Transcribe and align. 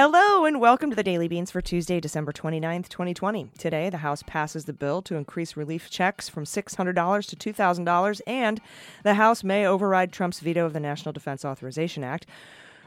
Hello 0.00 0.44
and 0.44 0.60
welcome 0.60 0.90
to 0.90 0.94
the 0.94 1.02
Daily 1.02 1.26
Beans 1.26 1.50
for 1.50 1.60
Tuesday, 1.60 1.98
December 1.98 2.32
29th, 2.32 2.88
2020. 2.88 3.50
Today, 3.58 3.90
the 3.90 3.96
House 3.96 4.22
passes 4.22 4.64
the 4.64 4.72
bill 4.72 5.02
to 5.02 5.16
increase 5.16 5.56
relief 5.56 5.90
checks 5.90 6.28
from 6.28 6.44
$600 6.44 7.36
to 7.36 7.52
$2,000, 7.52 8.20
and 8.24 8.60
the 9.02 9.14
House 9.14 9.42
may 9.42 9.66
override 9.66 10.12
Trump's 10.12 10.38
veto 10.38 10.64
of 10.64 10.72
the 10.72 10.78
National 10.78 11.12
Defense 11.12 11.44
Authorization 11.44 12.04
Act. 12.04 12.26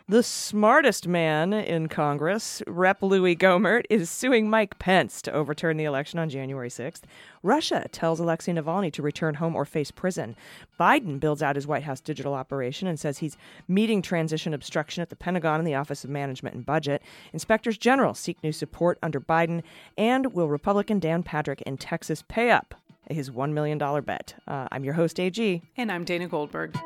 The 0.09 0.23
smartest 0.23 1.07
man 1.07 1.53
in 1.53 1.87
Congress, 1.87 2.61
Rep. 2.67 3.01
Louis 3.01 3.35
Gohmert, 3.35 3.85
is 3.89 4.09
suing 4.09 4.49
Mike 4.49 4.77
Pence 4.79 5.21
to 5.21 5.31
overturn 5.31 5.77
the 5.77 5.85
election 5.85 6.19
on 6.19 6.27
January 6.27 6.69
6th. 6.69 7.01
Russia 7.43 7.87
tells 7.91 8.19
Alexei 8.19 8.51
Navalny 8.51 8.91
to 8.93 9.01
return 9.01 9.35
home 9.35 9.55
or 9.55 9.63
face 9.63 9.91
prison. 9.91 10.35
Biden 10.79 11.19
builds 11.19 11.41
out 11.41 11.55
his 11.55 11.67
White 11.67 11.83
House 11.83 12.01
digital 12.01 12.33
operation 12.33 12.87
and 12.87 12.99
says 12.99 13.19
he's 13.19 13.37
meeting 13.67 14.01
transition 14.01 14.53
obstruction 14.53 15.01
at 15.01 15.09
the 15.09 15.15
Pentagon 15.15 15.59
and 15.59 15.67
the 15.67 15.75
Office 15.75 16.03
of 16.03 16.09
Management 16.09 16.55
and 16.55 16.65
Budget. 16.65 17.01
Inspectors 17.31 17.77
General 17.77 18.13
seek 18.13 18.43
new 18.43 18.51
support 18.51 18.97
under 19.01 19.21
Biden. 19.21 19.63
And 19.97 20.33
will 20.33 20.49
Republican 20.49 20.99
Dan 20.99 21.23
Patrick 21.23 21.61
in 21.61 21.77
Texas 21.77 22.23
pay 22.27 22.51
up 22.51 22.75
his 23.09 23.29
$1 23.29 23.53
million 23.53 23.77
bet? 23.77 24.35
Uh, 24.47 24.67
I'm 24.71 24.83
your 24.83 24.95
host, 24.95 25.19
AG. 25.19 25.61
And 25.77 25.91
I'm 25.91 26.03
Dana 26.03 26.27
Goldberg. 26.27 26.77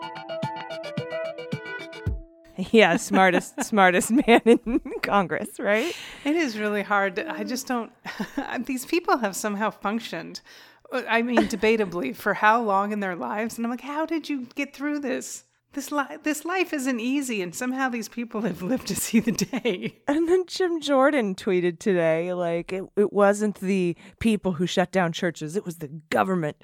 Yeah, 2.72 2.98
smartest 2.98 3.64
smartest 3.64 4.12
man 4.12 4.42
in 4.46 4.82
Congress, 5.02 5.60
right? 5.60 5.96
It 6.24 6.36
is 6.36 6.58
really 6.58 6.84
hard. 6.84 7.20
I 7.20 7.44
just 7.44 7.68
don't. 7.68 7.92
these 8.66 8.86
people 8.86 9.18
have 9.18 9.36
somehow 9.36 9.70
functioned. 9.70 10.42
I 10.92 11.22
mean, 11.22 11.48
debatably, 11.48 12.16
for 12.16 12.36
how 12.36 12.62
long 12.62 12.92
in 12.92 13.00
their 13.00 13.16
lives? 13.16 13.58
And 13.58 13.66
I'm 13.66 13.72
like, 13.72 13.82
how 13.82 14.06
did 14.06 14.30
you 14.30 14.48
get 14.56 14.76
through 14.76 15.00
this? 15.00 15.44
This 15.74 15.92
li- 15.92 16.18
this 16.24 16.46
life 16.46 16.72
isn't 16.72 17.02
easy, 17.02 17.42
and 17.42 17.54
somehow 17.54 17.90
these 17.90 18.08
people 18.08 18.42
have 18.42 18.62
lived 18.62 18.88
to 18.88 18.96
see 18.96 19.20
the 19.20 19.34
day. 19.34 19.98
And 20.08 20.30
then 20.30 20.46
Jim 20.48 20.80
Jordan 20.80 21.36
tweeted 21.36 21.80
today, 21.80 22.34
like 22.34 22.72
it, 22.72 22.86
it 22.96 23.12
wasn't 23.12 23.60
the 23.60 23.98
people 24.20 24.54
who 24.54 24.68
shut 24.68 24.94
down 24.94 25.12
churches; 25.12 25.58
it 25.58 25.66
was 25.66 25.80
the 25.80 25.90
government. 26.10 26.56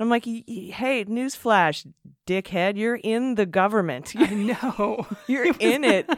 And 0.00 0.06
I'm 0.06 0.08
like, 0.10 0.24
"Y- 0.24 0.42
y- 0.48 0.70
hey, 0.72 1.04
newsflash, 1.04 1.86
dickhead, 2.26 2.78
you're 2.78 2.96
in 3.04 3.34
the 3.34 3.44
government. 3.44 4.14
I 4.16 4.32
know. 4.34 5.06
You're 5.28 5.44
in 5.60 5.84
it. 5.84 6.08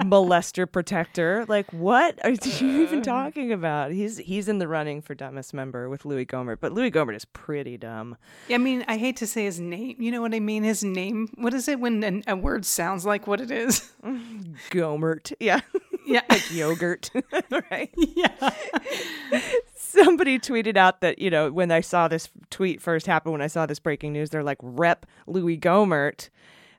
molester 0.00 0.70
protector. 0.70 1.44
Like, 1.48 1.72
what 1.72 2.18
are 2.24 2.30
you 2.30 2.38
even 2.82 3.02
talking 3.02 3.52
about? 3.52 3.92
He's 3.92 4.18
he's 4.18 4.48
in 4.48 4.58
the 4.58 4.66
running 4.68 5.00
for 5.00 5.14
dumbest 5.14 5.54
member 5.54 5.88
with 5.88 6.04
Louis 6.04 6.26
Gohmert, 6.26 6.58
but 6.60 6.72
Louis 6.72 6.90
Gohmert 6.90 7.14
is 7.16 7.24
pretty 7.24 7.76
dumb. 7.78 8.16
Yeah, 8.48 8.56
I 8.56 8.58
mean, 8.58 8.84
I 8.88 8.96
hate 8.96 9.16
to 9.18 9.26
say 9.28 9.44
his 9.44 9.60
name. 9.60 9.94
You 10.00 10.10
know 10.10 10.20
what 10.20 10.34
I 10.34 10.40
mean? 10.40 10.64
His 10.64 10.82
name. 10.82 11.28
What 11.36 11.54
is 11.54 11.68
it 11.68 11.78
when 11.80 12.02
an, 12.02 12.24
a 12.26 12.34
word 12.36 12.64
sounds 12.66 13.06
like 13.06 13.26
what 13.28 13.40
it 13.40 13.50
is? 13.52 13.92
Gohmert, 14.70 15.32
yeah, 15.40 15.60
Yeah. 16.08 16.22
like 16.30 16.50
yogurt, 16.50 17.10
right? 17.70 17.90
yeah. 17.96 18.50
Somebody 19.74 20.38
tweeted 20.38 20.76
out 20.76 21.00
that 21.00 21.18
you 21.18 21.30
know 21.30 21.50
when 21.52 21.70
I 21.70 21.80
saw 21.80 22.08
this 22.08 22.28
tweet 22.50 22.80
first 22.80 23.06
happen, 23.06 23.32
when 23.32 23.42
I 23.42 23.46
saw 23.46 23.66
this 23.66 23.78
breaking 23.78 24.12
news, 24.12 24.30
they're 24.30 24.42
like, 24.42 24.58
"Rep 24.62 25.06
Louis 25.26 25.58
Gohmert." 25.58 26.30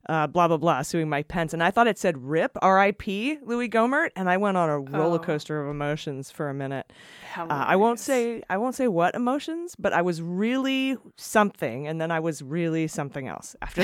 Uh, 0.07 0.25
blah 0.25 0.47
blah 0.47 0.57
blah, 0.57 0.81
suing 0.81 1.07
Mike 1.07 1.27
Pence, 1.27 1.53
and 1.53 1.61
I 1.61 1.69
thought 1.69 1.85
it 1.85 1.99
said 1.99 2.17
"Rip 2.17 2.57
R.I.P. 2.63 3.39
Louis 3.45 3.69
Gohmert," 3.69 4.09
and 4.15 4.27
I 4.27 4.37
went 4.37 4.57
on 4.57 4.67
a 4.67 4.79
roller 4.79 5.19
coaster 5.19 5.61
of 5.61 5.69
emotions 5.69 6.31
for 6.31 6.49
a 6.49 6.53
minute. 6.53 6.91
Uh, 7.37 7.45
I 7.49 7.75
won't 7.75 7.99
say 7.99 8.41
I 8.49 8.57
won't 8.57 8.73
say 8.73 8.87
what 8.87 9.13
emotions, 9.13 9.75
but 9.77 9.93
I 9.93 10.01
was 10.01 10.19
really 10.21 10.97
something, 11.15 11.87
and 11.87 12.01
then 12.01 12.09
I 12.09 12.21
was 12.21 12.41
really 12.41 12.87
something 12.87 13.27
else 13.27 13.55
after. 13.61 13.83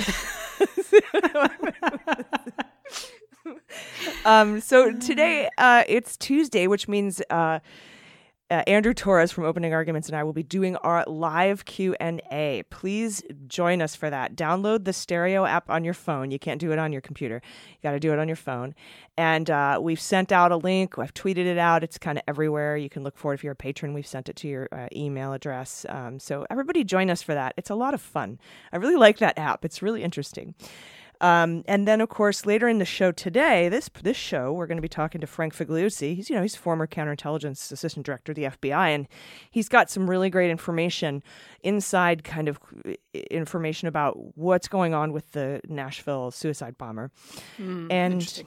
um, 4.25 4.61
so 4.61 4.91
today 4.91 5.49
uh, 5.57 5.83
it's 5.87 6.17
Tuesday, 6.17 6.67
which 6.67 6.87
means 6.87 7.21
uh, 7.29 7.59
uh, 8.51 8.61
Andrew 8.67 8.93
Torrez 8.93 9.33
from 9.33 9.43
Opening 9.43 9.73
Arguments 9.73 10.07
and 10.07 10.15
I 10.15 10.23
will 10.23 10.33
be 10.33 10.43
doing 10.43 10.75
our 10.77 11.03
live 11.07 11.65
Q 11.65 11.95
and 11.99 12.21
A. 12.31 12.63
Please 12.69 13.23
join 13.47 13.81
us 13.81 13.95
for 13.95 14.09
that. 14.09 14.35
Download 14.35 14.85
the 14.85 14.93
Stereo 14.93 15.45
app 15.45 15.69
on 15.69 15.83
your 15.83 15.95
phone. 15.95 16.29
You 16.29 16.37
can't 16.37 16.61
do 16.61 16.71
it 16.71 16.77
on 16.77 16.91
your 16.91 17.01
computer. 17.01 17.41
You 17.43 17.77
got 17.81 17.93
to 17.93 17.99
do 17.99 18.13
it 18.13 18.19
on 18.19 18.27
your 18.27 18.35
phone. 18.35 18.75
And 19.17 19.49
uh, 19.49 19.79
we've 19.81 19.99
sent 19.99 20.31
out 20.31 20.51
a 20.51 20.57
link. 20.57 20.99
I've 20.99 21.13
tweeted 21.13 21.45
it 21.47 21.57
out. 21.57 21.83
It's 21.83 21.97
kind 21.97 22.19
of 22.19 22.23
everywhere. 22.27 22.77
You 22.77 22.89
can 22.89 23.03
look 23.03 23.17
for 23.17 23.31
it 23.31 23.35
if 23.35 23.43
you're 23.43 23.53
a 23.53 23.55
patron. 23.55 23.93
We've 23.93 24.05
sent 24.05 24.29
it 24.29 24.35
to 24.37 24.47
your 24.47 24.67
uh, 24.71 24.87
email 24.95 25.33
address. 25.33 25.83
Um, 25.89 26.19
so 26.19 26.45
everybody 26.51 26.83
join 26.83 27.09
us 27.09 27.23
for 27.23 27.33
that. 27.33 27.55
It's 27.57 27.71
a 27.71 27.75
lot 27.75 27.95
of 27.95 28.01
fun. 28.01 28.39
I 28.71 28.77
really 28.77 28.95
like 28.95 29.17
that 29.19 29.39
app. 29.39 29.65
It's 29.65 29.81
really 29.81 30.03
interesting. 30.03 30.53
Um, 31.21 31.63
and 31.67 31.87
then, 31.87 32.01
of 32.01 32.09
course, 32.09 32.45
later 32.45 32.67
in 32.67 32.79
the 32.79 32.85
show 32.85 33.11
today, 33.11 33.69
this 33.69 33.89
this 34.01 34.17
show, 34.17 34.51
we're 34.51 34.67
going 34.67 34.77
to 34.77 34.81
be 34.81 34.89
talking 34.89 35.21
to 35.21 35.27
Frank 35.27 35.55
Figliuzzi. 35.55 36.15
He's 36.15 36.29
you 36.29 36.35
know 36.35 36.41
he's 36.41 36.55
former 36.55 36.87
counterintelligence 36.87 37.71
assistant 37.71 38.05
director 38.05 38.31
of 38.31 38.35
the 38.35 38.43
FBI, 38.43 38.89
and 38.93 39.07
he's 39.49 39.69
got 39.69 39.89
some 39.89 40.09
really 40.09 40.29
great 40.29 40.51
information 40.51 41.23
inside 41.63 42.23
kind 42.23 42.47
of 42.47 42.59
information 43.31 43.87
about 43.87 44.37
what's 44.37 44.67
going 44.67 44.93
on 44.93 45.13
with 45.13 45.31
the 45.31 45.61
Nashville 45.67 46.31
suicide 46.31 46.77
bomber. 46.77 47.11
and 47.91 48.43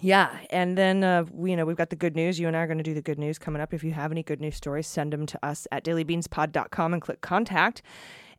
yeah, 0.00 0.36
and 0.50 0.76
then 0.76 1.04
uh, 1.04 1.24
we, 1.30 1.50
you 1.50 1.56
know 1.56 1.64
we've 1.64 1.76
got 1.76 1.90
the 1.90 1.96
good 1.96 2.16
news. 2.16 2.38
You 2.38 2.48
and 2.48 2.56
I 2.56 2.60
are 2.60 2.66
going 2.66 2.78
to 2.78 2.84
do 2.84 2.94
the 2.94 3.02
good 3.02 3.18
news 3.18 3.38
coming 3.38 3.62
up. 3.62 3.72
If 3.72 3.84
you 3.84 3.92
have 3.92 4.10
any 4.10 4.22
good 4.22 4.40
news 4.40 4.56
stories, 4.56 4.86
send 4.86 5.12
them 5.12 5.26
to 5.26 5.38
us 5.44 5.66
at 5.70 5.84
dailybeanspod.com 5.84 6.92
and 6.92 7.02
click 7.02 7.20
contact. 7.20 7.82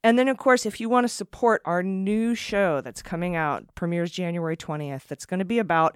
And 0.06 0.20
then, 0.20 0.28
of 0.28 0.38
course, 0.38 0.68
if 0.68 0.80
you 0.80 0.88
want 0.88 1.06
to 1.06 1.08
support 1.08 1.64
our 1.66 1.82
new 1.82 2.36
show 2.36 2.80
that's 2.80 3.02
coming 3.02 3.36
out, 3.36 3.74
premieres 3.74 4.12
January 4.12 4.56
20th, 4.56 5.08
that's 5.08 5.26
going 5.26 5.40
to 5.40 5.46
be 5.46 5.58
about 5.58 5.96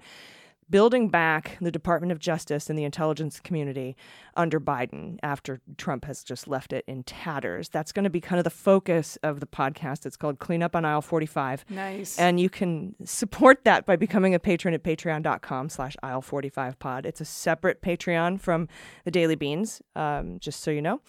building 0.68 1.08
back 1.08 1.56
the 1.60 1.70
Department 1.70 2.10
of 2.10 2.18
Justice 2.18 2.68
and 2.68 2.76
the 2.76 2.82
intelligence 2.82 3.38
community 3.38 3.96
under 4.36 4.58
Biden 4.58 5.18
after 5.22 5.60
Trump 5.76 6.06
has 6.06 6.24
just 6.24 6.48
left 6.48 6.72
it 6.72 6.84
in 6.88 7.04
tatters. 7.04 7.68
That's 7.68 7.92
going 7.92 8.02
to 8.02 8.10
be 8.10 8.20
kind 8.20 8.38
of 8.38 8.44
the 8.44 8.50
focus 8.50 9.16
of 9.22 9.38
the 9.38 9.46
podcast. 9.46 10.04
It's 10.04 10.16
called 10.16 10.40
Clean 10.40 10.60
Up 10.60 10.74
on 10.74 10.84
Aisle 10.84 11.02
45. 11.02 11.66
Nice. 11.70 12.18
And 12.18 12.40
you 12.40 12.50
can 12.50 12.96
support 13.04 13.62
that 13.62 13.86
by 13.86 13.94
becoming 13.94 14.34
a 14.34 14.40
patron 14.40 14.74
at 14.74 14.82
patreon.com 14.82 15.68
slash 15.68 15.96
aisle 16.02 16.22
45 16.22 16.80
pod. 16.80 17.06
It's 17.06 17.20
a 17.20 17.24
separate 17.24 17.80
Patreon 17.80 18.40
from 18.40 18.66
the 19.04 19.12
Daily 19.12 19.36
Beans, 19.36 19.80
um, 19.94 20.40
just 20.40 20.62
so 20.62 20.72
you 20.72 20.82
know. 20.82 21.00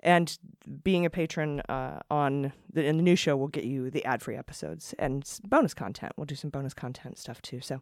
And 0.00 0.38
being 0.84 1.04
a 1.04 1.10
patron 1.10 1.60
uh, 1.68 2.00
on 2.10 2.52
the, 2.72 2.84
in 2.84 2.96
the 2.98 3.02
new 3.02 3.16
show 3.16 3.36
will 3.36 3.48
get 3.48 3.64
you 3.64 3.90
the 3.90 4.04
ad 4.04 4.22
free 4.22 4.36
episodes 4.36 4.94
and 4.98 5.28
bonus 5.44 5.74
content. 5.74 6.12
We'll 6.16 6.24
do 6.26 6.34
some 6.36 6.50
bonus 6.50 6.74
content 6.74 7.18
stuff 7.18 7.42
too. 7.42 7.60
So, 7.60 7.80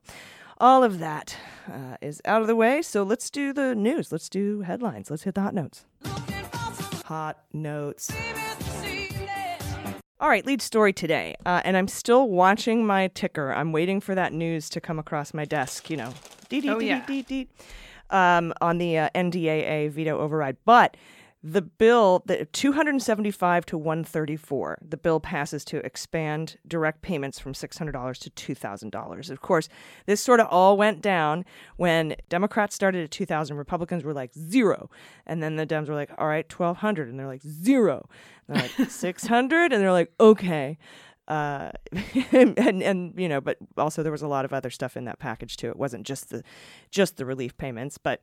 all 0.59 0.83
of 0.83 0.99
that 1.01 1.37
uh, 1.71 1.97
is 2.01 2.23
out 2.25 2.41
of 2.41 2.47
the 2.47 2.57
way. 2.57 2.81
So, 2.83 3.03
let's 3.03 3.29
do 3.29 3.53
the 3.53 3.75
news. 3.75 4.11
Let's 4.13 4.29
do 4.29 4.63
headlines. 4.63 5.11
Let's 5.11 5.25
hit 5.25 5.35
the 5.35 5.43
hot 5.43 5.55
notes. 5.55 5.85
Hot 7.05 7.39
notes. 7.53 8.11
All 10.19 10.31
right, 10.31 10.47
lead 10.47 10.63
story 10.63 10.95
today. 10.95 11.35
Uh, 11.45 11.61
and 11.65 11.77
I'm 11.77 11.89
still 11.89 12.29
watching 12.31 12.87
my 12.87 13.09
ticker. 13.09 13.53
I'm 13.53 13.71
waiting 13.71 14.01
for 14.01 14.15
that 14.15 14.33
news 14.33 14.71
to 14.71 14.81
come 14.81 14.99
across 14.99 15.35
my 15.35 15.45
desk, 15.45 15.91
you 15.91 15.99
know. 15.99 16.15
Dee, 16.49 16.63
dee, 16.63 16.71
Oh, 16.71 16.79
dee, 16.79 17.01
dee, 17.07 17.23
dee, 17.23 17.49
um, 18.09 18.55
on 18.63 18.79
the 18.79 18.97
uh, 18.97 19.11
NDAA 19.15 19.91
veto 19.91 20.19
override. 20.19 20.57
But 20.65 20.97
the 21.49 21.63
bill, 21.63 22.25
the 22.27 22.45
275 22.47 23.67
to 23.67 23.79
134, 23.79 24.79
the 24.83 24.97
bill 24.97 25.21
passes 25.21 25.65
to 25.67 25.77
expand 25.87 26.57
direct 26.67 27.03
payments 27.03 27.39
from 27.39 27.53
$600 27.53 28.19
to 28.19 28.55
$2,000. 28.55 29.31
Of 29.31 29.41
course, 29.41 29.69
this 30.07 30.21
sort 30.21 30.41
of 30.41 30.49
all 30.51 30.77
went 30.77 31.01
down 31.01 31.45
when 31.77 32.17
Democrats 32.29 32.75
started 32.75 33.05
at 33.05 33.13
2,000, 33.13 33.57
Republicans 33.57 34.03
were 34.03 34.13
like 34.13 34.33
zero, 34.35 34.91
and 35.25 35.41
then 35.41 35.55
the 35.55 35.67
Dems 35.67 35.89
were 35.89 35.95
like, 35.95 36.11
all 36.19 36.27
right, 36.27 36.53
1,200, 36.53 37.09
and 37.09 37.17
they're 37.17 37.29
like 37.29 37.43
zero, 37.43 38.09
and 38.49 38.57
they're 38.57 38.69
like 38.81 38.91
600, 38.91 39.73
and 39.73 39.81
they're 39.81 39.93
like 39.93 40.13
okay. 40.19 40.79
Uh, 41.29 41.73
and, 42.33 42.57
and 42.59 42.83
and 42.83 43.15
you 43.17 43.29
know, 43.29 43.41
but 43.41 43.57
also 43.77 44.03
there 44.03 44.13
was 44.13 44.23
a 44.23 44.29
lot 44.29 44.45
of 44.45 44.53
other 44.53 44.71
stuff 44.71 44.97
in 44.97 45.05
that 45.07 45.19
package 45.19 45.57
too. 45.57 45.69
It 45.69 45.77
wasn't 45.77 46.07
just 46.07 46.31
the 46.31 46.45
just 46.91 47.17
the 47.17 47.25
relief 47.25 47.57
payments, 47.57 47.99
but 47.99 48.21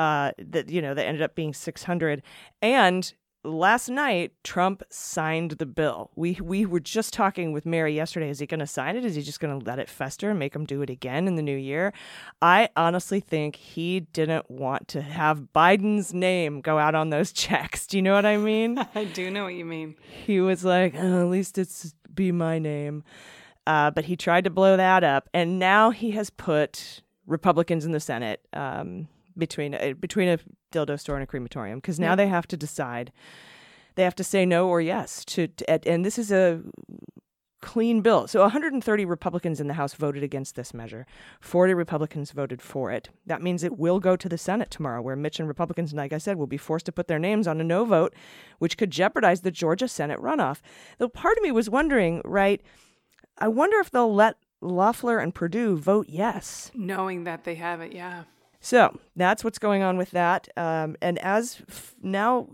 uh, 0.00 0.32
that 0.38 0.70
you 0.70 0.80
know 0.80 0.94
that 0.94 1.06
ended 1.06 1.22
up 1.22 1.34
being 1.34 1.52
600 1.52 2.22
and 2.62 3.12
last 3.44 3.88
night 3.88 4.32
Trump 4.44 4.82
signed 4.90 5.52
the 5.52 5.66
bill. 5.66 6.10
We 6.16 6.38
we 6.42 6.64
were 6.64 6.80
just 6.80 7.12
talking 7.12 7.52
with 7.52 7.66
Mary 7.66 7.94
yesterday. 7.94 8.30
Is 8.30 8.38
he 8.38 8.46
going 8.46 8.60
to 8.60 8.66
sign 8.66 8.96
it? 8.96 9.04
Is 9.04 9.14
he 9.14 9.22
just 9.22 9.40
going 9.40 9.58
to 9.58 9.66
let 9.66 9.78
it 9.78 9.90
fester 9.90 10.30
and 10.30 10.38
make 10.38 10.56
him 10.56 10.64
do 10.64 10.80
it 10.80 10.88
again 10.88 11.26
in 11.28 11.36
the 11.36 11.42
new 11.42 11.56
year? 11.56 11.92
I 12.40 12.70
honestly 12.76 13.20
think 13.20 13.56
he 13.56 14.00
didn't 14.00 14.50
want 14.50 14.88
to 14.88 15.02
have 15.02 15.48
Biden's 15.54 16.14
name 16.14 16.62
go 16.62 16.78
out 16.78 16.94
on 16.94 17.10
those 17.10 17.30
checks. 17.44 17.86
Do 17.86 17.98
you 17.98 18.02
know 18.02 18.14
what 18.14 18.26
I 18.26 18.38
mean? 18.38 18.78
I 18.94 19.04
do 19.04 19.30
know 19.30 19.44
what 19.44 19.54
you 19.54 19.66
mean. 19.66 19.96
he 20.26 20.40
was 20.40 20.64
like, 20.64 20.94
"Oh, 20.96 21.20
at 21.20 21.28
least 21.28 21.58
it's 21.58 21.94
be 22.14 22.32
my 22.32 22.58
name. 22.58 23.04
Uh, 23.66 23.90
but 23.90 24.06
he 24.06 24.16
tried 24.16 24.44
to 24.44 24.50
blow 24.50 24.78
that 24.78 25.04
up, 25.04 25.28
and 25.34 25.58
now 25.58 25.90
he 25.90 26.12
has 26.12 26.30
put 26.30 27.02
Republicans 27.26 27.84
in 27.84 27.92
the 27.92 28.00
Senate 28.00 28.40
um, 28.54 29.06
between 29.36 29.74
a, 29.74 29.92
between 29.92 30.28
a 30.28 30.38
dildo 30.72 30.98
store 30.98 31.16
and 31.16 31.22
a 31.22 31.26
crematorium 31.26 31.78
because 31.78 31.98
now 32.00 32.10
Yeah. 32.10 32.16
they 32.16 32.28
have 32.28 32.46
to 32.48 32.56
decide. 32.56 33.12
They 33.96 34.04
have 34.04 34.14
to 34.16 34.24
say 34.24 34.46
no 34.46 34.68
or 34.68 34.80
yes 34.80 35.24
to, 35.26 35.48
to 35.48 35.88
and 35.88 36.04
this 36.04 36.18
is 36.18 36.30
a 36.30 36.62
clean 37.60 38.00
bill. 38.00 38.26
So 38.26 38.40
130 38.40 39.04
Republicans 39.04 39.60
in 39.60 39.66
the 39.66 39.74
House 39.74 39.92
voted 39.92 40.22
against 40.22 40.56
this 40.56 40.72
measure. 40.72 41.04
40 41.40 41.74
Republicans 41.74 42.30
voted 42.30 42.62
for 42.62 42.90
it. 42.90 43.10
That 43.26 43.42
means 43.42 43.62
it 43.62 43.78
will 43.78 44.00
go 44.00 44.16
to 44.16 44.28
the 44.30 44.38
Senate 44.38 44.70
tomorrow, 44.70 45.02
where 45.02 45.16
Mitch 45.16 45.38
and 45.38 45.46
Republicans, 45.48 45.92
like 45.92 46.12
I 46.14 46.18
said, 46.18 46.38
will 46.38 46.46
be 46.46 46.56
forced 46.56 46.86
to 46.86 46.92
put 46.92 47.06
their 47.06 47.18
names 47.18 47.46
on 47.46 47.60
a 47.60 47.64
no 47.64 47.84
vote, 47.84 48.14
which 48.60 48.78
could 48.78 48.90
jeopardize 48.90 49.42
the 49.42 49.50
Georgia 49.50 49.88
Senate 49.88 50.18
runoff. 50.20 50.60
Though 50.98 51.08
part 51.10 51.36
of 51.36 51.42
me 51.42 51.52
was 51.52 51.68
wondering, 51.68 52.22
right? 52.24 52.62
I 53.36 53.48
wonder 53.48 53.78
if 53.78 53.90
they'll 53.90 54.14
let 54.14 54.36
Loeffler 54.62 55.18
and 55.18 55.34
Perdue 55.34 55.76
vote 55.76 56.06
yes. 56.08 56.70
Knowing 56.74 57.24
that 57.24 57.44
they 57.44 57.56
have 57.56 57.82
it, 57.82 57.92
yeah. 57.92 58.22
So 58.60 58.98
that's 59.16 59.42
what's 59.42 59.58
going 59.58 59.82
on 59.82 59.96
with 59.96 60.10
that. 60.10 60.48
Um, 60.56 60.96
and 61.00 61.18
as 61.18 61.62
f- 61.68 61.94
now, 62.02 62.48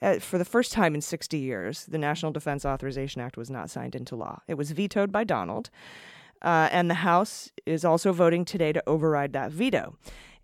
uh, 0.00 0.20
for 0.20 0.38
the 0.38 0.44
first 0.44 0.72
time 0.72 0.94
in 0.94 1.00
60 1.00 1.36
years, 1.36 1.86
the 1.86 1.98
National 1.98 2.32
Defense 2.32 2.64
Authorization 2.64 3.20
Act 3.20 3.36
was 3.36 3.50
not 3.50 3.68
signed 3.70 3.94
into 3.94 4.14
law. 4.14 4.42
It 4.46 4.54
was 4.54 4.70
vetoed 4.70 5.10
by 5.10 5.24
Donald. 5.24 5.70
Uh, 6.42 6.68
and 6.70 6.90
the 6.90 6.94
House 6.94 7.50
is 7.66 7.84
also 7.84 8.12
voting 8.12 8.44
today 8.44 8.72
to 8.72 8.82
override 8.86 9.32
that 9.32 9.50
veto. 9.50 9.96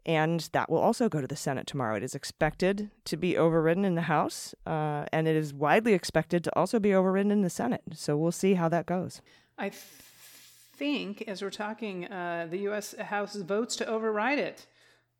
And 0.07 0.49
that 0.53 0.71
will 0.71 0.79
also 0.79 1.11
go 1.11 1.21
to 1.21 1.27
the 1.27 1.37
Senate 1.37 1.67
tomorrow. 1.67 1.95
It 1.97 2.03
is 2.03 2.15
expected 2.15 2.91
to 3.05 3.17
be 3.19 3.37
overridden 3.37 3.85
in 3.85 3.97
the 3.97 4.03
House, 4.03 4.55
uh, 4.67 5.05
and 5.13 5.29
it 5.29 5.37
is 5.37 5.53
widely 5.53 5.93
expected 5.93 6.43
to 6.45 6.59
also 6.59 6.81
be 6.81 6.95
overridden 6.95 7.31
in 7.31 7.43
the 7.43 7.51
Senate. 7.51 7.83
So 7.93 8.17
we'll 8.17 8.33
see 8.33 8.55
how 8.55 8.71
that 8.71 8.87
goes. 8.87 9.21
I 9.59 9.71
think, 10.81 11.23
as 11.29 11.43
we're 11.43 11.51
talking, 11.51 12.07
uh, 12.07 12.47
the 12.51 12.61
U.S. 12.61 12.95
House 12.99 13.37
votes 13.37 13.77
to 13.77 13.87
override 13.87 14.39
it. 14.39 14.67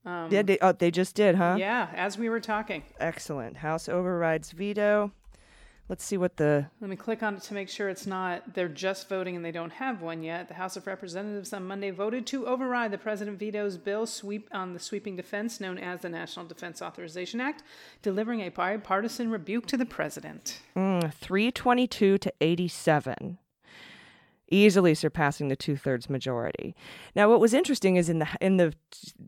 Yeah, 0.05 0.43
they, 0.43 0.59
oh, 0.61 0.73
they 0.73 0.91
just 0.91 1.15
did, 1.15 1.35
huh? 1.35 1.57
Yeah, 1.59 1.89
as 1.95 2.17
we 2.19 2.29
were 2.29 2.41
talking. 2.41 2.83
Excellent. 2.99 3.59
House 3.59 3.89
overrides 3.89 4.53
veto. 4.53 5.13
Let's 5.91 6.05
see 6.05 6.17
what 6.17 6.37
the 6.37 6.67
Let 6.81 6.89
me 6.89 6.95
click 6.95 7.21
on 7.21 7.35
it 7.35 7.43
to 7.43 7.55
make 7.55 7.69
sure 7.69 7.89
it's 7.89 8.07
not, 8.07 8.55
they're 8.55 8.69
just 8.69 9.09
voting 9.09 9.35
and 9.35 9.45
they 9.45 9.51
don't 9.51 9.73
have 9.73 10.03
one 10.03 10.23
yet. 10.23 10.47
The 10.47 10.55
House 10.55 10.77
of 10.77 10.87
Representatives 10.87 11.53
on 11.53 11.67
Monday 11.67 11.91
voted 11.91 12.29
to 12.29 12.47
override 12.47 12.93
the 12.93 12.99
President 12.99 13.41
veto's 13.41 13.77
bill 13.77 14.07
sweep 14.07 14.49
on 14.53 14.73
the 14.73 14.79
sweeping 14.79 15.17
defense 15.17 15.61
known 15.61 15.79
as 15.79 16.03
the 16.03 16.09
National 16.09 16.47
Defense 16.47 16.81
Authorization 16.81 17.41
Act, 17.41 17.65
delivering 18.03 18.41
a 18.41 18.51
bipartisan 18.51 19.33
rebuke 19.33 19.67
to 19.67 19.77
the 19.77 19.85
President. 19.85 20.61
mm, 20.77 21.13
322 21.13 22.19
to 22.19 22.33
87, 22.41 23.39
easily 24.51 24.95
surpassing 24.95 25.49
the 25.49 25.57
two 25.57 25.77
thirds 25.77 26.11
majority. 26.11 26.75
Now, 27.15 27.29
what 27.29 27.41
was 27.41 27.55
interesting 27.55 27.97
is 27.97 28.09
in 28.09 28.19
the 28.19 28.29
in 28.41 28.57
the 28.57 28.75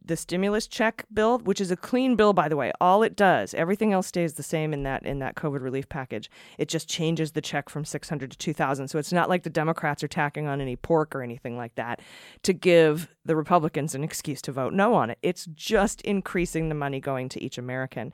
the 0.05 0.17
stimulus 0.17 0.67
check 0.67 1.07
bill, 1.13 1.39
which 1.39 1.61
is 1.61 1.71
a 1.71 1.77
clean 1.77 2.17
bill, 2.17 2.33
by 2.33 2.49
the 2.49 2.57
way. 2.57 2.73
All 2.81 3.03
it 3.03 3.17
does, 3.17 3.55
everything 3.55 3.93
else 3.93 4.07
stays 4.07 4.35
the 4.35 4.43
same 4.43 4.73
in 4.73 4.83
that 4.83 5.05
in 5.07 5.21
that 5.21 5.37
COVID 5.37 5.63
relief 5.63 5.89
package. 5.89 6.31
It 6.59 6.69
just 6.69 6.89
changes 6.89 7.33
the 7.33 7.41
check 7.41 7.69
from 7.69 7.85
600 7.85 8.31
to 8.31 8.39
2,000. 8.39 8.89
So 8.89 8.99
it's 8.99 9.13
not 9.13 9.29
like 9.29 9.43
the 9.45 9.51
Democrats 9.51 10.03
are 10.03 10.09
tacking 10.09 10.47
on 10.47 10.61
any 10.61 10.77
pork 10.77 11.15
or 11.15 11.23
anything 11.23 11.57
like 11.57 11.75
that 11.77 12.01
to 12.43 12.53
give 12.53 13.09
the 13.25 13.37
Republicans 13.37 13.95
an 13.95 14.03
excuse 14.03 14.43
to 14.43 14.53
vote 14.53 14.73
no 14.73 14.95
on 14.95 15.11
it. 15.11 15.19
It's 15.23 15.47
just 15.55 16.01
increasing 16.03 16.69
the 16.69 16.75
money 16.75 17.01
going 17.01 17.29
to 17.31 17.43
each 17.43 17.59
American. 17.59 18.13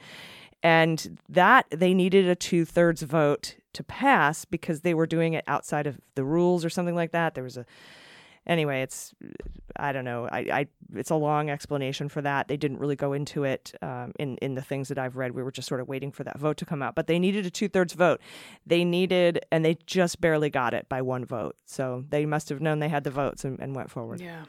And 0.63 1.19
that 1.29 1.67
they 1.71 1.95
needed 1.95 2.29
a 2.29 2.35
two 2.35 2.65
thirds 2.65 3.03
vote 3.03 3.57
to 3.75 3.85
pass 3.85 4.45
because 4.45 4.81
they 4.81 4.95
were 4.95 5.07
doing 5.07 5.35
it 5.35 5.45
outside 5.47 5.87
of 5.87 6.01
the 6.15 6.25
rules 6.25 6.65
or 6.65 6.71
something 6.71 6.97
like 6.97 7.13
that. 7.13 7.35
There 7.35 7.45
was 7.45 7.57
a 7.57 7.65
anyway, 8.49 8.83
it's 8.83 9.15
I 9.77 9.93
don't 9.93 10.05
know. 10.05 10.29
I, 10.31 10.39
I 10.39 10.67
it's 10.95 11.11
a 11.11 11.15
long 11.15 11.51
explanation 11.51 12.09
for 12.09 12.23
that. 12.23 12.49
They 12.49 12.57
didn't 12.57 12.79
really 12.79 12.97
go 12.97 13.13
into 13.13 13.45
it 13.45 13.73
um, 13.83 14.13
in 14.19 14.37
in 14.39 14.55
the 14.55 14.63
things 14.63 14.89
that 14.89 14.99
I've 14.99 15.17
read. 15.17 15.33
We 15.33 15.43
were 15.43 15.53
just 15.53 15.69
sort 15.69 15.81
of 15.81 15.87
waiting 15.87 16.11
for 16.11 16.25
that 16.25 16.39
vote 16.39 16.57
to 16.57 16.65
come 16.65 16.83
out. 16.83 16.95
But 16.95 17.07
they 17.07 17.19
needed 17.19 17.47
a 17.47 17.51
two 17.51 17.69
thirds 17.69 17.93
vote. 17.93 18.21
They 18.67 18.85
needed, 18.85 19.45
and 19.53 19.65
they 19.65 19.79
just 19.87 20.21
barely 20.21 20.51
got 20.51 20.75
it 20.75 20.89
by 20.89 21.03
one 21.03 21.25
vote. 21.25 21.57
So 21.67 22.05
they 22.09 22.27
must 22.27 22.49
have 22.49 22.61
known 22.61 22.81
they 22.81 22.89
had 22.89 23.05
the 23.05 23.11
votes 23.11 23.45
and, 23.45 23.61
and 23.61 23.77
went 23.77 23.91
forward. 23.91 24.21
Yeah. 24.21 24.45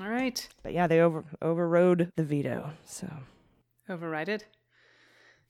All 0.00 0.08
right. 0.08 0.48
But 0.62 0.72
yeah, 0.72 0.86
they 0.86 1.00
over 1.00 1.24
overrode 1.40 2.12
the 2.16 2.24
veto. 2.24 2.72
So 2.84 3.08
Override 3.88 4.28
it. 4.28 4.46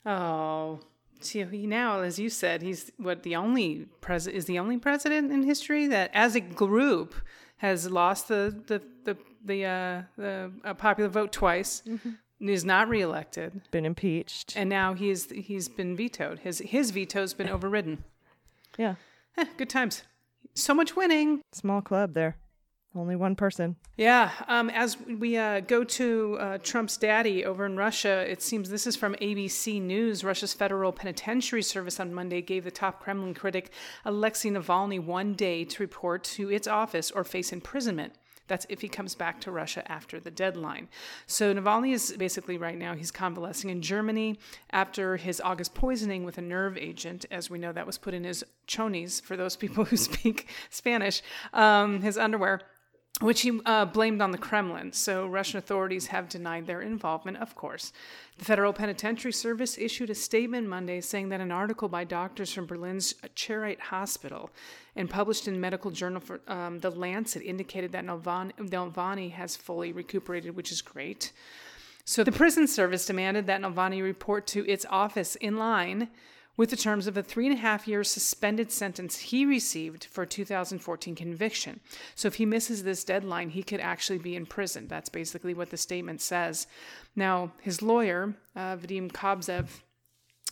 Oh, 0.07 0.81
see, 1.21 1.43
he 1.45 1.67
now, 1.67 2.01
as 2.01 2.19
you 2.19 2.31
said, 2.31 2.63
he's 2.63 2.93
what 2.97 3.23
the 3.25 3.37
only 3.37 3.87
president 4.01 4.39
is 4.39 4.45
the 4.47 4.59
only 4.59 4.79
president 4.79 5.33
in 5.33 5.43
history 5.43 5.87
that, 5.89 6.11
as 6.15 6.35
a 6.37 6.41
group, 6.41 7.15
has 7.59 7.91
lost 7.91 8.29
the 8.29 8.55
the 8.67 8.81
the 9.05 9.17
the 9.45 9.65
uh, 9.65 10.03
the 10.17 10.53
uh, 10.65 10.75
popular 10.75 11.09
vote 11.11 11.33
twice, 11.33 11.83
is 12.41 12.65
not 12.65 12.89
reelected, 12.89 13.63
been 13.71 13.85
impeached. 13.87 14.57
and 14.57 14.69
now 14.71 14.95
he's 14.95 15.31
he's 15.31 15.69
been 15.69 15.97
vetoed. 15.97 16.39
His 16.41 16.59
his 16.61 16.91
veto's 16.93 17.35
been 17.35 17.49
overridden. 17.49 18.05
yeah, 18.79 18.95
Eh, 19.37 19.45
good 19.57 19.69
times. 19.71 20.03
So 20.55 20.73
much 20.73 20.97
winning. 20.97 21.43
small 21.53 21.83
club 21.83 22.15
there. 22.15 22.37
Only 22.97 23.15
one 23.15 23.37
person. 23.37 23.77
Yeah. 23.97 24.31
Um, 24.49 24.71
as 24.71 24.97
we 25.01 25.37
uh, 25.37 25.61
go 25.61 25.85
to 25.85 26.39
uh, 26.41 26.59
Trump's 26.59 26.97
daddy 26.97 27.45
over 27.45 27.67
in 27.67 27.77
Russia, 27.77 28.25
it 28.31 28.41
seems 28.41 28.71
this 28.71 28.87
is 28.87 28.97
from 28.97 29.15
ABC 29.17 29.83
News. 29.83 30.25
Russia's 30.25 30.55
Federal 30.55 30.93
Penitentiary 30.93 31.63
Service 31.63 32.01
on 32.01 32.15
Monday 32.15 32.41
gave 32.41 32.65
the 32.65 32.71
top 32.71 33.01
Kremlin 33.03 33.35
critic 33.35 33.71
Alexei 34.07 34.49
Navalny 34.49 34.99
one 34.99 35.35
day 35.35 35.65
to 35.65 35.83
report 35.83 36.25
to 36.25 36.51
its 36.51 36.67
office 36.67 37.11
or 37.11 37.23
face 37.23 37.53
imprisonment. 37.53 38.15
That's 38.49 38.67
if 38.69 38.81
he 38.81 38.89
comes 38.89 39.15
back 39.15 39.41
to 39.41 39.51
Russia 39.51 39.91
after 39.91 40.21
the 40.21 40.31
deadline. 40.31 40.89
So 41.27 41.53
Navalny 41.53 41.93
is 41.93 42.15
basically 42.17 42.59
right 42.59 42.79
now, 42.79 42.95
he's 42.95 43.11
convalescing 43.11 43.71
in 43.71 43.83
Germany 43.83 44.39
after 44.71 45.17
his 45.17 45.41
August 45.41 45.75
poisoning 45.75 46.25
with 46.25 46.39
a 46.39 46.43
nerve 46.43 46.77
agent. 46.79 47.27
As 47.31 47.51
we 47.51 47.59
know, 47.59 47.73
that 47.73 47.87
was 47.87 47.99
put 47.99 48.15
in 48.15 48.25
his 48.25 48.45
chonies, 48.67 49.21
for 49.21 49.37
those 49.37 49.57
people 49.57 49.85
who 49.85 49.97
speak 49.97 50.49
Spanish, 50.71 51.23
um, 51.53 52.03
his 52.03 52.17
underwear 52.17 52.61
which 53.21 53.41
he 53.41 53.61
uh, 53.65 53.87
blamed 53.87 54.21
on 54.21 54.31
the 54.31 54.39
Kremlin. 54.39 54.93
So 54.93 55.27
Russian 55.27 55.59
authorities 55.59 56.09
have 56.09 56.29
denied 56.29 56.67
their 56.67 56.83
involvement, 56.83 57.39
of 57.39 57.55
course. 57.55 57.93
The 58.37 58.45
Federal 58.45 58.75
Penitentiary 58.75 59.33
Service 59.33 59.79
issued 59.79 60.11
a 60.11 60.15
statement 60.15 60.69
Monday 60.69 61.01
saying 61.01 61.31
that 61.31 61.41
an 61.41 61.51
article 61.51 61.89
by 61.89 62.05
doctors 62.05 62.53
from 62.53 62.67
Berlin's 62.67 63.15
Charite 63.35 63.81
Hospital 63.81 64.51
and 64.97 65.09
published 65.09 65.49
in 65.49 65.59
medical 65.59 65.91
journal 65.91 66.21
for 66.21 66.41
um, 66.47 66.79
The 66.81 66.91
Lancet 66.91 67.43
indicated 67.43 67.93
that 67.93 68.05
Navalny 68.05 69.33
has 69.33 69.57
fully 69.57 69.93
recuperated, 69.93 70.55
which 70.55 70.71
is 70.71 70.83
great. 70.83 71.33
So 72.05 72.23
the 72.23 72.33
prison 72.33 72.67
service 72.69 73.07
demanded 73.07 73.47
that 73.47 73.63
Navalny 73.63 74.03
report 74.03 74.47
to 74.49 74.69
its 74.71 74.85
office 74.91 75.37
in 75.37 75.57
line 75.57 76.09
with 76.57 76.71
the 76.71 76.77
terms 76.77 77.07
of 77.07 77.17
a 77.17 77.23
three 77.23 77.47
and 77.47 77.55
a 77.55 77.61
half 77.61 77.87
year 77.87 78.03
suspended 78.03 78.73
sentence 78.73 79.19
he 79.19 79.45
received 79.45 80.05
for 80.05 80.23
a 80.23 80.27
2014 80.27 81.15
conviction. 81.15 81.81
So 82.15 82.29
if 82.29 82.37
he 82.37 82.47
misses 82.47 82.83
this 82.83 83.05
deadline, 83.05 83.51
he 83.51 83.63
could 83.63 83.81
actually 83.81 84.19
be 84.19 84.37
in 84.37 84.47
prison. 84.47 84.87
That's 84.89 85.09
basically 85.09 85.55
what 85.55 85.71
the 85.71 85.77
statement 85.77 86.21
says. 86.21 86.67
Now, 87.15 87.53
his 87.61 87.83
lawyer, 87.83 88.35
uh, 88.55 88.77
Vadim 88.77 89.13
Kobzev, 89.13 89.67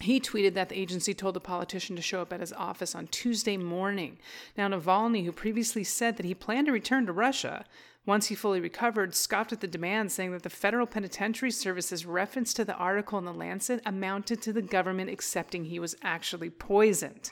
he 0.00 0.20
tweeted 0.20 0.54
that 0.54 0.68
the 0.68 0.78
agency 0.78 1.14
told 1.14 1.34
the 1.34 1.40
politician 1.40 1.94
to 1.96 2.02
show 2.02 2.20
up 2.20 2.32
at 2.32 2.40
his 2.40 2.52
office 2.52 2.94
on 2.94 3.06
Tuesday 3.06 3.56
morning. 3.56 4.18
Now, 4.56 4.68
Navalny, 4.68 5.24
who 5.24 5.32
previously 5.32 5.84
said 5.84 6.16
that 6.16 6.26
he 6.26 6.34
planned 6.34 6.66
to 6.66 6.72
return 6.72 7.06
to 7.06 7.12
Russia 7.12 7.64
once 8.06 8.26
he 8.26 8.34
fully 8.34 8.60
recovered, 8.60 9.14
scoffed 9.14 9.52
at 9.52 9.60
the 9.60 9.66
demand, 9.66 10.12
saying 10.12 10.32
that 10.32 10.42
the 10.42 10.50
Federal 10.50 10.86
Penitentiary 10.86 11.50
Service's 11.50 12.04
reference 12.04 12.52
to 12.54 12.64
the 12.64 12.74
article 12.74 13.18
in 13.18 13.24
The 13.24 13.32
Lancet 13.32 13.80
amounted 13.86 14.42
to 14.42 14.52
the 14.52 14.62
government 14.62 15.10
accepting 15.10 15.64
he 15.64 15.78
was 15.78 15.96
actually 16.02 16.50
poisoned, 16.50 17.30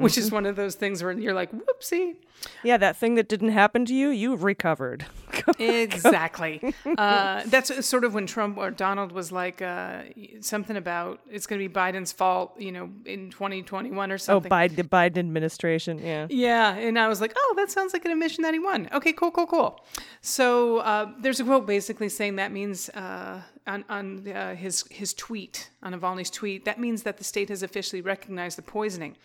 which 0.00 0.18
is 0.18 0.30
one 0.30 0.46
of 0.46 0.56
those 0.56 0.74
things 0.74 1.02
where 1.02 1.12
you're 1.12 1.34
like, 1.34 1.50
whoopsie. 1.52 2.16
Yeah, 2.62 2.78
that 2.78 2.96
thing 2.96 3.16
that 3.16 3.28
didn't 3.28 3.50
happen 3.50 3.84
to 3.84 3.94
you, 3.94 4.08
you've 4.08 4.42
recovered. 4.42 5.06
exactly. 5.58 6.74
uh, 6.96 7.42
that's 7.46 7.86
sort 7.86 8.04
of 8.04 8.14
when 8.14 8.26
Trump 8.26 8.56
or 8.56 8.70
Donald 8.70 9.12
was 9.12 9.30
like 9.30 9.60
uh, 9.60 10.02
something 10.40 10.76
about 10.76 11.20
it's 11.30 11.46
going 11.46 11.60
to 11.60 11.68
be 11.68 11.72
Biden's 11.72 12.12
fault, 12.12 12.58
you 12.58 12.72
know, 12.72 12.90
in 13.04 13.30
2021 13.30 14.10
or 14.10 14.18
something. 14.18 14.50
oh. 14.50 14.54
Biden, 14.54 14.76
the 14.76 14.84
Biden 14.84 15.18
administration. 15.18 15.98
Yeah. 15.98 16.26
Yeah, 16.30 16.74
and 16.74 16.98
I 16.98 17.08
was 17.08 17.20
like, 17.20 17.32
oh, 17.36 17.54
that 17.56 17.70
sounds 17.70 17.92
like 17.92 18.04
an 18.04 18.10
admission 18.10 18.42
that 18.42 18.54
he 18.54 18.60
won. 18.60 18.88
Okay, 18.92 19.12
cool, 19.12 19.30
cool, 19.30 19.46
cool. 19.46 19.84
So 20.22 20.78
uh, 20.78 21.12
there's 21.20 21.40
a 21.40 21.44
quote 21.44 21.66
basically 21.66 22.08
saying 22.08 22.36
that 22.36 22.52
means 22.52 22.88
uh, 22.90 23.42
on, 23.66 23.84
on 23.88 24.28
uh, 24.28 24.54
his 24.54 24.84
his 24.90 25.14
tweet, 25.14 25.70
on 25.82 25.92
Navalny's 25.92 26.30
tweet, 26.30 26.64
that 26.64 26.80
means 26.80 27.02
that 27.02 27.18
the 27.18 27.24
state 27.24 27.48
has 27.48 27.62
officially 27.62 28.02
recognized 28.02 28.58
the 28.58 28.62
poisoning. 28.62 29.16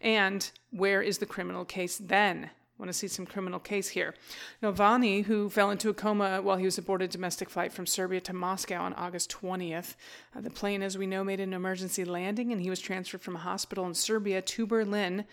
And 0.00 0.50
where 0.70 1.02
is 1.02 1.18
the 1.18 1.26
criminal 1.26 1.64
case 1.64 1.98
then? 1.98 2.50
Want 2.78 2.88
to 2.88 2.92
see 2.92 3.06
some 3.06 3.24
criminal 3.24 3.60
case 3.60 3.90
here. 3.90 4.14
Navalny, 4.60 5.24
who 5.24 5.48
fell 5.48 5.70
into 5.70 5.90
a 5.90 5.94
coma 5.94 6.42
while 6.42 6.56
he 6.56 6.64
was 6.64 6.76
aboard 6.76 7.02
a 7.02 7.08
domestic 7.08 7.48
flight 7.48 7.72
from 7.72 7.86
Siberia 7.86 8.20
to 8.22 8.32
Moscow 8.32 8.82
on 8.82 8.92
August 8.94 9.30
20th. 9.30 9.94
Uh, 10.34 10.40
the 10.40 10.50
plane, 10.50 10.82
as 10.82 10.98
we 10.98 11.06
know, 11.06 11.22
made 11.22 11.38
an 11.38 11.54
emergency 11.54 12.04
landing, 12.04 12.52
and 12.52 12.60
he 12.60 12.70
was 12.70 12.80
transferred 12.80 13.22
from 13.22 13.36
a 13.36 13.40
hospital 13.40 13.86
in 13.86 13.94
Siberia 13.94 14.42
to 14.42 14.66
Berlin 14.66 15.24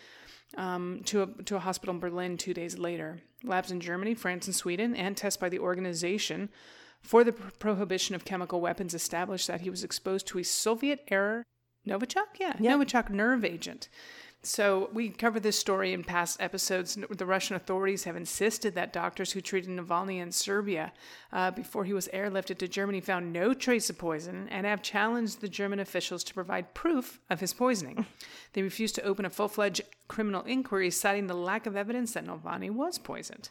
um, 0.55 1.01
to, 1.05 1.23
a, 1.23 1.43
to 1.43 1.55
a 1.55 1.59
hospital 1.59 1.95
in 1.95 1.99
Berlin 1.99 2.37
two 2.37 2.53
days 2.53 2.77
later. 2.77 3.19
Labs 3.43 3.71
in 3.71 3.79
Germany, 3.79 4.13
France, 4.13 4.45
and 4.45 4.55
Sweden, 4.55 4.95
and 4.95 5.17
tests 5.17 5.37
by 5.37 5.49
the 5.49 5.59
Organization 5.59 6.49
for 7.01 7.23
the 7.23 7.33
Prohibition 7.33 8.15
of 8.15 8.25
Chemical 8.25 8.61
Weapons 8.61 8.93
established 8.93 9.47
that 9.47 9.61
he 9.61 9.69
was 9.69 9.83
exposed 9.83 10.27
to 10.27 10.39
a 10.39 10.43
Soviet 10.43 11.03
era 11.09 11.43
Novichok? 11.87 12.39
Yeah, 12.39 12.53
Novichok 12.53 13.09
nerve 13.09 13.43
agent. 13.43 13.89
So 14.43 14.89
we 14.91 15.09
covered 15.09 15.43
this 15.43 15.59
story 15.59 15.93
in 15.93 16.03
past 16.03 16.41
episodes. 16.41 16.97
The 17.09 17.25
Russian 17.27 17.55
authorities 17.55 18.05
have 18.05 18.15
insisted 18.15 18.73
that 18.73 18.91
doctors 18.91 19.31
who 19.31 19.41
treated 19.41 19.69
Navalny 19.69 20.19
in 20.19 20.31
Siberia 20.31 20.93
uh, 21.31 21.51
before 21.51 21.85
he 21.85 21.93
was 21.93 22.07
airlifted 22.07 22.57
to 22.57 22.67
Germany 22.67 23.01
found 23.01 23.31
no 23.31 23.53
trace 23.53 23.91
of 23.91 23.99
poison 23.99 24.47
and 24.49 24.65
have 24.65 24.81
challenged 24.81 25.41
the 25.41 25.47
German 25.47 25.79
officials 25.79 26.23
to 26.23 26.33
provide 26.33 26.73
proof 26.73 27.19
of 27.29 27.39
his 27.39 27.53
poisoning. 27.53 28.07
they 28.53 28.63
refused 28.63 28.95
to 28.95 29.03
open 29.03 29.25
a 29.25 29.29
full-fledged 29.29 29.81
criminal 30.07 30.41
inquiry, 30.43 30.89
citing 30.89 31.27
the 31.27 31.35
lack 31.35 31.67
of 31.67 31.77
evidence 31.77 32.13
that 32.13 32.25
Navalny 32.25 32.71
was 32.71 32.97
poisoned. 32.97 33.49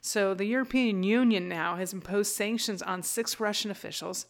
So 0.00 0.32
the 0.32 0.46
European 0.46 1.02
Union 1.02 1.50
now 1.50 1.76
has 1.76 1.92
imposed 1.92 2.34
sanctions 2.34 2.80
on 2.80 3.02
six 3.02 3.40
Russian 3.40 3.70
officials 3.70 4.24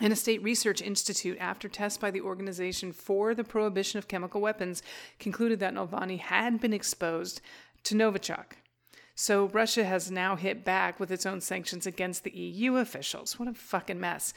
and 0.00 0.12
a 0.12 0.16
state 0.16 0.42
research 0.42 0.80
institute, 0.80 1.36
after 1.38 1.68
tests 1.68 1.98
by 1.98 2.10
the 2.10 2.20
Organization 2.22 2.92
for 2.92 3.34
the 3.34 3.44
Prohibition 3.44 3.98
of 3.98 4.08
Chemical 4.08 4.40
Weapons, 4.40 4.82
concluded 5.18 5.60
that 5.60 5.74
Navalny 5.74 6.18
had 6.18 6.60
been 6.60 6.72
exposed 6.72 7.40
to 7.84 7.94
Novichok. 7.94 8.52
So 9.20 9.48
Russia 9.48 9.84
has 9.84 10.10
now 10.10 10.34
hit 10.34 10.64
back 10.64 10.98
with 10.98 11.12
its 11.12 11.26
own 11.26 11.42
sanctions 11.42 11.86
against 11.86 12.24
the 12.24 12.30
EU 12.30 12.76
officials. 12.76 13.38
What 13.38 13.48
a 13.48 13.52
fucking 13.52 14.00
mess. 14.00 14.32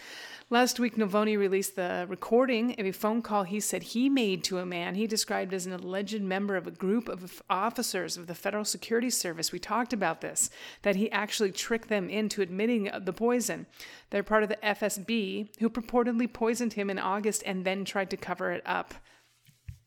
Last 0.49 0.77
week, 0.77 0.97
Navalny 0.97 1.37
released 1.37 1.77
the 1.77 2.05
recording 2.09 2.77
of 2.77 2.85
a 2.85 2.91
phone 2.91 3.21
call 3.21 3.43
he 3.43 3.61
said 3.61 3.81
he 3.81 4.09
made 4.09 4.43
to 4.43 4.57
a 4.57 4.65
man 4.65 4.95
he 4.95 5.07
described 5.07 5.53
as 5.53 5.65
an 5.65 5.71
alleged 5.71 6.21
member 6.21 6.57
of 6.57 6.67
a 6.67 6.71
group 6.71 7.07
of 7.07 7.41
officers 7.49 8.17
of 8.17 8.27
the 8.27 8.35
Federal 8.35 8.65
Security 8.65 9.09
Service. 9.09 9.53
We 9.53 9.57
talked 9.59 9.93
about 9.93 10.19
this, 10.19 10.49
that 10.81 10.97
he 10.97 11.09
actually 11.11 11.53
tricked 11.53 11.87
them 11.87 12.09
into 12.09 12.41
admitting 12.41 12.91
uh, 12.91 12.99
the 12.99 13.13
poison. 13.13 13.67
They're 14.09 14.21
part 14.21 14.43
of 14.43 14.49
the 14.49 14.59
FSB, 14.61 15.47
who 15.59 15.69
purportedly 15.69 16.31
poisoned 16.31 16.73
him 16.73 16.89
in 16.89 16.99
August 16.99 17.41
and 17.45 17.63
then 17.63 17.85
tried 17.85 18.09
to 18.09 18.17
cover 18.17 18.51
it 18.51 18.63
up. 18.65 18.95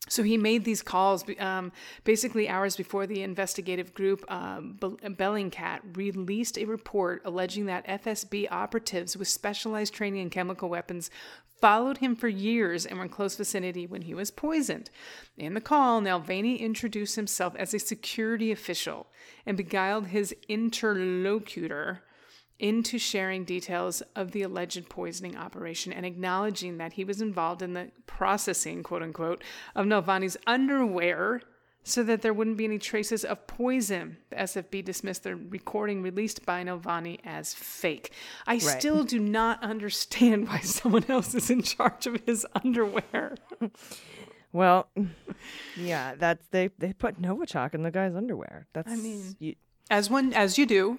So 0.09 0.23
he 0.23 0.37
made 0.37 0.65
these 0.65 0.83
calls 0.83 1.25
um, 1.39 1.73
basically 2.05 2.49
hours 2.49 2.77
before 2.77 3.07
the 3.07 3.23
investigative 3.23 3.93
group 3.93 4.25
um, 4.31 4.79
Bellingcat 4.81 5.97
released 5.97 6.59
a 6.59 6.65
report 6.65 7.23
alleging 7.25 7.67
that 7.67 7.87
FSB 7.87 8.47
operatives 8.51 9.17
with 9.17 9.29
specialized 9.29 9.95
training 9.95 10.23
in 10.23 10.31
chemical 10.31 10.69
weapons 10.69 11.11
followed 11.61 11.99
him 11.99 12.15
for 12.15 12.29
years 12.29 12.85
and 12.85 12.99
were 12.99 13.05
in 13.05 13.11
close 13.11 13.35
vicinity 13.35 13.87
when 13.87 14.03
he 14.03 14.15
was 14.15 14.31
poisoned. 14.31 14.91
In 15.37 15.55
the 15.55 15.61
call, 15.61 16.01
Navalny 16.01 16.61
introduced 16.61 17.17
himself 17.17 17.55
as 17.57 17.73
a 17.73 17.79
security 17.79 18.53
official 18.53 19.07
and 19.47 19.57
beguiled 19.57 20.09
his 20.09 20.35
interlocutor 20.49 22.03
into 22.59 22.99
sharing 22.99 23.45
details 23.45 24.03
of 24.15 24.33
the 24.33 24.43
alleged 24.43 24.89
poisoning 24.89 25.37
operation 25.37 25.93
and 25.93 26.07
acknowledging 26.07 26.79
that 26.79 26.95
he 26.95 27.05
was 27.05 27.21
involved 27.21 27.63
in 27.63 27.75
the 27.75 27.91
processing, 28.07 28.83
quote 28.83 29.03
unquote, 29.03 29.43
of 29.75 29.87
Navalny's 29.87 30.37
underwear 30.47 31.43
so 31.89 32.03
that 32.03 32.21
there 32.21 32.35
wouldn't 32.35 32.57
be 32.57 32.65
any 32.65 32.81
traces 32.81 33.25
of 33.25 33.47
poison. 33.47 34.17
The 34.31 34.37
SFB 34.37 34.85
dismissed 34.85 35.23
the 35.23 35.37
recording 35.37 36.03
released 36.03 36.45
by 36.45 36.65
Navalny 36.65 37.21
as 37.25 37.55
fake. 37.55 38.11
I 38.45 38.55
right. 38.55 38.61
still 38.61 39.05
do 39.05 39.21
not 39.21 39.63
understand 39.63 40.49
why 40.49 40.59
someone 40.63 41.05
else 41.09 41.33
is 41.37 41.49
in 41.49 41.63
charge 41.63 42.09
of 42.09 42.21
his 42.27 42.45
underwear. 42.65 43.37
well, 44.53 44.89
yeah, 45.77 46.17
that's 46.17 46.45
they 46.51 46.71
they 46.77 46.93
put 46.93 47.23
Novichok 47.23 47.73
in 47.73 47.85
the 47.85 47.93
guy's 47.93 48.17
underwear. 48.17 48.67
That's 48.73 48.91
I 48.91 48.97
mean, 48.97 49.37
you, 49.39 49.55
as 49.89 50.11
one 50.11 50.33
as 50.33 50.59
you 50.59 50.67
do. 50.67 50.99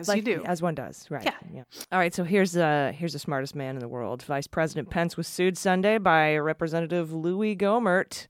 As 0.00 0.08
like, 0.08 0.18
you 0.18 0.36
do. 0.36 0.44
As 0.44 0.62
one 0.62 0.74
does, 0.74 1.06
right. 1.10 1.24
Yeah. 1.24 1.32
yeah. 1.52 1.62
All 1.92 1.98
right, 1.98 2.14
so 2.14 2.24
here's 2.24 2.56
uh 2.56 2.92
here's 2.94 3.12
the 3.12 3.18
smartest 3.18 3.54
man 3.54 3.76
in 3.76 3.80
the 3.80 3.88
world. 3.88 4.22
Vice 4.22 4.46
President 4.46 4.90
Pence 4.90 5.16
was 5.16 5.26
sued 5.26 5.56
Sunday 5.58 5.98
by 5.98 6.36
Representative 6.36 7.12
Louis 7.12 7.56
Gohmert, 7.56 8.26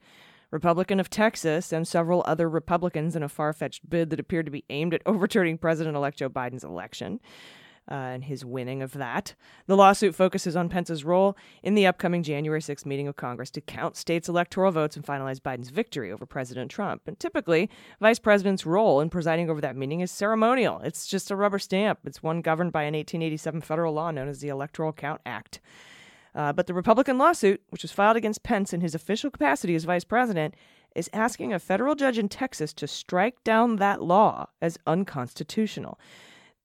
Republican 0.50 1.00
of 1.00 1.11
Texas, 1.11 1.73
and 1.73 1.87
several 1.87 2.23
other 2.26 2.49
Republicans 2.49 3.16
in 3.16 3.23
a 3.23 3.28
far-fetched 3.28 3.88
bid 3.88 4.11
that 4.11 4.20
appeared 4.20 4.46
to 4.46 4.52
be 4.52 4.64
aimed 4.70 4.94
at 4.94 5.02
overturning 5.06 5.58
President-elect 5.58 6.18
Joe 6.18 6.28
Biden's 6.28 6.64
election 6.64 7.20
uh, 7.90 7.94
and 7.94 8.24
his 8.24 8.44
winning 8.44 8.82
of 8.82 8.92
that. 8.92 9.34
The 9.66 9.76
lawsuit 9.76 10.14
focuses 10.14 10.56
on 10.56 10.68
Pence's 10.68 11.04
role 11.04 11.36
in 11.62 11.74
the 11.74 11.86
upcoming 11.86 12.22
January 12.22 12.60
6th 12.60 12.86
meeting 12.86 13.08
of 13.08 13.16
Congress 13.16 13.50
to 13.50 13.60
count 13.60 13.96
states' 13.96 14.28
electoral 14.28 14.72
votes 14.72 14.96
and 14.96 15.04
finalize 15.04 15.40
Biden's 15.40 15.70
victory 15.70 16.10
over 16.10 16.26
President 16.26 16.70
Trump. 16.70 17.02
And 17.06 17.18
typically, 17.18 17.70
Vice 18.00 18.18
President's 18.18 18.66
role 18.66 19.00
in 19.00 19.10
presiding 19.10 19.50
over 19.50 19.60
that 19.60 19.76
meeting 19.76 20.00
is 20.00 20.10
ceremonial. 20.10 20.80
It's 20.80 21.06
just 21.06 21.30
a 21.30 21.36
rubber 21.36 21.58
stamp. 21.58 22.00
It's 22.04 22.22
one 22.22 22.40
governed 22.40 22.72
by 22.72 22.82
an 22.82 22.94
1887 22.94 23.60
federal 23.60 23.92
law 23.92 24.10
known 24.10 24.28
as 24.28 24.40
the 24.40 24.48
Electoral 24.48 24.92
Count 24.92 25.20
Act. 25.24 25.60
Uh, 26.34 26.52
but 26.52 26.66
the 26.66 26.74
Republican 26.74 27.16
lawsuit, 27.16 27.62
which 27.70 27.82
was 27.82 27.92
filed 27.92 28.16
against 28.16 28.42
Pence 28.42 28.74
in 28.74 28.82
his 28.82 28.94
official 28.94 29.30
capacity 29.30 29.74
as 29.74 29.84
vice 29.84 30.04
president, 30.04 30.54
is 30.94 31.10
asking 31.12 31.52
a 31.52 31.58
federal 31.58 31.94
judge 31.94 32.18
in 32.18 32.28
Texas 32.28 32.72
to 32.74 32.86
strike 32.86 33.42
down 33.44 33.76
that 33.76 34.02
law 34.02 34.46
as 34.60 34.78
unconstitutional. 34.86 35.98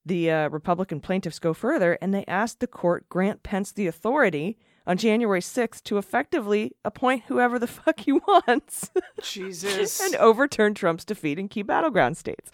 The 0.05 0.31
uh, 0.31 0.49
Republican 0.49 0.99
plaintiffs 0.99 1.39
go 1.39 1.53
further 1.53 1.97
and 2.01 2.13
they 2.13 2.25
ask 2.27 2.59
the 2.59 2.67
court 2.67 3.07
grant 3.09 3.43
Pence 3.43 3.71
the 3.71 3.87
authority 3.87 4.57
on 4.87 4.97
January 4.97 5.41
6th 5.41 5.83
to 5.83 5.97
effectively 5.97 6.75
appoint 6.83 7.23
whoever 7.27 7.59
the 7.59 7.67
fuck 7.67 7.99
he 7.99 8.13
wants. 8.13 8.89
Jesus. 9.21 9.99
and 10.05 10.15
overturn 10.15 10.73
Trump's 10.73 11.05
defeat 11.05 11.39
in 11.39 11.47
key 11.47 11.61
battleground 11.61 12.17
states. 12.17 12.51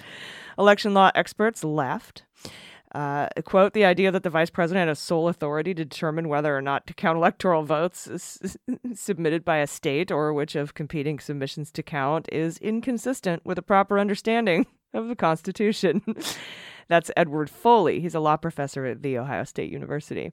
Election 0.58 0.94
law 0.94 1.12
experts 1.16 1.64
left. 1.64 2.24
Uh, 2.96 3.28
quote, 3.44 3.74
the 3.74 3.86
idea 3.86 4.12
that 4.12 4.24
the 4.24 4.30
vice 4.30 4.50
president 4.50 4.88
has 4.88 4.98
sole 4.98 5.28
authority 5.28 5.74
to 5.74 5.84
determine 5.84 6.30
whether 6.30 6.56
or 6.56 6.62
not 6.62 6.88
to 6.88 6.94
count 6.94 7.18
electoral 7.18 7.64
votes 7.64 8.08
submitted 8.94 9.44
by 9.44 9.58
a 9.58 9.68
state 9.68 10.10
or 10.10 10.34
which 10.34 10.56
of 10.56 10.74
competing 10.74 11.20
submissions 11.20 11.70
to 11.70 11.84
count 11.84 12.30
is 12.32 12.58
inconsistent 12.60 13.46
with 13.46 13.58
a 13.58 13.62
proper 13.62 14.00
understanding 14.00 14.66
of 14.94 15.10
the 15.10 15.16
Constitution. 15.16 16.02
That's 16.88 17.12
Edward 17.18 17.50
Foley. 17.50 18.00
He's 18.00 18.16
a 18.16 18.20
law 18.20 18.38
professor 18.38 18.86
at 18.86 19.02
The 19.02 19.18
Ohio 19.18 19.44
State 19.44 19.72
University. 19.72 20.32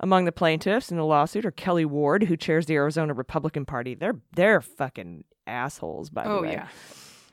Among 0.00 0.24
the 0.24 0.32
plaintiffs 0.32 0.90
in 0.90 0.96
the 0.96 1.04
lawsuit 1.04 1.44
are 1.44 1.50
Kelly 1.50 1.84
Ward, 1.84 2.24
who 2.24 2.36
chairs 2.36 2.66
the 2.66 2.74
Arizona 2.74 3.14
Republican 3.14 3.64
Party. 3.64 3.94
They're 3.94 4.20
they're 4.34 4.60
fucking 4.60 5.24
assholes, 5.46 6.10
by 6.10 6.24
the 6.24 6.30
oh, 6.30 6.42
way. 6.42 6.48
Oh 6.48 6.52
yeah 6.52 6.68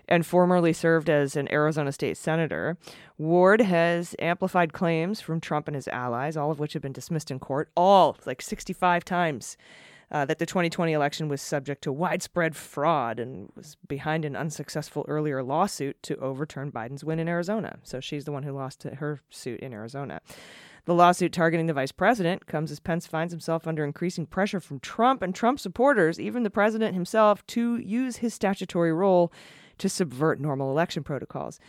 and 0.09 0.25
formerly 0.25 0.73
served 0.73 1.09
as 1.09 1.37
an 1.37 1.49
Arizona 1.53 1.91
state 1.91 2.17
senator. 2.17 2.77
Ward 3.17 3.61
has 3.61 4.15
amplified 4.19 4.73
claims 4.73 5.21
from 5.21 5.39
Trump 5.39 5.67
and 5.67 5.75
his 5.75 5.87
allies, 5.87 6.35
all 6.35 6.51
of 6.51 6.59
which 6.59 6.73
have 6.73 6.81
been 6.81 6.91
dismissed 6.91 7.31
in 7.31 7.39
court, 7.39 7.69
all 7.77 8.17
like 8.25 8.41
65 8.41 9.05
times 9.05 9.55
uh, 10.11 10.25
that 10.25 10.39
the 10.39 10.45
2020 10.45 10.91
election 10.93 11.27
was 11.27 11.41
subject 11.41 11.83
to 11.83 11.91
widespread 11.91 12.55
fraud 12.55 13.19
and 13.19 13.51
was 13.55 13.77
behind 13.87 14.25
an 14.25 14.35
unsuccessful 14.35 15.05
earlier 15.07 15.43
lawsuit 15.43 16.01
to 16.03 16.15
overturn 16.17 16.71
Biden's 16.71 17.03
win 17.03 17.19
in 17.19 17.27
Arizona. 17.27 17.77
So 17.83 17.99
she's 17.99 18.25
the 18.25 18.31
one 18.31 18.43
who 18.43 18.51
lost 18.51 18.83
her 18.83 19.21
suit 19.29 19.59
in 19.59 19.73
Arizona. 19.73 20.21
The 20.85 20.95
lawsuit 20.95 21.31
targeting 21.31 21.67
the 21.67 21.73
vice 21.73 21.91
president 21.91 22.47
comes 22.47 22.71
as 22.71 22.79
Pence 22.79 23.05
finds 23.05 23.31
himself 23.31 23.67
under 23.67 23.83
increasing 23.83 24.25
pressure 24.25 24.59
from 24.59 24.79
Trump 24.79 25.21
and 25.21 25.35
Trump 25.35 25.59
supporters, 25.59 26.19
even 26.19 26.43
the 26.43 26.49
president 26.49 26.95
himself, 26.95 27.45
to 27.47 27.77
use 27.77 28.17
his 28.17 28.33
statutory 28.33 28.91
role 28.91 29.31
to 29.77 29.89
subvert 29.89 30.39
normal 30.39 30.71
election 30.71 31.03
protocols. 31.03 31.59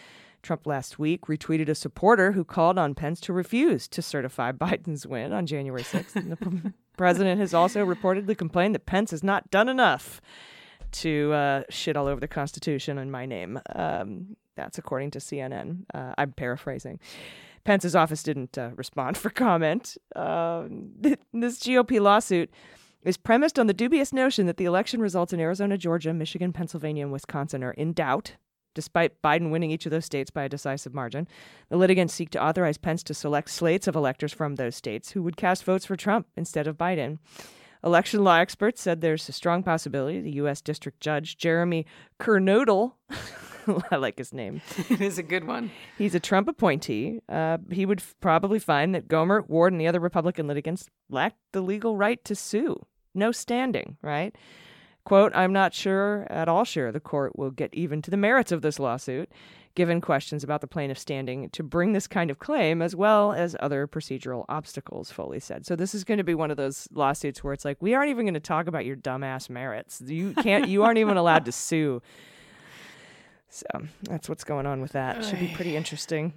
Trump 0.43 0.67
last 0.67 0.99
week 0.99 1.23
retweeted 1.23 1.69
a 1.69 1.75
supporter 1.75 2.33
who 2.33 2.45
called 2.45 2.79
on 2.79 2.95
Pence 2.95 3.21
to 3.21 3.33
refuse 3.33 3.87
to 3.89 4.01
certify 4.01 4.53
Biden's 4.53 5.07
win 5.07 5.33
on 5.33 5.47
January 5.47 5.83
6th. 5.83 6.73
president 7.01 7.41
has 7.41 7.55
also 7.55 7.83
reportedly 7.83 8.37
complained 8.37 8.75
that 8.75 8.85
Pence 8.85 9.11
has 9.11 9.25
not 9.25 9.51
done 9.51 9.71
enough 9.71 10.21
to 10.93 11.33
uh, 11.33 11.63
shit 11.71 11.97
all 11.97 12.07
over 12.07 12.21
the 12.21 12.29
Constitution 12.29 12.99
in 12.99 13.11
my 13.11 13.25
name. 13.25 13.59
Um, 13.75 14.37
that's 14.55 14.77
according 14.77 15.13
to 15.13 15.19
CNN. 15.19 15.87
Uh, 15.95 16.13
I'm 16.19 16.33
paraphrasing. 16.33 17.01
Pence's 17.65 17.97
office 17.97 18.23
didn't 18.23 18.59
uh, 18.59 18.73
respond 18.77 19.17
for 19.17 19.31
comment. 19.31 19.97
Um, 20.15 20.91
this 21.33 21.61
GOP 21.61 22.03
lawsuit 22.03 22.51
is 23.03 23.17
premised 23.17 23.59
on 23.59 23.67
the 23.67 23.73
dubious 23.73 24.13
notion 24.13 24.45
that 24.45 24.59
the 24.59 24.67
election 24.67 25.01
results 25.01 25.33
in 25.33 25.41
Arizona, 25.41 25.79
Georgia, 25.79 26.13
Michigan, 26.13 26.53
Pennsylvania, 26.53 27.05
and 27.05 27.13
Wisconsin 27.13 27.65
are 27.65 27.73
in 27.73 27.95
doubt, 27.95 28.37
despite 28.75 29.21
Biden 29.23 29.51
winning 29.51 29.71
each 29.71 29.87
of 29.87 29.93
those 29.93 30.05
states 30.05 30.31
by 30.31 30.45
a 30.45 30.49
decisive 30.49 30.95
margin. 30.95 31.27
The 31.69 31.77
litigants 31.77 32.15
seek 32.15 32.31
to 32.31 32.43
authorize 32.43 32.79
Pence 32.79 33.03
to 33.05 33.15
select 33.15 33.51
slates 33.51 33.87
of 33.87 33.97
electors 33.97 34.33
from 34.33 34.55
those 34.55 34.77
states 34.77 35.11
who 35.13 35.23
would 35.23 35.37
cast 35.37 35.65
votes 35.65 35.87
for 35.87 35.97
Trump 35.97 36.27
instead 36.37 36.67
of 36.67 36.79
Biden. 36.79 37.19
Election 37.83 38.23
law 38.23 38.37
experts 38.37 38.83
said 38.83 39.01
there's 39.01 39.29
a 39.29 39.33
strong 39.33 39.63
possibility 39.63 40.21
the 40.21 40.33
U.S. 40.33 40.61
District 40.61 41.01
Judge 41.01 41.39
Jeremy 41.39 41.87
Kernodle, 42.19 42.93
I 43.91 43.97
like 43.97 44.19
his 44.19 44.35
name, 44.35 44.61
It 44.91 45.01
is 45.01 45.19
a 45.19 45.23
good 45.23 45.47
one. 45.47 45.71
He's 45.97 46.15
a 46.15 46.21
Trump 46.21 46.49
appointee. 46.49 47.21
Uh, 47.29 47.59
he 47.71 47.87
would 47.87 48.01
f- 48.01 48.15
probably 48.21 48.59
find 48.59 48.95
that 48.95 49.09
Gohmert, 49.09 49.49
Ward, 49.49 49.73
and 49.73 49.81
the 49.81 49.87
other 49.87 50.01
Republican 50.01 50.47
litigants 50.47 50.89
lacked 51.09 51.39
the 51.53 51.63
legal 51.63 51.97
right 51.97 52.23
to 52.25 52.35
sue. 52.35 52.85
No 53.15 53.33
standing, 53.33 53.97
right? 54.03 54.37
Quote, 55.05 55.33
I'm 55.35 55.53
not 55.53 55.73
sure, 55.75 56.27
at 56.31 56.49
all 56.49 56.65
sure, 56.65 56.93
the 56.93 57.01
court 57.01 57.39
will 57.39 57.51
get 57.51 57.73
even 57.75 58.03
to 58.03 58.11
the 58.11 58.17
merits 58.17 58.53
of 58.53 58.63
this 58.63 58.79
lawsuit, 58.79 59.31
given 59.75 60.01
questions 60.01 60.45
about 60.45 60.61
the 60.61 60.67
plaintiff's 60.67 61.01
standing 61.01 61.49
to 61.51 61.63
bring 61.63 61.93
this 61.93 62.07
kind 62.07 62.31
of 62.31 62.39
claim, 62.39 62.83
as 62.83 62.95
well 62.95 63.33
as 63.33 63.57
other 63.61 63.87
procedural 63.87 64.45
obstacles, 64.49 65.11
Foley 65.11 65.41
said. 65.41 65.65
So 65.65 65.75
this 65.75 65.95
is 65.95 66.05
going 66.05 66.19
to 66.19 66.25
be 66.25 66.35
one 66.35 66.51
of 66.51 66.57
those 66.57 66.87
lawsuits 66.93 67.43
where 67.43 67.53
it's 67.53 67.65
like, 67.65 67.79
we 67.81 67.95
aren't 67.95 68.11
even 68.11 68.27
going 68.27 68.35
to 68.35 68.41
talk 68.41 68.67
about 68.67 68.85
your 68.85 68.97
dumbass 68.97 69.49
merits. 69.49 70.03
You 70.05 70.35
can't, 70.35 70.69
you 70.69 70.83
aren't 70.83 70.99
even 70.99 71.17
allowed 71.17 71.47
to 71.47 71.53
sue. 71.53 72.03
So 73.49 73.67
that's 74.03 74.29
what's 74.29 74.45
going 74.45 74.67
on 74.67 74.81
with 74.81 74.93
that. 74.93 75.25
Should 75.25 75.41
be 75.41 75.49
pretty 75.49 75.77
interesting. 75.77 76.35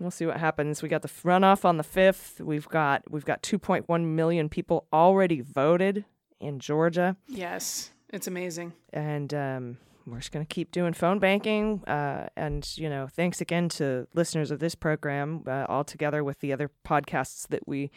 We'll 0.00 0.10
see 0.10 0.26
what 0.26 0.38
happens. 0.38 0.82
We 0.82 0.88
got 0.88 1.02
the 1.02 1.08
runoff 1.08 1.64
on 1.64 1.76
the 1.76 1.82
fifth. 1.82 2.40
We've 2.40 2.68
got 2.68 3.02
we've 3.10 3.24
got 3.24 3.42
2.1 3.42 4.04
million 4.04 4.48
people 4.48 4.86
already 4.92 5.40
voted 5.40 6.04
in 6.40 6.58
Georgia, 6.58 7.16
Yes, 7.28 7.90
it's 8.12 8.26
amazing. 8.26 8.72
and 8.92 9.32
um, 9.34 9.78
we're 10.06 10.18
just 10.18 10.32
going 10.32 10.44
to 10.44 10.54
keep 10.54 10.70
doing 10.70 10.92
phone 10.92 11.18
banking. 11.18 11.82
Uh, 11.86 12.28
and 12.36 12.66
you 12.76 12.88
know, 12.90 13.06
thanks 13.10 13.40
again 13.40 13.68
to 13.70 14.06
listeners 14.14 14.50
of 14.50 14.58
this 14.60 14.74
program. 14.74 15.42
Uh, 15.46 15.64
all 15.68 15.84
together 15.84 16.22
with 16.22 16.40
the 16.40 16.52
other 16.52 16.70
podcasts 16.86 17.48
that 17.48 17.66
we 17.66 17.90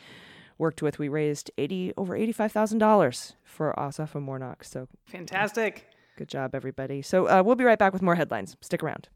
worked 0.57 0.81
with, 0.81 0.97
we 0.99 1.09
raised 1.09 1.51
80 1.57 1.93
over 1.97 2.15
85 2.15 2.51
thousand 2.51 2.77
dollars 2.79 3.35
for 3.43 3.73
Ossoff 3.77 4.15
and 4.15 4.25
Warnock. 4.25 4.63
So 4.63 4.87
Fantastic. 5.05 5.85
good 6.17 6.29
job, 6.29 6.55
everybody. 6.55 7.01
So 7.01 7.27
uh, 7.27 7.43
we'll 7.45 7.55
be 7.55 7.63
right 7.65 7.77
back 7.77 7.93
with 7.93 8.01
more 8.01 8.15
headlines. 8.15 8.55
Stick 8.61 8.81
around. 8.81 9.09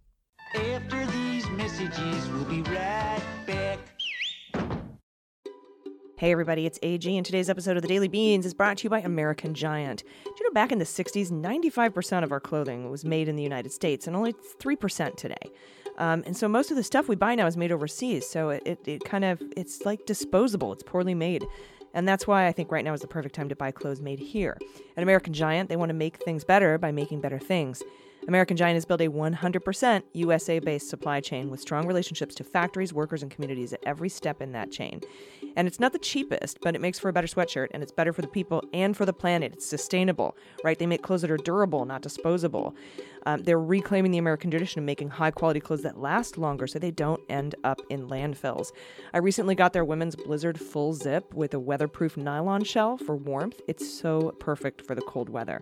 After 0.54 1.06
these 1.08 1.50
messages, 1.52 2.28
we'll 2.30 2.44
be 2.46 2.62
right 2.64 3.24
back. 3.48 3.58
Hey 6.22 6.32
everybody, 6.32 6.68
it's 6.68 6.78
AG, 6.84 7.18
and 7.18 7.26
today's 7.26 7.50
episode 7.50 7.78
of 7.78 7.82
the 7.82 7.88
Daily 7.88 8.08
Beans 8.08 8.46
is 8.46 8.54
brought 8.54 8.78
to 8.78 8.84
you 8.84 8.92
by 8.92 9.00
American 9.00 9.56
Giant. 9.56 10.04
Do 10.24 10.32
you 10.38 10.46
know 10.46 10.54
back 10.54 10.72
in 10.72 10.78
the 10.78 10.86
60s, 10.86 11.32
95% 11.32 12.24
of 12.24 12.32
our 12.32 12.40
clothing 12.40 12.92
was 12.92 13.04
made 13.04 13.28
in 13.28 13.36
the 13.36 13.42
United 13.42 13.72
States, 13.72 14.06
and 14.06 14.16
only 14.16 14.34
3% 14.34 15.16
today. 15.16 15.50
Um, 15.98 16.22
and 16.28 16.38
so 16.38 16.48
most 16.48 16.70
of 16.70 16.78
the 16.78 16.84
stuff 16.84 17.08
we 17.08 17.16
buy 17.16 17.34
now 17.34 17.48
is 17.48 17.58
made 17.58 17.72
overseas, 17.72 18.30
so 18.30 18.50
it, 18.50 18.62
it, 18.68 18.80
it 18.88 19.04
kind 19.04 19.26
of, 19.26 19.42
it's 19.58 19.84
like 19.84 20.06
disposable, 20.06 20.72
it's 20.72 20.84
poorly 20.84 21.16
made. 21.16 21.44
And 21.96 22.08
that's 22.08 22.28
why 22.28 22.46
I 22.46 22.52
think 22.52 22.72
right 22.72 22.86
now 22.86 22.94
is 22.94 23.02
the 23.02 23.08
perfect 23.08 23.34
time 23.34 23.50
to 23.50 23.56
buy 23.56 23.72
clothes 23.72 24.00
made 24.00 24.20
here. 24.20 24.60
At 24.96 25.02
American 25.02 25.34
Giant, 25.34 25.70
they 25.70 25.76
want 25.76 25.90
to 25.90 25.96
make 25.96 26.24
things 26.24 26.44
better 26.44 26.78
by 26.78 26.92
making 26.92 27.22
better 27.22 27.40
things. 27.40 27.82
American 28.28 28.56
Giant 28.56 28.76
has 28.76 28.86
built 28.86 29.02
a 29.02 29.10
100% 29.10 30.04
USA 30.14 30.60
based 30.60 30.90
supply 30.90 31.20
chain 31.20 31.50
with 31.50 31.60
strong 31.60 31.88
relationships 31.88 32.36
to 32.36 32.44
factories, 32.44 32.94
workers, 32.94 33.24
and 33.24 33.32
communities 33.32 33.74
at 33.74 33.80
every 33.86 34.10
step 34.10 34.42
in 34.42 34.52
that 34.52 34.72
chain. 34.72 35.02
And 35.56 35.68
it's 35.68 35.80
not 35.80 35.92
the 35.92 36.00
cheapest, 36.00 36.60
but 36.62 36.76
it 36.76 36.82
makes 36.82 37.00
for 37.00 37.10
a 37.10 37.14
better 37.14 37.28
sweatshirt, 37.28 37.68
and 37.72 37.84
it's 37.84 37.92
better 37.92 38.14
for 38.14 38.22
the 38.22 38.28
people 38.28 38.64
and 38.74 38.96
for 38.96 39.06
the 39.06 39.14
planet. 39.14 39.54
It's 39.54 39.66
sustainable, 39.66 40.36
right? 40.64 40.78
They 40.78 40.86
make 40.86 41.02
clothes 41.02 41.22
that 41.22 41.32
are 41.32 41.38
durable, 41.38 41.86
not 41.86 42.02
disposable. 42.02 42.76
Um, 43.26 43.44
they're 43.44 43.60
reclaiming 43.60 44.12
the 44.12 44.18
American 44.18 44.50
tradition 44.50 44.80
of 44.80 44.86
making 44.86 45.10
high 45.10 45.32
quality 45.32 45.60
clothes 45.60 45.84
that 45.84 46.00
last 46.00 46.38
longer 46.38 46.68
so 46.68 46.80
they 46.80 46.92
don't 46.92 47.22
end 47.30 47.56
up 47.64 47.80
in 47.90 48.08
landfills. 48.08 48.72
I 49.14 49.20
recently 49.20 49.56
got 49.56 49.74
their 49.74 49.86
women's 49.86 50.16
Blizzard 50.16 50.60
full 50.60 50.94
zip 50.94 51.34
with 51.34 51.54
a 51.54 51.60
weatherproof 51.60 52.18
nylon 52.18 52.64
shell 52.64 52.98
for 52.98 53.16
warmth. 53.16 53.62
It's 53.68 53.88
so 53.92 54.32
perfect 54.40 54.82
for 54.82 54.96
the 54.96 55.02
cold 55.02 55.30
weather. 55.30 55.62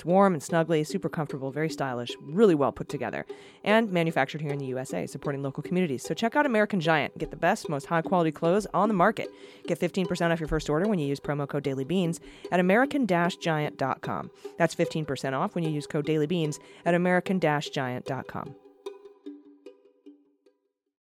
It's 0.00 0.04
warm 0.06 0.32
and 0.32 0.42
snuggly, 0.42 0.86
super 0.86 1.10
comfortable, 1.10 1.50
very 1.50 1.68
stylish, 1.68 1.99
really 2.20 2.54
well 2.54 2.72
put 2.72 2.88
together, 2.88 3.26
and 3.64 3.90
manufactured 3.90 4.40
here 4.40 4.52
in 4.52 4.58
the 4.58 4.66
USA, 4.66 5.06
supporting 5.06 5.42
local 5.42 5.62
communities. 5.62 6.02
So 6.02 6.14
check 6.14 6.36
out 6.36 6.46
American 6.46 6.80
Giant. 6.80 7.16
Get 7.18 7.30
the 7.30 7.36
best, 7.36 7.68
most 7.68 7.86
high 7.86 8.02
quality 8.02 8.32
clothes 8.32 8.66
on 8.72 8.88
the 8.88 8.94
market. 8.94 9.30
Get 9.66 9.78
15% 9.80 10.30
off 10.30 10.40
your 10.40 10.48
first 10.48 10.70
order 10.70 10.88
when 10.88 10.98
you 10.98 11.06
use 11.06 11.20
promo 11.20 11.48
code 11.48 11.64
DailyBeans 11.64 12.20
at 12.52 12.60
american-giant.com. 12.60 14.30
That's 14.58 14.74
15% 14.74 15.32
off 15.32 15.54
when 15.54 15.64
you 15.64 15.70
use 15.70 15.86
code 15.86 16.06
DailyBeans 16.06 16.58
at 16.84 16.94
american-giant.com. 16.94 18.54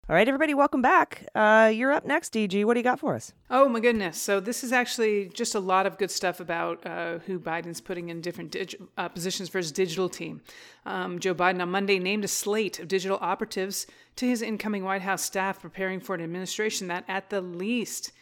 All 0.09 0.15
right, 0.15 0.25
everybody, 0.25 0.53
welcome 0.53 0.81
back. 0.81 1.27
Uh, 1.35 1.69
you're 1.75 1.91
up 1.91 2.05
next, 2.05 2.31
DG. 2.33 2.63
What 2.63 2.75
do 2.75 2.79
you 2.79 2.83
got 2.85 2.97
for 2.97 3.13
us? 3.13 3.33
Oh 3.49 3.67
my 3.67 3.81
goodness! 3.81 4.17
So 4.17 4.39
this 4.39 4.63
is 4.63 4.71
actually 4.71 5.27
just 5.33 5.53
a 5.53 5.59
lot 5.59 5.85
of 5.85 5.97
good 5.97 6.09
stuff 6.09 6.39
about 6.39 6.85
uh, 6.87 7.19
who 7.25 7.37
Biden's 7.37 7.81
putting 7.81 8.07
in 8.07 8.21
different 8.21 8.51
dig- 8.51 8.81
uh, 8.97 9.09
positions 9.09 9.49
for 9.49 9.57
his 9.57 9.69
digital 9.69 10.07
team. 10.07 10.39
Um, 10.85 11.19
Joe 11.19 11.35
Biden 11.35 11.61
on 11.61 11.71
Monday 11.71 11.99
named 11.99 12.23
a 12.23 12.29
slate 12.29 12.79
of 12.79 12.87
digital 12.87 13.17
operatives 13.19 13.85
to 14.15 14.25
his 14.25 14.41
incoming 14.41 14.85
White 14.85 15.01
House 15.01 15.23
staff, 15.23 15.59
preparing 15.59 15.99
for 15.99 16.15
an 16.15 16.21
administration 16.21 16.87
that, 16.87 17.03
at 17.09 17.29
the 17.29 17.41
least, 17.41 18.13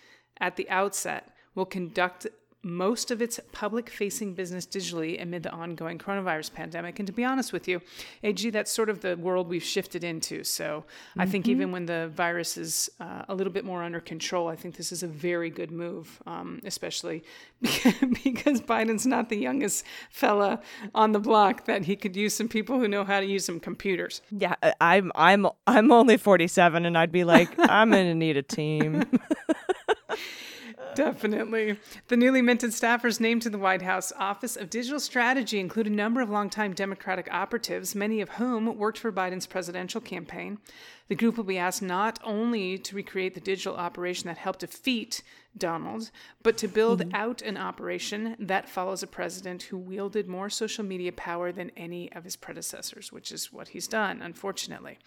at 0.41 0.55
the 0.55 0.67
outset, 0.71 1.35
will 1.53 1.67
conduct 1.67 2.25
most 2.65 3.11
of 3.11 3.21
its 3.21 3.39
public 3.51 3.91
facing 3.91 4.33
business 4.33 4.65
digitally 4.65 5.21
amid 5.21 5.43
the 5.43 5.51
ongoing 5.51 5.99
coronavirus 5.99 6.51
pandemic. 6.51 6.97
And 6.97 7.05
to 7.05 7.13
be 7.13 7.23
honest 7.23 7.53
with 7.53 7.67
you, 7.67 7.79
AG, 8.23 8.49
that's 8.49 8.71
sort 8.71 8.89
of 8.89 9.01
the 9.01 9.15
world 9.17 9.47
we've 9.47 9.63
shifted 9.63 10.03
into. 10.03 10.43
So 10.43 10.83
I 11.15 11.27
think 11.27 11.47
even 11.47 11.71
when 11.71 11.85
the 11.85 12.09
virus 12.15 12.57
is 12.57 12.89
uh, 12.99 13.23
a 13.29 13.35
little 13.35 13.53
bit 13.53 13.65
more 13.65 13.83
under 13.83 13.99
control, 13.99 14.47
I 14.47 14.55
think 14.55 14.77
this 14.77 14.91
is 14.91 15.03
a 15.03 15.07
very 15.07 15.51
good 15.51 15.69
move, 15.69 16.19
um, 16.25 16.59
especially 16.65 17.23
because 17.61 18.61
Biden's 18.61 19.05
not 19.05 19.29
the 19.29 19.37
youngest 19.37 19.85
fella 20.09 20.59
on 20.95 21.11
the 21.11 21.19
block 21.19 21.65
that 21.65 21.85
he 21.85 21.95
could 21.95 22.15
use 22.15 22.33
some 22.33 22.47
people 22.47 22.79
who 22.79 22.87
know 22.87 23.03
how 23.03 23.19
to 23.19 23.25
use 23.27 23.45
some 23.45 23.59
computers. 23.59 24.21
Yeah, 24.31 24.55
I'm 24.81 25.11
I'm 25.13 25.45
I'm 25.67 25.91
only 25.91 26.17
47 26.17 26.83
and 26.83 26.97
I'd 26.97 27.11
be 27.11 27.23
like, 27.23 27.49
I'm 27.59 27.91
going 27.91 28.07
to 28.07 28.15
need 28.15 28.37
a 28.37 28.43
team. 28.43 29.05
Definitely. 30.95 31.77
The 32.07 32.15
newly 32.15 32.41
minted 32.41 32.71
staffers 32.71 33.19
named 33.19 33.41
to 33.41 33.49
the 33.49 33.57
White 33.57 33.81
House 33.81 34.13
Office 34.17 34.55
of 34.55 34.69
Digital 34.69 34.99
Strategy 34.99 35.59
include 35.59 35.87
a 35.87 35.91
number 35.91 36.21
of 36.21 36.29
longtime 36.29 36.73
Democratic 36.73 37.27
operatives, 37.31 37.93
many 37.93 38.21
of 38.21 38.29
whom 38.29 38.77
worked 38.77 38.97
for 38.97 39.11
Biden's 39.11 39.45
presidential 39.45 39.99
campaign. 39.99 40.57
The 41.09 41.15
group 41.15 41.37
will 41.37 41.43
be 41.43 41.57
asked 41.57 41.81
not 41.81 42.19
only 42.23 42.77
to 42.77 42.95
recreate 42.95 43.35
the 43.35 43.41
digital 43.41 43.75
operation 43.75 44.27
that 44.27 44.37
helped 44.37 44.61
defeat 44.61 45.21
Donald, 45.57 46.11
but 46.43 46.57
to 46.57 46.67
build 46.67 47.03
out 47.13 47.41
an 47.41 47.57
operation 47.57 48.35
that 48.39 48.69
follows 48.69 49.03
a 49.03 49.07
president 49.07 49.63
who 49.63 49.77
wielded 49.77 50.27
more 50.27 50.49
social 50.49 50.83
media 50.83 51.11
power 51.11 51.51
than 51.51 51.71
any 51.77 52.11
of 52.13 52.23
his 52.23 52.35
predecessors, 52.35 53.11
which 53.11 53.31
is 53.31 53.53
what 53.53 53.69
he's 53.69 53.87
done, 53.87 54.21
unfortunately. 54.21 54.97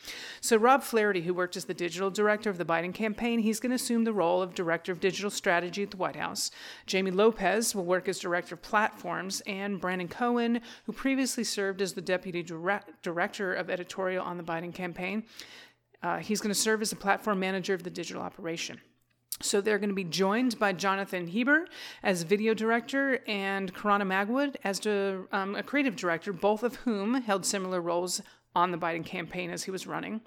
So, 0.40 0.56
Rob 0.56 0.82
Flaherty, 0.82 1.22
who 1.22 1.34
worked 1.34 1.56
as 1.56 1.66
the 1.66 1.74
digital 1.74 2.10
director 2.10 2.48
of 2.50 2.58
the 2.58 2.64
Biden 2.64 2.94
campaign, 2.94 3.40
he's 3.40 3.60
going 3.60 3.70
to 3.70 3.76
assume 3.76 4.04
the 4.04 4.12
role 4.12 4.42
of 4.42 4.54
director 4.54 4.92
of 4.92 5.00
digital 5.00 5.30
strategy 5.30 5.82
at 5.82 5.90
the 5.90 5.96
White 5.96 6.16
House. 6.16 6.50
Jamie 6.86 7.10
Lopez 7.10 7.74
will 7.74 7.84
work 7.84 8.08
as 8.08 8.18
director 8.18 8.54
of 8.54 8.62
platforms, 8.62 9.42
and 9.46 9.80
Brandon 9.80 10.08
Cohen, 10.08 10.60
who 10.84 10.92
previously 10.92 11.44
served 11.44 11.82
as 11.82 11.92
the 11.92 12.00
deputy 12.00 12.42
direct- 12.42 13.02
director 13.02 13.52
of 13.52 13.70
editorial 13.70 14.24
on 14.24 14.38
the 14.38 14.42
Biden 14.42 14.72
campaign, 14.72 15.24
uh, 16.02 16.18
he's 16.18 16.40
going 16.40 16.54
to 16.54 16.54
serve 16.54 16.80
as 16.80 16.90
the 16.90 16.96
platform 16.96 17.40
manager 17.40 17.74
of 17.74 17.82
the 17.82 17.90
digital 17.90 18.22
operation. 18.22 18.80
So 19.40 19.60
they're 19.60 19.78
going 19.78 19.90
to 19.90 19.94
be 19.94 20.04
joined 20.04 20.58
by 20.58 20.72
Jonathan 20.72 21.28
Heber 21.28 21.66
as 22.02 22.22
video 22.22 22.54
director 22.54 23.20
and 23.28 23.72
Carahna 23.72 24.02
Magwood 24.02 24.56
as 24.64 24.80
the, 24.80 25.26
um, 25.30 25.54
a 25.54 25.62
creative 25.62 25.94
director, 25.94 26.32
both 26.32 26.64
of 26.64 26.76
whom 26.76 27.22
held 27.22 27.46
similar 27.46 27.80
roles 27.80 28.20
on 28.56 28.72
the 28.72 28.78
Biden 28.78 29.04
campaign 29.04 29.50
as 29.50 29.62
he 29.62 29.70
was 29.70 29.86
running. 29.86 30.20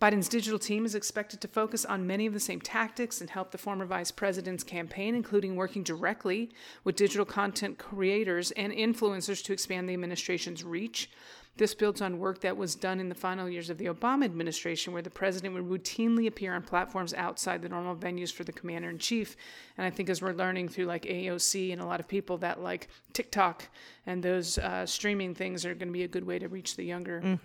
Biden's 0.00 0.28
digital 0.28 0.58
team 0.58 0.86
is 0.86 0.94
expected 0.94 1.40
to 1.42 1.48
focus 1.48 1.84
on 1.84 2.06
many 2.06 2.26
of 2.26 2.32
the 2.32 2.40
same 2.40 2.60
tactics 2.60 3.20
and 3.20 3.28
help 3.28 3.50
the 3.50 3.58
former 3.58 3.84
vice 3.84 4.10
president's 4.10 4.64
campaign, 4.64 5.14
including 5.14 5.56
working 5.56 5.82
directly 5.82 6.50
with 6.84 6.96
digital 6.96 7.26
content 7.26 7.78
creators 7.78 8.50
and 8.52 8.72
influencers 8.72 9.44
to 9.44 9.52
expand 9.52 9.88
the 9.88 9.92
administration's 9.92 10.64
reach. 10.64 11.10
This 11.56 11.74
builds 11.74 12.00
on 12.00 12.18
work 12.18 12.40
that 12.40 12.56
was 12.56 12.74
done 12.74 13.00
in 13.00 13.08
the 13.10 13.14
final 13.14 13.48
years 13.48 13.68
of 13.68 13.76
the 13.76 13.86
Obama 13.86 14.24
administration, 14.24 14.92
where 14.92 15.02
the 15.02 15.10
president 15.10 15.54
would 15.54 15.68
routinely 15.68 16.26
appear 16.26 16.54
on 16.54 16.62
platforms 16.62 17.12
outside 17.12 17.60
the 17.60 17.68
normal 17.68 17.94
venues 17.94 18.32
for 18.32 18.44
the 18.44 18.52
commander 18.52 18.88
in 18.88 18.98
chief. 18.98 19.36
And 19.76 19.86
I 19.86 19.90
think 19.90 20.08
as 20.08 20.22
we're 20.22 20.32
learning 20.32 20.68
through 20.68 20.86
like 20.86 21.02
AOC 21.02 21.72
and 21.72 21.80
a 21.82 21.84
lot 21.84 22.00
of 22.00 22.08
people 22.08 22.38
that 22.38 22.62
like 22.62 22.88
TikTok 23.12 23.68
and 24.06 24.22
those 24.22 24.56
uh, 24.58 24.86
streaming 24.86 25.34
things 25.34 25.66
are 25.66 25.74
going 25.74 25.88
to 25.88 25.92
be 25.92 26.04
a 26.04 26.08
good 26.08 26.26
way 26.26 26.38
to 26.38 26.48
reach 26.48 26.76
the 26.76 26.84
younger 26.84 27.38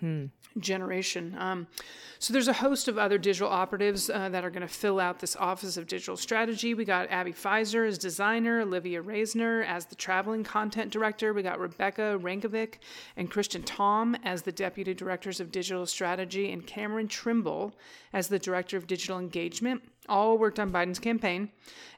generation. 0.58 1.34
Um, 1.38 1.66
so 2.18 2.32
there's 2.32 2.48
a 2.48 2.54
host 2.54 2.88
of 2.88 2.96
other 2.96 3.18
digital 3.18 3.48
operatives 3.48 4.08
uh, 4.08 4.30
that 4.30 4.44
are 4.44 4.50
going 4.50 4.66
to 4.66 4.72
fill 4.72 4.98
out 4.98 5.18
this 5.18 5.36
Office 5.36 5.76
of 5.76 5.86
Digital 5.86 6.16
Strategy. 6.16 6.72
We 6.72 6.84
got 6.84 7.10
Abby 7.10 7.32
Pfizer 7.32 7.86
as 7.86 7.98
designer, 7.98 8.60
Olivia 8.62 9.02
Raisner 9.02 9.62
as 9.62 9.86
the 9.86 9.94
traveling 9.94 10.44
content 10.44 10.90
director. 10.90 11.34
We 11.34 11.42
got 11.42 11.60
Rebecca 11.60 12.18
Rankovic 12.22 12.76
and 13.16 13.30
Christian 13.30 13.62
Tom 13.62 14.05
as 14.22 14.42
the 14.42 14.52
deputy 14.52 14.94
directors 14.94 15.40
of 15.40 15.50
digital 15.50 15.86
strategy, 15.86 16.52
and 16.52 16.66
Cameron 16.66 17.08
Trimble 17.08 17.74
as 18.12 18.28
the 18.28 18.38
director 18.38 18.76
of 18.76 18.86
digital 18.86 19.18
engagement. 19.18 19.82
All 20.08 20.38
worked 20.38 20.58
on 20.58 20.70
Biden's 20.70 20.98
campaign. 20.98 21.50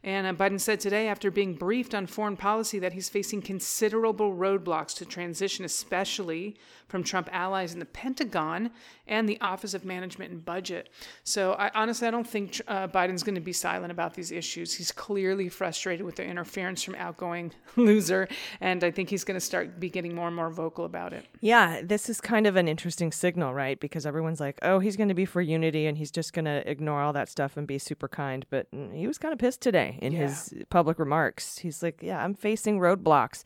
And 0.05 0.27
uh, 0.27 0.33
Biden 0.33 0.61
said 0.61 0.81
today, 0.81 1.09
after 1.09 1.31
being 1.31 1.55
briefed 1.55 1.95
on 1.95 2.07
foreign 2.07 2.37
policy, 2.37 2.79
that 2.79 2.93
he's 2.93 3.09
facing 3.09 3.43
considerable 3.43 4.35
roadblocks 4.35 4.95
to 4.97 5.05
transition, 5.05 5.65
especially 5.65 6.57
from 6.87 7.03
Trump 7.03 7.29
allies 7.33 7.73
in 7.73 7.81
the 7.81 7.85
Pentagon 7.85 8.71
and 9.07 9.29
the 9.29 9.41
Office 9.41 9.75
of 9.75 9.85
Management 9.85 10.31
and 10.31 10.45
Budget. 10.45 10.89
So, 11.25 11.53
I 11.55 11.71
honestly, 11.75 12.07
I 12.07 12.11
don't 12.11 12.27
think 12.27 12.61
uh, 12.69 12.87
Biden's 12.89 13.23
going 13.23 13.35
to 13.35 13.41
be 13.41 13.53
silent 13.53 13.91
about 13.91 14.15
these 14.15 14.31
issues. 14.31 14.73
He's 14.73 14.93
clearly 14.93 15.49
frustrated 15.49 16.07
with 16.07 16.17
the 16.17 16.25
interference 16.25 16.83
from 16.83 16.95
outgoing 16.95 17.53
loser, 17.77 18.29
and 18.61 18.85
I 18.85 18.91
think 18.93 19.11
he's 19.11 19.25
going 19.25 19.37
to 19.37 19.45
start 19.45 19.81
be 19.81 19.91
getting 19.91 20.15
more 20.15 20.29
and 20.29 20.37
more 20.37 20.51
vocal 20.51 20.85
about 20.85 21.13
it. 21.13 21.27
Yeah, 21.41 21.83
this 21.83 22.09
is 22.09 22.21
kind 22.21 22.47
of 22.47 22.57
an 22.57 22.69
interesting 22.69 23.13
signal, 23.13 23.53
right? 23.53 23.79
Because 23.81 24.07
everyone's 24.07 24.41
like, 24.41 24.59
oh, 24.63 24.79
he's 24.79 24.97
going 24.97 25.09
to 25.09 25.15
be 25.15 25.25
for 25.25 25.41
unity 25.41 25.87
and 25.87 25.99
he's 25.99 26.11
just 26.11 26.33
going 26.33 26.45
to 26.45 26.69
ignore 26.71 27.03
all 27.03 27.13
that 27.13 27.29
stuff 27.29 27.57
and 27.57 27.67
be 27.67 27.79
super 27.79 27.98
kind. 28.07 28.47
But 28.51 28.71
mm, 28.71 28.95
he 28.95 29.09
was 29.09 29.19
kind 29.19 29.33
of 29.33 29.41
pissed 29.41 29.61
today 29.61 29.99
in 30.01 30.13
Yeah. 30.13 30.29
his 30.29 30.55
public 30.71 31.01
remarks. 31.01 31.59
He's 31.59 31.83
like, 31.83 32.01
yeah, 32.03 32.23
I'm 32.23 32.35
facing 32.35 32.79
roadblocks 32.79 33.43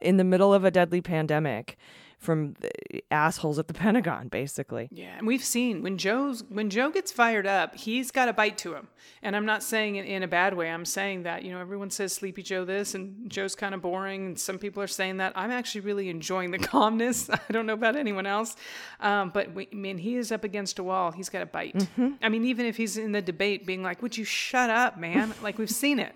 in 0.00 0.16
the 0.16 0.24
middle 0.24 0.54
of 0.54 0.64
a 0.64 0.70
deadly 0.70 1.02
pandemic 1.02 1.76
from 2.22 2.54
the 2.60 2.70
eh, 2.94 3.00
assholes 3.10 3.58
at 3.58 3.68
the 3.68 3.74
Pentagon, 3.82 4.28
basically. 4.28 4.88
Yeah, 4.90 5.16
and 5.18 5.26
we've 5.26 5.44
seen 5.44 5.82
when 5.82 5.98
Joe's 5.98 6.44
when 6.48 6.70
Joe 6.70 6.90
gets 6.90 7.12
fired 7.12 7.46
up, 7.46 7.74
he's 7.74 8.10
got 8.10 8.28
a 8.28 8.32
bite 8.32 8.56
to 8.58 8.74
him. 8.74 8.88
And 9.22 9.36
I'm 9.36 9.44
not 9.44 9.62
saying 9.62 9.96
it 9.96 10.06
in 10.06 10.22
a 10.22 10.28
bad 10.28 10.54
way. 10.54 10.70
I'm 10.70 10.84
saying 10.84 11.24
that 11.24 11.42
you 11.44 11.50
know 11.50 11.60
everyone 11.60 11.90
says 11.90 12.12
Sleepy 12.12 12.42
Joe 12.42 12.64
this, 12.64 12.94
and 12.94 13.30
Joe's 13.30 13.54
kind 13.54 13.74
of 13.74 13.82
boring, 13.82 14.26
and 14.26 14.38
some 14.38 14.58
people 14.58 14.82
are 14.82 14.88
saying 14.88 15.18
that. 15.18 15.32
I'm 15.36 15.50
actually 15.50 15.82
really 15.82 16.08
enjoying 16.08 16.52
the 16.52 16.58
calmness. 16.72 17.28
I 17.30 17.40
don't 17.50 17.66
know 17.66 17.74
about 17.74 17.96
anyone 17.96 18.26
else, 18.26 18.56
um, 19.00 19.30
but 19.30 19.52
we, 19.52 19.68
I 19.72 19.76
mean 19.76 19.98
he 19.98 20.16
is 20.16 20.32
up 20.32 20.44
against 20.44 20.78
a 20.78 20.82
wall. 20.82 21.10
He's 21.10 21.28
got 21.28 21.42
a 21.42 21.46
bite. 21.46 21.74
Mm-hmm. 21.74 22.12
I 22.22 22.28
mean 22.28 22.44
even 22.44 22.66
if 22.66 22.76
he's 22.76 22.96
in 22.96 23.12
the 23.12 23.22
debate, 23.22 23.66
being 23.66 23.82
like, 23.82 24.00
"Would 24.00 24.16
you 24.16 24.24
shut 24.24 24.70
up, 24.70 24.98
man?" 24.98 25.34
like 25.42 25.58
we've 25.58 25.70
seen 25.70 25.98
it. 25.98 26.14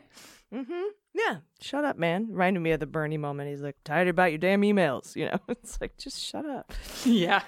Mm-hmm. 0.55 0.83
Yeah, 1.17 1.37
shut 1.63 1.85
up, 1.85 1.97
man. 1.97 2.29
Reminded 2.31 2.61
me 2.61 2.73
of 2.73 2.81
the 2.81 2.87
Bernie 2.87 3.17
moment. 3.17 3.49
He's 3.49 3.63
like, 3.63 3.77
tired 3.85 4.09
about 4.09 4.33
your 4.33 4.39
damn 4.39 4.61
emails. 4.61 5.17
You 5.17 5.27
know, 5.27 5.39
it's 5.49 5.81
like, 5.81 5.97
just 5.97 6.21
shut 6.23 6.45
up. 6.45 6.75
yeah. 7.05 7.43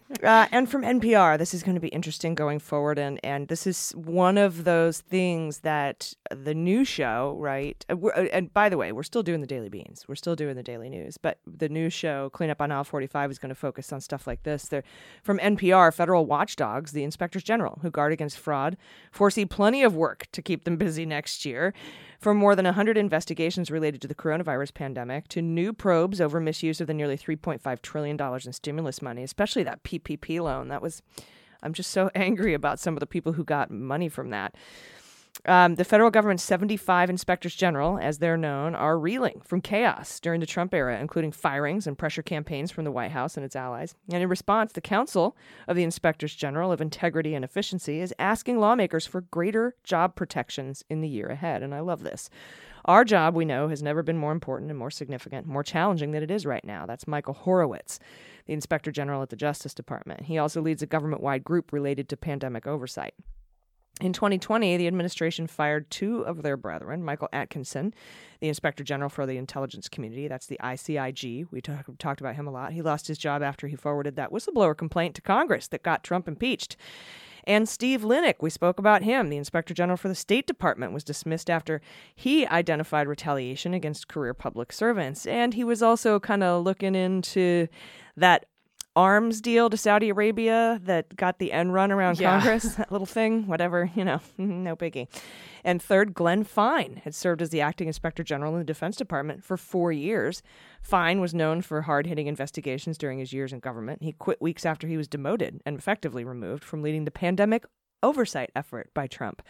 uh, 0.22 0.46
and 0.50 0.68
from 0.70 0.82
NPR, 0.82 1.38
this 1.38 1.54
is 1.54 1.62
going 1.62 1.74
to 1.74 1.80
be 1.80 1.88
interesting 1.88 2.34
going 2.34 2.58
forward, 2.58 2.98
and 2.98 3.18
and 3.24 3.48
this 3.48 3.66
is 3.66 3.92
one 3.92 4.38
of 4.38 4.64
those 4.64 5.00
things 5.00 5.58
that 5.58 6.14
the 6.30 6.54
new 6.54 6.84
show, 6.84 7.36
right? 7.38 7.84
uh, 7.88 7.96
uh, 8.06 8.26
And 8.32 8.52
by 8.52 8.68
the 8.68 8.76
way, 8.76 8.92
we're 8.92 9.02
still 9.02 9.22
doing 9.22 9.40
the 9.40 9.46
daily 9.46 9.68
beans, 9.68 10.04
we're 10.08 10.14
still 10.14 10.36
doing 10.36 10.56
the 10.56 10.62
daily 10.62 10.88
news, 10.88 11.18
but 11.18 11.38
the 11.46 11.68
new 11.68 11.90
show, 11.90 12.30
Cleanup 12.30 12.60
on 12.60 12.72
Aisle 12.72 12.84
45, 12.84 13.30
is 13.30 13.38
going 13.38 13.50
to 13.50 13.54
focus 13.54 13.92
on 13.92 14.00
stuff 14.00 14.26
like 14.26 14.42
this. 14.42 14.68
They're 14.68 14.84
from 15.22 15.38
NPR, 15.38 15.92
federal 15.92 16.26
watchdogs, 16.26 16.92
the 16.92 17.04
inspectors 17.04 17.42
general 17.42 17.78
who 17.82 17.90
guard 17.90 18.12
against 18.12 18.38
fraud, 18.38 18.76
foresee 19.10 19.46
plenty 19.46 19.82
of 19.82 19.94
work 19.94 20.26
to 20.32 20.42
keep 20.42 20.64
them 20.64 20.76
busy 20.76 21.06
next 21.06 21.44
year. 21.44 21.74
From 22.22 22.36
more 22.36 22.54
than 22.54 22.66
100 22.66 22.96
investigations 22.96 23.68
related 23.68 24.00
to 24.02 24.06
the 24.06 24.14
coronavirus 24.14 24.74
pandemic 24.74 25.26
to 25.26 25.42
new 25.42 25.72
probes 25.72 26.20
over 26.20 26.38
misuse 26.38 26.80
of 26.80 26.86
the 26.86 26.94
nearly 26.94 27.18
$3.5 27.18 27.82
trillion 27.82 28.16
in 28.16 28.52
stimulus 28.52 29.02
money, 29.02 29.24
especially 29.24 29.64
that 29.64 29.81
PPP 29.84 30.40
loan. 30.40 30.68
That 30.68 30.82
was, 30.82 31.02
I'm 31.62 31.72
just 31.72 31.90
so 31.90 32.10
angry 32.14 32.54
about 32.54 32.80
some 32.80 32.94
of 32.94 33.00
the 33.00 33.06
people 33.06 33.32
who 33.32 33.44
got 33.44 33.70
money 33.70 34.08
from 34.08 34.30
that. 34.30 34.54
Um, 35.46 35.74
the 35.74 35.84
federal 35.84 36.10
government's 36.10 36.44
75 36.44 37.10
inspectors 37.10 37.54
general, 37.54 37.98
as 37.98 38.18
they're 38.18 38.36
known, 38.36 38.74
are 38.74 38.98
reeling 38.98 39.40
from 39.44 39.60
chaos 39.60 40.20
during 40.20 40.40
the 40.40 40.46
Trump 40.46 40.72
era, 40.72 41.00
including 41.00 41.32
firings 41.32 41.86
and 41.86 41.98
pressure 41.98 42.22
campaigns 42.22 42.70
from 42.70 42.84
the 42.84 42.92
White 42.92 43.10
House 43.10 43.36
and 43.36 43.44
its 43.44 43.56
allies. 43.56 43.94
And 44.12 44.22
in 44.22 44.28
response, 44.28 44.72
the 44.72 44.80
Council 44.80 45.36
of 45.66 45.74
the 45.74 45.82
Inspectors 45.82 46.34
General 46.36 46.70
of 46.70 46.80
Integrity 46.80 47.34
and 47.34 47.44
Efficiency 47.44 48.00
is 48.00 48.14
asking 48.18 48.60
lawmakers 48.60 49.06
for 49.06 49.22
greater 49.22 49.74
job 49.82 50.14
protections 50.14 50.84
in 50.88 51.00
the 51.00 51.08
year 51.08 51.28
ahead. 51.28 51.62
And 51.62 51.74
I 51.74 51.80
love 51.80 52.04
this. 52.04 52.30
Our 52.84 53.04
job, 53.04 53.34
we 53.34 53.44
know, 53.44 53.68
has 53.68 53.82
never 53.82 54.02
been 54.02 54.18
more 54.18 54.32
important 54.32 54.70
and 54.70 54.78
more 54.78 54.90
significant, 54.90 55.46
more 55.46 55.62
challenging 55.62 56.12
than 56.12 56.22
it 56.22 56.30
is 56.30 56.44
right 56.44 56.64
now. 56.64 56.86
That's 56.86 57.06
Michael 57.06 57.34
Horowitz, 57.34 58.00
the 58.46 58.52
Inspector 58.52 58.90
General 58.90 59.22
at 59.22 59.30
the 59.30 59.36
Justice 59.36 59.74
Department. 59.74 60.22
He 60.22 60.38
also 60.38 60.60
leads 60.60 60.82
a 60.82 60.86
government 60.86 61.22
wide 61.22 61.44
group 61.44 61.72
related 61.72 62.08
to 62.08 62.16
pandemic 62.16 62.66
oversight. 62.66 63.14
In 64.00 64.12
2020, 64.12 64.78
the 64.78 64.86
administration 64.86 65.46
fired 65.46 65.88
two 65.90 66.22
of 66.22 66.42
their 66.42 66.56
brethren, 66.56 67.04
Michael 67.04 67.28
Atkinson, 67.32 67.94
the 68.40 68.48
Inspector 68.48 68.82
General 68.82 69.10
for 69.10 69.26
the 69.26 69.36
Intelligence 69.36 69.88
Community, 69.88 70.26
that's 70.26 70.46
the 70.46 70.58
ICIG. 70.60 71.46
We 71.52 71.60
talk, 71.60 71.86
talked 71.98 72.20
about 72.20 72.34
him 72.34 72.48
a 72.48 72.50
lot. 72.50 72.72
He 72.72 72.82
lost 72.82 73.06
his 73.06 73.18
job 73.18 73.42
after 73.42 73.68
he 73.68 73.76
forwarded 73.76 74.16
that 74.16 74.32
whistleblower 74.32 74.76
complaint 74.76 75.14
to 75.16 75.22
Congress 75.22 75.68
that 75.68 75.84
got 75.84 76.02
Trump 76.02 76.26
impeached. 76.26 76.76
And 77.44 77.68
Steve 77.68 78.02
Linick, 78.02 78.36
we 78.40 78.50
spoke 78.50 78.78
about 78.78 79.02
him. 79.02 79.28
The 79.28 79.36
Inspector 79.36 79.72
General 79.74 79.96
for 79.96 80.08
the 80.08 80.14
State 80.14 80.46
Department 80.46 80.92
was 80.92 81.04
dismissed 81.04 81.50
after 81.50 81.80
he 82.14 82.46
identified 82.46 83.08
retaliation 83.08 83.74
against 83.74 84.08
career 84.08 84.34
public 84.34 84.72
servants. 84.72 85.26
And 85.26 85.54
he 85.54 85.64
was 85.64 85.82
also 85.82 86.20
kind 86.20 86.42
of 86.42 86.62
looking 86.64 86.94
into 86.94 87.68
that 88.16 88.46
arms 88.94 89.40
deal 89.40 89.70
to 89.70 89.76
Saudi 89.76 90.10
Arabia 90.10 90.80
that 90.84 91.16
got 91.16 91.38
the 91.38 91.50
end 91.52 91.72
run 91.72 91.90
around 91.90 92.20
Yeah. 92.20 92.38
Congress, 92.38 92.74
that 92.76 92.92
little 92.92 93.06
thing, 93.06 93.46
whatever, 93.46 93.90
you 93.94 94.04
know, 94.04 94.20
no 94.38 94.76
biggie. 94.76 95.08
And 95.64 95.80
third, 95.80 96.14
Glenn 96.14 96.44
Fine 96.44 97.02
had 97.04 97.14
served 97.14 97.40
as 97.40 97.50
the 97.50 97.60
acting 97.60 97.86
inspector 97.86 98.22
general 98.24 98.52
in 98.52 98.58
the 98.58 98.64
Defense 98.64 98.96
Department 98.96 99.44
for 99.44 99.56
four 99.56 99.92
years. 99.92 100.42
Fine 100.82 101.20
was 101.20 101.34
known 101.34 101.62
for 101.62 101.82
hard 101.82 102.06
hitting 102.06 102.26
investigations 102.26 102.98
during 102.98 103.18
his 103.18 103.32
years 103.32 103.52
in 103.52 103.60
government. 103.60 104.02
He 104.02 104.12
quit 104.12 104.42
weeks 104.42 104.66
after 104.66 104.86
he 104.86 104.96
was 104.96 105.08
demoted 105.08 105.60
and 105.64 105.78
effectively 105.78 106.24
removed 106.24 106.64
from 106.64 106.82
leading 106.82 107.04
the 107.04 107.10
pandemic 107.10 107.64
oversight 108.02 108.50
effort 108.56 108.90
by 108.94 109.06
Trump, 109.06 109.42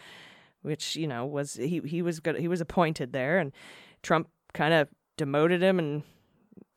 which, 0.61 0.95
you 0.95 1.07
know, 1.07 1.25
was 1.25 1.55
he, 1.55 1.81
he 1.85 2.01
was 2.01 2.19
good 2.19 2.37
he 2.37 2.47
was 2.47 2.61
appointed 2.61 3.11
there 3.11 3.39
and 3.39 3.51
Trump 4.03 4.29
kind 4.53 4.73
of 4.73 4.89
demoted 5.17 5.63
him 5.63 5.79
and 5.79 6.03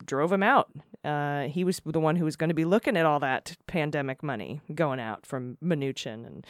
drove 0.05 0.33
him 0.33 0.43
out. 0.43 0.71
Uh, 1.05 1.43
he 1.43 1.65
was 1.65 1.81
the 1.85 2.01
one 2.01 2.17
who 2.17 2.25
was 2.25 2.37
going 2.37 2.49
to 2.49 2.55
be 2.55 2.65
looking 2.65 2.97
at 2.97 3.07
all 3.07 3.21
that 3.21 3.57
pandemic 3.67 4.23
money 4.23 4.61
going 4.75 5.01
out 5.01 5.27
from 5.27 5.59
Mnuchin 5.63 6.27
and 6.27 6.47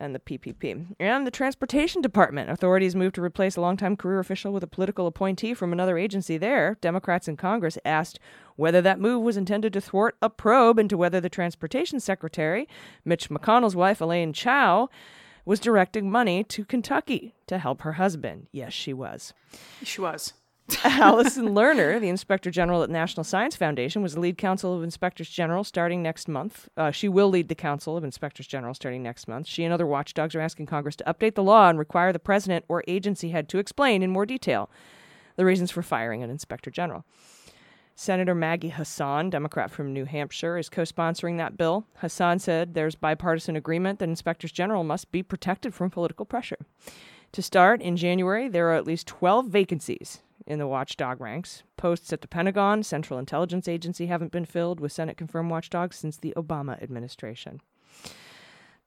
and 0.00 0.14
the 0.14 0.18
PPP. 0.20 0.94
And 0.98 1.26
the 1.26 1.30
Transportation 1.30 2.02
Department. 2.02 2.50
Authorities 2.50 2.94
moved 2.94 3.14
to 3.16 3.22
replace 3.22 3.56
a 3.56 3.60
longtime 3.60 3.96
career 3.96 4.18
official 4.18 4.52
with 4.52 4.62
a 4.62 4.68
political 4.68 5.06
appointee 5.06 5.54
from 5.54 5.72
another 5.72 5.98
agency 5.98 6.38
there. 6.38 6.76
Democrats 6.80 7.28
in 7.28 7.36
Congress 7.36 7.78
asked 7.84 8.18
whether 8.56 8.80
that 8.82 9.00
move 9.00 9.22
was 9.22 9.36
intended 9.36 9.72
to 9.72 9.80
thwart 9.80 10.16
a 10.22 10.30
probe 10.30 10.78
into 10.78 10.96
whether 10.96 11.20
the 11.20 11.28
Transportation 11.28 12.00
Secretary, 12.00 12.68
Mitch 13.04 13.28
McConnell's 13.28 13.76
wife, 13.76 14.00
Elaine 14.00 14.32
Chao, 14.32 14.88
was 15.44 15.60
directing 15.60 16.10
money 16.10 16.44
to 16.44 16.64
Kentucky 16.64 17.34
to 17.46 17.58
help 17.58 17.82
her 17.82 17.92
husband. 17.94 18.48
Yes, 18.52 18.72
she 18.72 18.92
was. 18.92 19.32
She 19.82 20.00
was. 20.00 20.34
Allison 20.84 21.48
Lerner, 21.54 21.98
the 21.98 22.10
Inspector 22.10 22.50
General 22.50 22.82
at 22.82 22.90
National 22.90 23.24
Science 23.24 23.56
Foundation, 23.56 24.02
was 24.02 24.14
the 24.14 24.20
lead 24.20 24.36
counsel 24.36 24.76
of 24.76 24.82
Inspectors 24.82 25.30
General 25.30 25.64
starting 25.64 26.02
next 26.02 26.28
month. 26.28 26.68
Uh, 26.76 26.90
she 26.90 27.08
will 27.08 27.30
lead 27.30 27.48
the 27.48 27.54
Council 27.54 27.96
of 27.96 28.04
Inspectors 28.04 28.46
General 28.46 28.74
starting 28.74 29.02
next 29.02 29.26
month. 29.28 29.46
She 29.46 29.64
and 29.64 29.72
other 29.72 29.86
watchdogs 29.86 30.34
are 30.34 30.40
asking 30.40 30.66
Congress 30.66 30.96
to 30.96 31.04
update 31.04 31.36
the 31.36 31.42
law 31.42 31.70
and 31.70 31.78
require 31.78 32.12
the 32.12 32.18
president 32.18 32.66
or 32.68 32.84
agency 32.86 33.30
head 33.30 33.48
to 33.48 33.58
explain 33.58 34.02
in 34.02 34.10
more 34.10 34.26
detail 34.26 34.68
the 35.36 35.44
reasons 35.46 35.70
for 35.70 35.82
firing 35.82 36.22
an 36.22 36.30
Inspector 36.30 36.70
General. 36.70 37.04
Senator 37.94 38.34
Maggie 38.34 38.68
Hassan, 38.68 39.30
Democrat 39.30 39.70
from 39.70 39.92
New 39.92 40.04
Hampshire, 40.04 40.58
is 40.58 40.68
co 40.68 40.82
sponsoring 40.82 41.38
that 41.38 41.56
bill. 41.56 41.86
Hassan 41.96 42.38
said 42.40 42.74
there's 42.74 42.94
bipartisan 42.94 43.56
agreement 43.56 43.98
that 43.98 44.08
inspectors 44.08 44.52
general 44.52 44.84
must 44.84 45.10
be 45.10 45.22
protected 45.22 45.74
from 45.74 45.90
political 45.90 46.26
pressure. 46.26 46.58
To 47.32 47.42
start, 47.42 47.80
in 47.82 47.96
January, 47.96 48.48
there 48.48 48.68
are 48.68 48.74
at 48.74 48.86
least 48.86 49.06
12 49.06 49.46
vacancies 49.46 50.20
in 50.48 50.58
the 50.58 50.66
watchdog 50.66 51.20
ranks. 51.20 51.62
Posts 51.76 52.12
at 52.12 52.22
the 52.22 52.28
Pentagon, 52.28 52.82
Central 52.82 53.18
Intelligence 53.18 53.68
Agency 53.68 54.06
haven't 54.06 54.32
been 54.32 54.46
filled 54.46 54.80
with 54.80 54.90
Senate 54.90 55.16
confirmed 55.16 55.50
watchdogs 55.50 55.96
since 55.96 56.16
the 56.16 56.32
Obama 56.36 56.82
administration. 56.82 57.60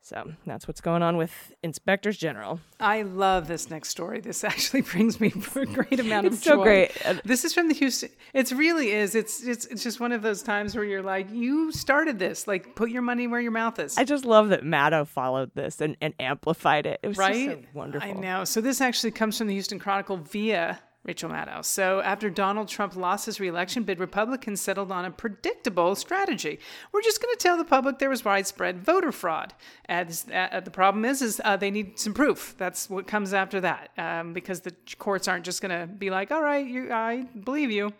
So 0.03 0.33
that's 0.47 0.67
what's 0.67 0.81
going 0.81 1.03
on 1.03 1.15
with 1.15 1.53
inspectors 1.61 2.17
general. 2.17 2.59
I 2.79 3.03
love 3.03 3.47
this 3.47 3.69
next 3.69 3.89
story. 3.89 4.19
This 4.19 4.43
actually 4.43 4.81
brings 4.93 5.21
me 5.21 5.31
a 5.55 5.65
great 5.67 5.99
amount 5.99 6.25
of 6.25 6.33
It's 6.33 6.43
so 6.43 6.63
great. 6.63 6.91
This 7.23 7.45
is 7.45 7.53
from 7.53 7.67
the 7.67 7.75
Houston. 7.75 8.09
It 8.33 8.49
really 8.51 8.89
is. 8.89 9.13
It's 9.13 9.43
it's 9.43 9.65
it's 9.67 9.83
just 9.83 9.99
one 9.99 10.11
of 10.11 10.23
those 10.23 10.41
times 10.41 10.75
where 10.75 10.83
you're 10.83 11.03
like, 11.03 11.29
you 11.29 11.71
started 11.71 12.17
this. 12.17 12.47
Like, 12.47 12.75
put 12.75 12.89
your 12.89 13.03
money 13.03 13.27
where 13.27 13.39
your 13.39 13.51
mouth 13.51 13.77
is. 13.77 13.95
I 13.95 14.03
just 14.03 14.25
love 14.25 14.49
that 14.49 14.63
Maddow 14.63 15.07
followed 15.07 15.51
this 15.53 15.79
and, 15.79 15.95
and 16.01 16.15
amplified 16.19 16.87
it. 16.87 16.99
It 17.03 17.09
was 17.09 17.17
right? 17.17 17.49
just 17.49 17.61
so 17.61 17.67
wonderful. 17.75 18.09
I 18.09 18.13
know. 18.13 18.43
So 18.43 18.59
this 18.59 18.81
actually 18.81 19.11
comes 19.11 19.37
from 19.37 19.47
the 19.47 19.53
Houston 19.53 19.77
Chronicle 19.77 20.17
via 20.17 20.79
Rachel 21.03 21.29
Maddow. 21.31 21.65
So 21.65 22.01
after 22.01 22.29
Donald 22.29 22.67
Trump 22.67 22.95
lost 22.95 23.25
his 23.25 23.39
reelection 23.39 23.83
bid, 23.83 23.99
Republicans 23.99 24.61
settled 24.61 24.91
on 24.91 25.03
a 25.03 25.11
predictable 25.11 25.95
strategy. 25.95 26.59
We're 26.91 27.01
just 27.01 27.21
going 27.21 27.33
to 27.35 27.41
tell 27.41 27.57
the 27.57 27.65
public 27.65 27.97
there 27.97 28.09
was 28.09 28.23
widespread 28.23 28.83
voter 28.83 29.11
fraud. 29.11 29.53
As 29.89 30.25
uh, 30.31 30.59
the 30.59 30.69
problem 30.69 31.03
is, 31.05 31.21
is 31.21 31.41
uh, 31.43 31.57
they 31.57 31.71
need 31.71 31.97
some 31.97 32.13
proof. 32.13 32.53
That's 32.57 32.89
what 32.89 33.07
comes 33.07 33.33
after 33.33 33.61
that, 33.61 33.89
um, 33.97 34.33
because 34.33 34.61
the 34.61 34.75
courts 34.99 35.27
aren't 35.27 35.43
just 35.43 35.61
going 35.61 35.77
to 35.77 35.87
be 35.87 36.11
like, 36.11 36.31
"All 36.31 36.43
right, 36.43 36.65
you, 36.65 36.91
I 36.91 37.23
believe 37.43 37.71
you." 37.71 37.93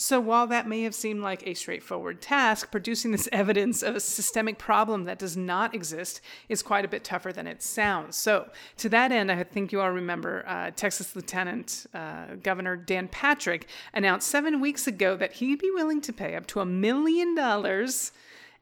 So, 0.00 0.20
while 0.20 0.46
that 0.46 0.68
may 0.68 0.82
have 0.82 0.94
seemed 0.94 1.22
like 1.22 1.44
a 1.44 1.54
straightforward 1.54 2.22
task, 2.22 2.70
producing 2.70 3.10
this 3.10 3.28
evidence 3.32 3.82
of 3.82 3.96
a 3.96 4.00
systemic 4.00 4.56
problem 4.56 5.04
that 5.04 5.18
does 5.18 5.36
not 5.36 5.74
exist 5.74 6.20
is 6.48 6.62
quite 6.62 6.84
a 6.84 6.88
bit 6.88 7.02
tougher 7.02 7.32
than 7.32 7.48
it 7.48 7.64
sounds. 7.64 8.14
So, 8.14 8.48
to 8.76 8.88
that 8.90 9.10
end, 9.10 9.32
I 9.32 9.42
think 9.42 9.72
you 9.72 9.80
all 9.80 9.90
remember 9.90 10.44
uh, 10.46 10.70
Texas 10.70 11.16
Lieutenant 11.16 11.86
uh, 11.92 12.36
Governor 12.40 12.76
Dan 12.76 13.08
Patrick 13.08 13.66
announced 13.92 14.28
seven 14.28 14.60
weeks 14.60 14.86
ago 14.86 15.16
that 15.16 15.32
he'd 15.32 15.58
be 15.58 15.72
willing 15.72 16.00
to 16.02 16.12
pay 16.12 16.36
up 16.36 16.46
to 16.46 16.60
a 16.60 16.64
million 16.64 17.34
dollars 17.34 18.12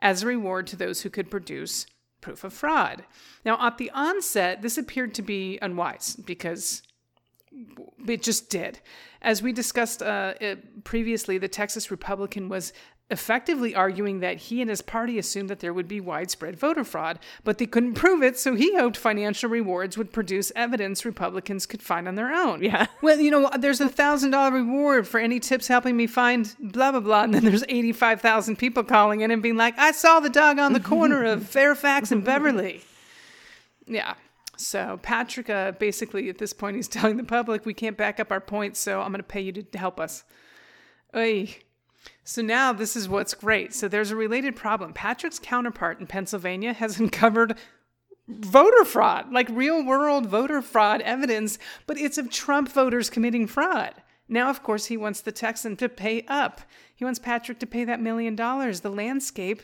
as 0.01 0.23
a 0.23 0.27
reward 0.27 0.67
to 0.69 0.77
those 0.77 1.03
who 1.03 1.11
could 1.11 1.31
produce 1.31 1.85
proof 2.23 2.45
of 2.45 2.55
fraud. 2.55 3.05
Now, 3.45 3.59
at 3.61 3.77
the 3.77 3.91
onset, 3.91 4.63
this 4.63 4.79
appeared 4.79 5.13
to 5.17 5.23
be 5.23 5.59
unwise 5.61 6.17
because 6.17 6.83
it 8.07 8.23
just 8.23 8.51
did. 8.51 8.81
As 9.23 9.43
we 9.43 9.53
discussed 9.53 10.03
uh, 10.03 10.35
previously, 10.85 11.39
the 11.39 11.49
Texas 11.49 11.91
Republican 11.91 12.49
was 12.49 12.73
effectively 13.09 13.73
arguing 13.75 14.19
that 14.19 14.37
he 14.37 14.61
and 14.61 14.69
his 14.69 14.83
party 14.83 15.17
assumed 15.19 15.49
that 15.49 15.61
there 15.61 15.73
would 15.73 15.87
be 15.87 16.01
widespread 16.01 16.59
voter 16.59 16.83
fraud, 16.83 17.19
but 17.45 17.59
they 17.59 17.67
couldn't 17.67 17.95
prove 17.95 18.23
it, 18.23 18.37
so 18.37 18.57
he 18.57 18.77
hoped 18.77 18.97
financial 18.97 19.49
rewards 19.49 19.97
would 19.97 20.13
produce 20.13 20.51
evidence 20.57 21.05
Republicans 21.05 21.67
could 21.67 21.83
find 21.83 22.09
on 22.09 22.17
their 22.17 22.33
own. 22.33 22.63
Yeah. 22.63 22.87
Well, 23.03 23.21
you 23.21 23.31
know, 23.31 23.49
there's 23.57 23.81
a 23.81 23.89
thousand 23.89 24.33
dollar 24.33 24.51
reward 24.51 25.07
for 25.07 25.21
any 25.21 25.39
tips 25.39 25.69
helping 25.69 25.97
me 25.97 26.09
find 26.09 26.53
blah 26.59 26.91
blah 26.91 27.01
blah, 27.01 27.23
and 27.23 27.35
then 27.35 27.45
there's 27.45 27.63
eighty 27.69 27.93
five 27.93 28.21
thousand 28.21 28.57
people 28.57 28.83
calling 28.83 29.21
in 29.21 29.31
and 29.31 29.43
being 29.43 29.57
like, 29.57 29.79
"I 29.79 29.93
saw 29.93 30.19
the 30.19 30.31
dog 30.31 30.59
on 30.59 30.73
the 30.73 30.81
corner 30.81 31.23
of 31.25 31.47
Fairfax 31.49 32.11
and 32.11 32.25
Beverly." 32.25 32.81
Yeah. 33.87 34.15
So 34.57 34.99
Patrick, 35.03 35.51
uh, 35.51 35.73
basically 35.73 36.29
at 36.29 36.39
this 36.39 36.53
point, 36.53 36.77
he's 36.77 36.89
telling 36.97 37.17
the 37.17 37.25
public 37.25 37.65
we 37.65 37.75
can't 37.75 37.97
back 37.97 38.21
up 38.21 38.31
our 38.31 38.41
points, 38.41 38.81
so 38.81 39.01
I'm 39.01 39.13
going 39.13 39.19
to 39.19 39.25
pay 39.25 39.41
you 39.41 39.53
to 39.53 39.79
help 39.79 40.01
us. 40.01 40.25
Oy. 41.15 41.57
So 42.25 42.43
now 42.43 42.73
this 42.73 42.97
is 42.97 43.09
what's 43.09 43.35
great. 43.35 43.75
So 43.75 43.89
there's 43.89 44.11
a 44.11 44.17
related 44.17 44.57
problem. 44.57 44.93
Patrick's 44.93 45.39
counterpart 45.39 46.01
in 46.01 46.07
Pennsylvania 46.07 46.73
has 46.73 46.99
uncovered 47.01 47.57
voter 48.29 48.85
fraud, 48.85 49.33
like 49.33 49.49
real 49.51 49.85
world 49.85 50.27
voter 50.27 50.61
fraud 50.61 51.01
evidence, 51.03 51.59
but 51.87 51.99
it's 51.99 52.19
of 52.19 52.31
Trump 52.31 52.69
voters 52.69 53.11
committing 53.11 53.47
fraud. 53.47 53.95
Now, 54.29 54.51
of 54.51 54.63
course, 54.63 54.87
he 54.87 54.97
wants 54.97 55.21
the 55.21 55.31
Texan 55.31 55.77
to 55.77 55.89
pay 55.89 56.25
up. 56.27 56.61
He 56.95 57.05
wants 57.05 57.21
Patrick 57.21 57.61
to 57.61 57.67
pay 57.67 57.85
that 57.85 58.01
million 58.01 58.35
dollars. 58.35 58.81
The 58.81 58.91
landscape 58.91 59.63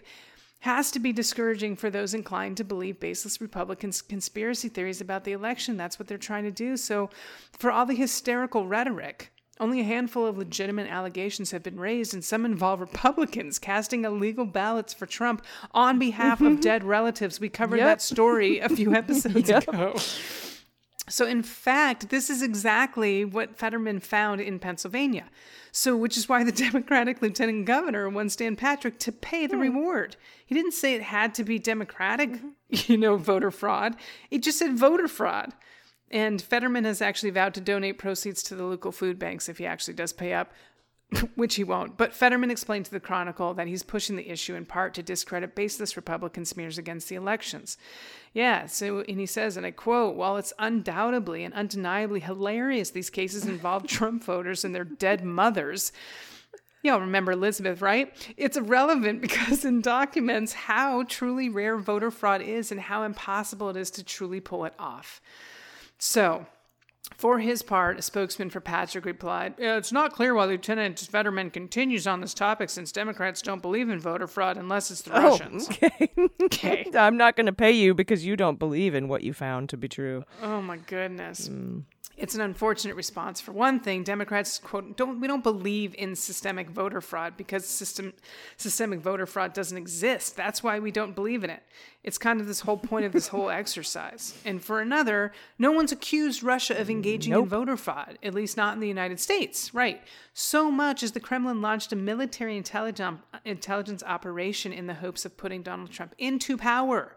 has 0.63 0.93
to 0.93 1.01
be 1.01 1.13
discouraging 1.13 1.75
for 1.75 1.91
those 1.91 2.15
inclined 2.15 2.57
to 2.57 2.63
believe 2.63 3.01
baseless 3.01 3.41
Republican 3.41 3.91
conspiracy 4.09 4.69
theories 4.69 5.01
about 5.01 5.25
the 5.25 5.33
election. 5.33 5.77
That's 5.77 5.99
what 5.99 6.07
they're 6.07 6.19
trying 6.19 6.45
to 6.45 6.53
do. 6.53 6.77
So, 6.77 7.11
for 7.53 7.73
all 7.73 7.85
the 7.85 7.97
hysterical 7.97 8.69
rhetoric, 8.69 9.33
only 9.59 9.81
a 9.81 9.85
handful 9.85 10.25
of 10.25 10.39
legitimate 10.39 10.89
allegations 10.89 11.51
have 11.51 11.65
been 11.65 11.81
raised, 11.81 12.15
and 12.15 12.25
some 12.25 12.45
involve 12.45 12.81
Republicans 12.81 13.59
casting 13.59 14.05
illegal 14.05 14.47
ballots 14.47 14.95
for 14.95 15.05
Trump 15.05 15.45
on 15.73 15.99
behalf 15.99 16.41
of 16.41 16.53
mm-hmm. 16.53 16.61
dead 16.61 16.85
relatives. 16.85 17.41
We 17.41 17.49
covered 17.49 17.79
Yep. 17.79 17.87
that 17.87 18.03
story 18.03 18.61
a 18.61 18.69
few 18.69 18.95
episodes 19.03 19.49
Yep. 19.49 19.67
ago. 19.67 19.97
So, 21.09 21.27
in 21.27 21.43
fact, 21.43 22.11
this 22.11 22.31
is 22.31 22.41
exactly 22.41 23.25
what 23.25 23.57
Fetterman 23.57 23.99
found 23.99 24.41
in 24.41 24.61
Pennsylvania. 24.61 25.25
So, 25.75 25.97
which 25.97 26.19
is 26.19 26.29
why 26.29 26.45
the 26.45 26.53
Democratic 26.71 27.23
lieutenant 27.23 27.65
governor 27.65 28.09
wants 28.09 28.37
Dan 28.37 28.57
Patrick 28.57 28.99
to 29.01 29.11
pay 29.11 29.47
the 29.47 29.57
hmm. 29.57 29.63
reward. 29.63 30.17
He 30.45 30.55
didn't 30.55 30.73
say 30.73 30.95
it 30.95 31.03
had 31.03 31.35
to 31.35 31.45
be 31.45 31.59
Democratic, 31.59 32.31
mm-hmm. 32.31 32.49
you 32.93 32.99
know, 32.99 33.17
voter 33.17 33.51
fraud. 33.51 33.97
It 34.31 34.43
just 34.43 34.59
said 34.59 34.79
voter 34.79 35.09
fraud. 35.09 35.53
And 36.11 36.43
Fetterman 36.43 36.85
has 36.85 37.01
actually 37.01 37.31
vowed 37.31 37.55
to 37.55 37.61
donate 37.63 37.97
proceeds 37.97 38.43
to 38.45 38.55
the 38.55 38.65
local 38.65 38.93
food 38.93 39.19
banks 39.19 39.49
if 39.49 39.57
he 39.57 39.65
actually 39.65 39.95
does 39.95 40.13
pay 40.13 40.35
up, 40.35 40.53
which 41.35 41.57
he 41.57 41.65
won't. 41.65 41.97
But 41.97 42.15
Fetterman 42.15 42.51
explained 42.51 42.87
to 42.87 42.91
the 42.91 43.01
Chronicle 43.01 43.55
that 43.55 43.67
he's 43.67 43.83
pushing 43.83 44.17
the 44.17 44.31
issue 44.31 44.55
in 44.55 44.65
part 44.65 44.95
to 44.95 45.03
discredit 45.03 45.55
baseless 45.55 45.97
Republican 45.97 46.45
smears 46.45 46.79
against 46.79 47.09
the 47.09 47.17
elections. 47.17 47.77
Yeah, 48.33 48.67
so, 48.67 49.01
and 49.01 49.21
he 49.21 49.27
says, 49.27 49.57
and 49.57 49.67
I 49.67 49.71
quote, 49.71 50.17
while 50.17 50.37
it's 50.37 50.53
undoubtedly 50.59 51.45
and 51.45 51.55
undeniably 51.55 52.21
hilarious 52.21 52.91
these 52.91 53.11
cases 53.11 53.47
involve 53.47 53.87
Trump 53.87 54.25
voters 54.25 54.65
and 54.65 54.75
their 54.75 54.85
dead 54.85 55.25
mothers, 55.25 55.93
Y'all 56.85 56.99
remember 56.99 57.31
Elizabeth, 57.31 57.81
right? 57.81 58.13
It's 58.37 58.57
irrelevant 58.57 59.21
because 59.21 59.65
it 59.65 59.83
documents 59.83 60.53
how 60.53 61.05
truly 61.05 61.49
rare 61.49 61.79
voter 61.79 62.11
fraud 62.11 62.43
is 62.43 62.73
and 62.73 62.81
how 62.81 63.05
impossible 63.05 63.71
it 63.71 63.77
is 63.77 63.89
to 63.93 64.03
truly 64.03 64.41
pull 64.41 64.65
it 64.65 64.75
off. 64.81 65.21
So, 65.99 66.47
for 67.17 67.39
his 67.39 67.63
part, 67.63 67.99
a 67.99 68.03
spokesman 68.03 68.51
for 68.51 68.61
Patrick 68.61 69.05
replied, 69.05 69.55
It's 69.59 69.93
not 69.93 70.13
clear 70.13 70.35
why 70.35 70.45
Lieutenant 70.45 70.99
Fetterman 70.99 71.51
continues 71.51 72.07
on 72.07 72.21
this 72.21 72.35
topic 72.35 72.71
since 72.71 72.93
Democrats 72.93 73.43
don't 73.43 73.63
believe 73.63 73.89
in 73.89 73.99
voter 73.99 74.27
fraud 74.27 74.57
unless 74.57 74.91
it's 74.91 75.03
the 75.03 75.17
oh, 75.17 75.31
Russians. 75.31 75.69
okay. 75.83 76.11
Okay. 76.43 76.91
I'm 76.95 77.17
not 77.17 77.37
going 77.37 77.47
to 77.47 77.53
pay 77.53 77.73
you 77.73 77.95
because 77.95 78.25
you 78.25 78.37
don't 78.37 78.59
believe 78.59 78.95
in 78.95 79.09
what 79.09 79.23
you 79.23 79.33
found 79.33 79.69
to 79.71 79.77
be 79.77 79.89
true. 79.89 80.25
Oh 80.43 80.61
my 80.61 80.77
goodness. 80.77 81.49
Mm. 81.49 81.85
It's 82.23 82.35
an 82.35 82.43
unfortunate 82.43 82.95
response. 82.95 83.41
For 83.41 83.53
one 83.53 83.81
thing, 83.81 84.05
Democrats 84.05 84.59
quote 84.59 84.97
don't 84.97 85.19
we 85.19 85.27
don't 85.27 85.43
believe 85.43 85.95
in 85.97 86.15
systemic 86.15 86.69
voter 86.69 87.01
fraud 87.01 87.37
because 87.37 87.67
system 87.67 88.13
systemic 88.57 89.01
voter 89.01 89.27
fraud 89.27 89.55
doesn't 89.55 89.79
exist. 89.79 90.37
That's 90.37 90.63
why 90.63 90.79
we 90.79 90.91
don't 90.91 91.15
believe 91.15 91.43
in 91.43 91.51
it. 91.51 91.63
It's 92.05 92.19
kind 92.19 92.41
of 92.41 92.47
this 92.47 92.61
whole 92.61 92.77
point 92.77 93.07
of 93.07 93.13
this 93.13 93.29
whole 93.29 93.51
exercise. 93.63 94.35
And 94.45 94.63
for 94.63 94.81
another, 94.81 95.33
no 95.59 95.73
one's 95.73 95.91
accused 95.91 96.43
Russia 96.43 96.79
of 96.79 96.91
engaging 96.91 97.33
in 97.33 97.47
voter 97.47 97.77
fraud, 97.77 98.19
at 98.23 98.35
least 98.35 98.57
not 98.57 98.75
in 98.75 98.81
the 98.81 98.89
United 98.89 99.19
States. 99.19 99.73
Right. 99.73 100.03
So 100.35 100.71
much 100.71 101.03
as 101.03 101.13
the 101.13 101.21
Kremlin 101.21 101.63
launched 101.63 101.93
a 101.93 101.97
military 101.97 102.57
intelligence 102.57 104.03
operation 104.05 104.73
in 104.73 104.87
the 104.87 104.95
hopes 104.95 105.25
of 105.25 105.37
putting 105.37 105.63
Donald 105.63 105.91
Trump 105.91 106.15
into 106.19 106.57
power. 106.57 107.17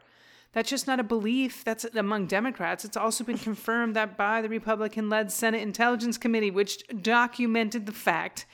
That's 0.55 0.69
just 0.69 0.87
not 0.87 1.01
a 1.01 1.03
belief 1.03 1.65
that's 1.65 1.83
among 1.83 2.27
Democrats. 2.27 2.85
It's 2.85 2.95
also 2.95 3.25
been 3.25 3.37
confirmed 3.37 3.93
that 3.97 4.15
by 4.15 4.41
the 4.41 4.47
Republican 4.47 5.09
led 5.09 5.29
Senate 5.29 5.61
Intelligence 5.61 6.17
Committee, 6.17 6.49
which 6.49 6.87
documented 7.01 7.85
the 7.85 7.91
fact 7.91 8.45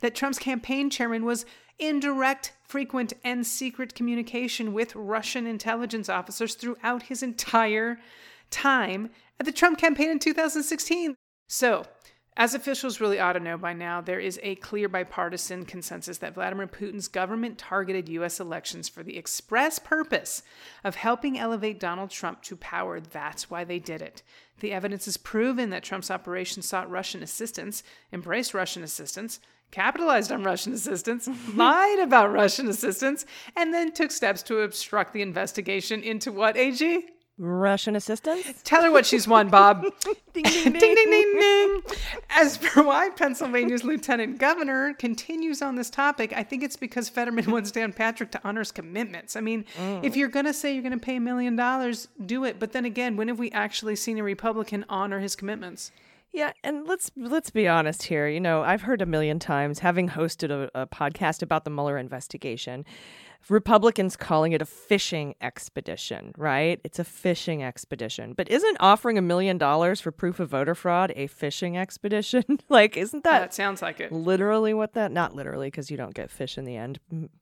that 0.00 0.14
Trump's 0.14 0.38
campaign 0.38 0.90
chairman 0.90 1.24
was 1.24 1.46
in 1.78 1.98
direct, 1.98 2.52
frequent, 2.62 3.14
and 3.24 3.46
secret 3.46 3.94
communication 3.94 4.74
with 4.74 4.94
Russian 4.94 5.46
intelligence 5.46 6.10
officers 6.10 6.56
throughout 6.56 7.04
his 7.04 7.22
entire 7.22 7.98
time 8.50 9.08
at 9.40 9.46
the 9.46 9.52
Trump 9.52 9.78
campaign 9.78 10.10
in 10.10 10.18
2016. 10.18 11.14
So, 11.48 11.86
as 12.36 12.54
officials 12.54 13.00
really 13.00 13.18
ought 13.18 13.32
to 13.32 13.40
know 13.40 13.56
by 13.56 13.72
now, 13.72 14.02
there 14.02 14.20
is 14.20 14.38
a 14.42 14.56
clear 14.56 14.88
bipartisan 14.88 15.64
consensus 15.64 16.18
that 16.18 16.34
Vladimir 16.34 16.66
Putin's 16.66 17.08
government 17.08 17.56
targeted 17.56 18.10
U.S. 18.10 18.40
elections 18.40 18.90
for 18.90 19.02
the 19.02 19.16
express 19.16 19.78
purpose 19.78 20.42
of 20.84 20.96
helping 20.96 21.38
elevate 21.38 21.80
Donald 21.80 22.10
Trump 22.10 22.42
to 22.42 22.56
power. 22.56 23.00
That's 23.00 23.48
why 23.48 23.64
they 23.64 23.78
did 23.78 24.02
it. 24.02 24.22
The 24.60 24.72
evidence 24.72 25.06
has 25.06 25.16
proven 25.16 25.70
that 25.70 25.82
Trump's 25.82 26.10
operation 26.10 26.60
sought 26.60 26.90
Russian 26.90 27.22
assistance, 27.22 27.82
embraced 28.12 28.52
Russian 28.52 28.82
assistance, 28.82 29.40
capitalized 29.70 30.30
on 30.30 30.44
Russian 30.44 30.74
assistance, 30.74 31.28
lied 31.54 32.00
about 32.00 32.32
Russian 32.32 32.68
assistance, 32.68 33.24
and 33.56 33.72
then 33.72 33.92
took 33.92 34.10
steps 34.10 34.42
to 34.44 34.60
obstruct 34.60 35.14
the 35.14 35.22
investigation 35.22 36.02
into 36.02 36.30
what, 36.32 36.56
AG? 36.56 37.06
Russian 37.38 37.96
assistance? 37.96 38.62
Tell 38.64 38.82
her 38.82 38.90
what 38.90 39.04
she's 39.04 39.28
won, 39.28 39.48
Bob. 39.48 39.82
ding, 40.32 40.44
ding, 40.44 40.72
ding, 40.72 40.94
ding, 40.94 41.38
ding. 41.38 41.80
As 42.30 42.56
for 42.56 42.82
why 42.82 43.10
Pennsylvania's 43.10 43.84
lieutenant 43.84 44.38
governor 44.38 44.94
continues 44.94 45.62
on 45.62 45.76
this 45.76 45.90
topic, 45.90 46.32
I 46.34 46.42
think 46.42 46.62
it's 46.62 46.76
because 46.76 47.08
Fetterman 47.08 47.50
wants 47.50 47.70
Dan 47.70 47.92
Patrick 47.92 48.30
to 48.32 48.40
honor 48.44 48.60
his 48.60 48.72
commitments. 48.72 49.36
I 49.36 49.40
mean, 49.40 49.64
mm. 49.76 50.04
if 50.04 50.16
you're 50.16 50.28
going 50.28 50.46
to 50.46 50.54
say 50.54 50.72
you're 50.72 50.82
going 50.82 50.92
to 50.92 51.04
pay 51.04 51.16
a 51.16 51.20
million 51.20 51.56
dollars, 51.56 52.08
do 52.24 52.44
it. 52.44 52.58
But 52.58 52.72
then 52.72 52.84
again, 52.84 53.16
when 53.16 53.28
have 53.28 53.38
we 53.38 53.50
actually 53.50 53.96
seen 53.96 54.18
a 54.18 54.22
Republican 54.22 54.84
honor 54.88 55.20
his 55.20 55.36
commitments? 55.36 55.92
Yeah, 56.32 56.52
and 56.62 56.86
let's 56.86 57.10
let's 57.16 57.48
be 57.48 57.66
honest 57.66 58.02
here. 58.02 58.28
You 58.28 58.40
know, 58.40 58.62
I've 58.62 58.82
heard 58.82 59.00
a 59.00 59.06
million 59.06 59.38
times, 59.38 59.78
having 59.78 60.10
hosted 60.10 60.50
a, 60.50 60.82
a 60.82 60.86
podcast 60.86 61.42
about 61.42 61.64
the 61.64 61.70
Mueller 61.70 61.96
investigation, 61.96 62.84
Republicans 63.48 64.16
calling 64.16 64.52
it 64.52 64.62
a 64.62 64.66
fishing 64.66 65.34
expedition, 65.40 66.32
right? 66.36 66.80
It's 66.84 66.98
a 66.98 67.04
fishing 67.04 67.62
expedition. 67.62 68.32
But 68.32 68.48
isn't 68.48 68.76
offering 68.80 69.18
a 69.18 69.22
million 69.22 69.58
dollars 69.58 70.00
for 70.00 70.10
proof 70.10 70.40
of 70.40 70.50
voter 70.50 70.74
fraud 70.74 71.12
a 71.16 71.26
fishing 71.26 71.76
expedition? 71.76 72.44
like, 72.68 72.96
isn't 72.96 73.24
that 73.24 73.40
That 73.40 73.54
sounds 73.54 73.82
like 73.82 74.00
it. 74.00 74.12
literally 74.12 74.74
what 74.74 74.94
that? 74.94 75.12
Not 75.12 75.34
literally, 75.34 75.68
because 75.68 75.90
you 75.90 75.96
don't 75.96 76.14
get 76.14 76.30
fish 76.30 76.58
in 76.58 76.64
the 76.64 76.76
end. 76.76 76.98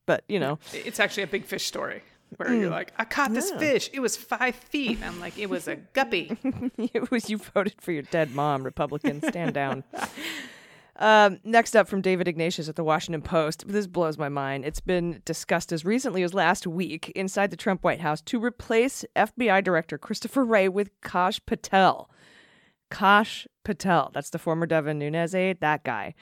But 0.06 0.24
you 0.28 0.38
know, 0.38 0.58
It's 0.72 1.00
actually 1.00 1.24
a 1.24 1.28
big 1.28 1.44
fish 1.44 1.66
story 1.66 2.02
where 2.36 2.50
hmm. 2.50 2.60
you're 2.60 2.70
like, 2.70 2.92
I 2.98 3.04
caught 3.04 3.32
this 3.32 3.50
fish. 3.52 3.90
It 3.92 4.00
was 4.00 4.16
five 4.16 4.54
feet. 4.54 4.98
I'm 5.04 5.20
like, 5.20 5.38
it 5.38 5.48
was 5.48 5.68
a 5.68 5.76
guppy. 5.76 6.36
it 6.78 7.10
was 7.10 7.30
you 7.30 7.38
voted 7.38 7.80
for 7.80 7.92
your 7.92 8.02
dead 8.02 8.34
mom. 8.34 8.64
Republicans, 8.64 9.26
stand 9.28 9.54
down. 9.54 9.84
Um, 10.96 11.40
next 11.42 11.74
up 11.74 11.88
from 11.88 12.02
David 12.02 12.28
Ignatius 12.28 12.68
at 12.68 12.76
the 12.76 12.84
Washington 12.84 13.22
Post. 13.22 13.66
This 13.66 13.86
blows 13.86 14.16
my 14.16 14.28
mind. 14.28 14.64
It's 14.64 14.80
been 14.80 15.22
discussed 15.24 15.72
as 15.72 15.84
recently 15.84 16.22
as 16.22 16.34
last 16.34 16.66
week 16.66 17.10
inside 17.16 17.50
the 17.50 17.56
Trump 17.56 17.82
White 17.82 18.00
House 18.00 18.20
to 18.22 18.42
replace 18.42 19.04
FBI 19.16 19.64
Director 19.64 19.98
Christopher 19.98 20.44
Wray 20.44 20.68
with 20.68 20.90
Kash 21.02 21.40
Patel. 21.46 22.08
Kash 22.90 23.48
Patel. 23.64 24.10
That's 24.14 24.30
the 24.30 24.38
former 24.38 24.66
Devin 24.66 24.98
Nunes 24.98 25.34
aide. 25.34 25.60
That 25.60 25.82
guy. 25.82 26.14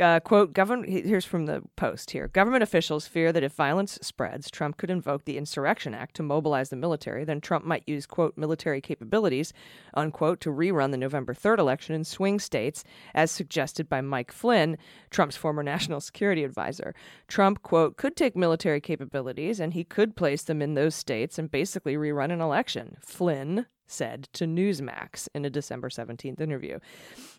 Uh, 0.00 0.20
quote, 0.20 0.54
government, 0.54 0.88
here's 0.88 1.26
from 1.26 1.44
the 1.44 1.62
post 1.76 2.12
here. 2.12 2.28
Government 2.28 2.62
officials 2.62 3.06
fear 3.06 3.30
that 3.30 3.42
if 3.42 3.52
violence 3.52 3.98
spreads, 4.00 4.50
Trump 4.50 4.78
could 4.78 4.90
invoke 4.90 5.26
the 5.26 5.36
Insurrection 5.36 5.92
Act 5.92 6.16
to 6.16 6.22
mobilize 6.22 6.70
the 6.70 6.76
military. 6.76 7.24
Then 7.24 7.42
Trump 7.42 7.66
might 7.66 7.82
use, 7.86 8.06
quote, 8.06 8.38
military 8.38 8.80
capabilities, 8.80 9.52
unquote, 9.92 10.40
to 10.40 10.50
rerun 10.50 10.92
the 10.92 10.96
November 10.96 11.34
3rd 11.34 11.58
election 11.58 11.94
in 11.94 12.04
swing 12.04 12.38
states, 12.38 12.84
as 13.14 13.30
suggested 13.30 13.90
by 13.90 14.00
Mike 14.00 14.32
Flynn, 14.32 14.78
Trump's 15.10 15.36
former 15.36 15.62
national 15.72 16.00
security 16.00 16.42
advisor. 16.42 16.94
Trump, 17.28 17.62
quote, 17.62 17.98
could 17.98 18.16
take 18.16 18.34
military 18.34 18.80
capabilities 18.80 19.60
and 19.60 19.74
he 19.74 19.84
could 19.84 20.16
place 20.16 20.42
them 20.42 20.62
in 20.62 20.72
those 20.72 20.94
states 20.94 21.38
and 21.38 21.50
basically 21.50 21.96
rerun 21.96 22.32
an 22.32 22.40
election. 22.40 22.96
Flynn 23.04 23.66
said 23.86 24.28
to 24.32 24.44
Newsmax 24.44 25.28
in 25.34 25.44
a 25.44 25.50
December 25.50 25.88
17th 25.88 26.40
interview. 26.40 26.78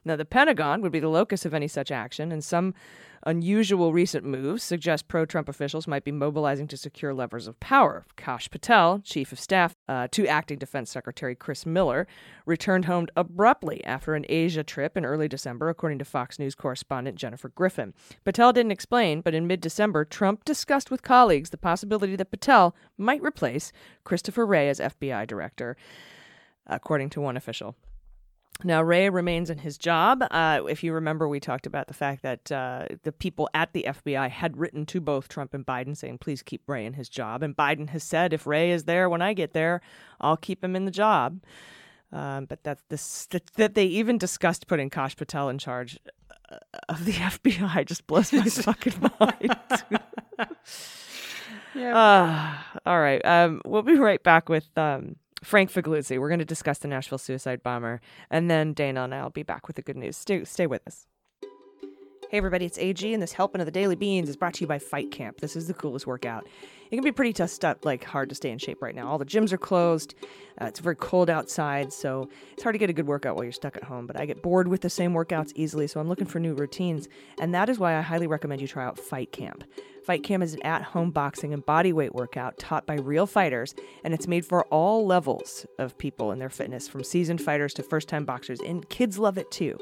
Now, 0.06 0.16
the 0.16 0.26
Pentagon 0.26 0.82
would 0.82 0.92
be 0.92 1.00
the 1.00 1.08
locus 1.10 1.46
of 1.46 1.54
any 1.54 1.68
such 1.68 1.92
action, 1.92 2.32
and 2.32 2.44
some 2.44 2.74
unusual 3.26 3.94
recent 3.94 4.26
moves 4.26 4.64
suggest 4.64 5.08
pro 5.08 5.26
Trump 5.26 5.48
officials 5.48 5.88
might 5.88 6.04
be 6.04 6.12
mobilizing 6.12 6.68
to 6.68 6.78
secure 6.78 7.14
levers 7.14 7.48
of 7.48 7.60
power. 7.60 8.06
Kash 8.16 8.50
Patel, 8.50 9.00
chief 9.04 9.32
of 9.32 9.40
staff 9.40 9.76
uh, 9.88 10.08
to 10.12 10.28
acting 10.28 10.58
defense 10.58 10.92
secretary 10.92 11.36
Chris 11.36 11.66
Miller, 11.66 12.08
returned 12.46 12.86
home 12.86 13.08
abruptly 13.16 13.84
after 13.86 14.16
an 14.16 14.26
Asia 14.30 14.64
trip 14.64 14.98
in 14.98 15.06
early 15.06 15.28
December, 15.28 15.70
according 15.70 16.00
to 16.00 16.06
Fox 16.06 16.38
News 16.38 16.56
correspondent 16.56 17.18
Jennifer 17.18 17.50
Griffin. 17.50 17.94
Patel 18.26 18.54
didn't 18.54 18.72
explain, 18.72 19.22
but 19.22 19.34
in 19.34 19.48
mid 19.48 19.62
December, 19.62 20.06
Trump 20.06 20.44
discussed 20.44 20.92
with 20.92 21.02
colleagues 21.02 21.50
the 21.50 21.58
possibility 21.58 22.16
that 22.16 22.32
Patel 22.32 22.76
might 22.98 23.22
replace 23.22 23.72
Christopher 24.04 24.46
Wray 24.46 24.70
as 24.70 24.80
FBI 24.80 25.26
director 25.28 25.78
according 26.68 27.10
to 27.12 27.22
one 27.22 27.38
official. 27.38 27.76
Now, 28.64 28.84
Wray 28.84 29.10
remains 29.10 29.50
in 29.50 29.58
his 29.58 29.78
job. 29.78 30.24
Uh, 30.30 30.62
if 30.70 30.84
you 30.84 30.94
remember, 30.94 31.28
we 31.28 31.40
talked 31.40 31.66
about 31.66 31.88
the 31.88 31.94
fact 31.94 32.22
that 32.22 32.52
uh, 32.52 32.86
the 33.02 33.12
people 33.12 33.50
at 33.54 33.74
the 33.74 33.86
FBI 33.88 34.30
had 34.30 34.58
written 34.58 34.86
to 34.88 35.02
both 35.02 35.28
Trump 35.28 35.54
and 35.54 35.66
Biden 35.66 35.98
saying, 35.98 36.20
please 36.20 36.44
keep 36.44 36.62
Wray 36.68 36.86
in 36.86 36.94
his 36.94 37.10
job. 37.10 37.42
And 37.42 37.58
Biden 37.58 37.90
has 37.90 38.04
said, 38.04 38.32
if 38.32 38.46
Wray 38.46 38.72
is 38.72 38.84
there 38.84 39.10
when 39.10 39.22
I 39.22 39.34
get 39.34 39.54
there, 39.54 39.82
I'll 40.22 40.38
keep 40.38 40.64
him 40.64 40.76
in 40.76 40.86
the 40.86 40.92
job. 40.92 41.42
Um, 42.12 42.46
but 42.46 42.64
that, 42.64 42.80
this, 42.90 43.26
that, 43.32 43.48
that 43.56 43.74
they 43.74 43.86
even 43.86 44.20
discussed 44.20 44.68
putting 44.68 44.92
Kash 44.92 45.16
Patel 45.16 45.50
in 45.50 45.58
charge 45.58 46.00
uh, 46.52 46.58
of 46.88 47.06
the 47.06 47.12
FBI 47.14 47.86
just 47.86 48.06
blows 48.06 48.32
my 48.32 48.44
fucking 48.46 49.12
mind. 49.20 49.56
Yeah. 51.76 51.98
Uh, 51.98 52.80
all 52.86 53.00
right. 53.00 53.24
Um, 53.26 53.62
we'll 53.66 53.82
be 53.82 53.98
right 53.98 54.22
back 54.22 54.50
with 54.50 54.68
um, 54.78 55.16
Frank 55.44 55.72
Figliuzzi. 55.72 56.20
We're 56.20 56.30
going 56.30 56.40
to 56.40 56.46
discuss 56.46 56.80
the 56.80 56.88
Nashville 56.88 57.18
suicide 57.18 57.64
bomber, 57.64 58.02
and 58.30 58.50
then 58.50 58.74
Dana 58.74 59.04
and 59.04 59.14
I 59.14 59.24
will 59.24 59.30
be 59.30 59.44
back 59.44 59.68
with 59.68 59.76
the 59.76 59.82
good 59.82 59.98
news. 59.98 60.18
Stay, 60.18 60.44
stay 60.46 60.68
with 60.68 60.88
us. 60.88 61.08
Hey 62.34 62.38
everybody, 62.38 62.66
it's 62.66 62.80
AG, 62.80 63.14
and 63.14 63.22
this 63.22 63.32
helping 63.32 63.62
of 63.62 63.66
the 63.66 63.72
Daily 63.72 63.94
Beans 63.94 64.28
is 64.28 64.36
brought 64.36 64.56
to 64.56 64.62
you 64.62 64.68
by 64.68 64.80
Fight 64.80 65.12
Camp. 65.12 65.40
This 65.40 65.56
is 65.56 65.68
the 65.68 65.74
coolest 65.76 66.08
workout. 66.08 66.48
It 66.90 66.96
can 66.96 67.04
be 67.04 67.12
pretty 67.12 67.32
tough 67.32 67.52
stuff, 67.52 67.86
like 67.86 68.04
hard 68.04 68.30
to 68.30 68.34
stay 68.34 68.50
in 68.50 68.58
shape 68.58 68.82
right 68.82 68.96
now. 68.96 69.08
All 69.08 69.20
the 69.20 69.26
gyms 69.26 69.54
are 69.54 69.58
closed. 69.60 70.16
Uh, 70.60 70.66
it's 70.66 70.80
very 70.80 70.96
cold 70.96 71.30
outside, 71.30 71.94
so 71.94 72.28
it's 72.54 72.64
hard 72.64 72.74
to 72.74 72.80
get 72.80 72.90
a 72.90 72.94
good 72.94 73.06
workout 73.06 73.36
while 73.36 73.44
you're 73.44 73.54
stuck 73.54 73.78
at 73.78 73.84
home. 73.84 74.08
But 74.08 74.20
I 74.20 74.26
get 74.26 74.42
bored 74.42 74.68
with 74.68 74.82
the 74.82 74.90
same 74.90 75.14
workouts 75.14 75.52
easily, 75.54 75.86
so 75.86 76.00
I'm 76.00 76.10
looking 76.10 76.26
for 76.26 76.40
new 76.40 76.56
routines, 76.56 77.08
and 77.40 77.54
that 77.54 77.70
is 77.70 77.78
why 77.78 77.96
I 77.96 78.02
highly 78.02 78.26
recommend 78.26 78.62
you 78.62 78.68
try 78.68 78.84
out 78.84 78.98
Fight 78.98 79.32
Camp. 79.32 79.64
Fight 80.04 80.24
Camp 80.24 80.44
is 80.44 80.56
an 80.56 80.64
at 80.64 80.82
home 80.82 81.12
boxing 81.12 81.54
and 81.54 81.64
bodyweight 81.64 82.14
workout 82.14 82.58
taught 82.58 82.88
by 82.88 82.96
real 82.96 83.28
fighters, 83.28 83.76
and 84.04 84.12
it's 84.12 84.28
made 84.28 84.44
for 84.44 84.66
all 84.66 85.06
levels 85.06 85.68
of 85.78 86.00
people 86.00 86.32
in 86.32 86.40
their 86.40 86.50
fitness, 86.50 86.88
from 86.88 87.04
seasoned 87.04 87.44
fighters 87.44 87.76
to 87.76 87.84
first 87.84 88.10
time 88.10 88.26
boxers, 88.26 88.60
and 88.60 88.90
kids 88.90 89.20
love 89.20 89.38
it 89.38 89.52
too. 89.52 89.78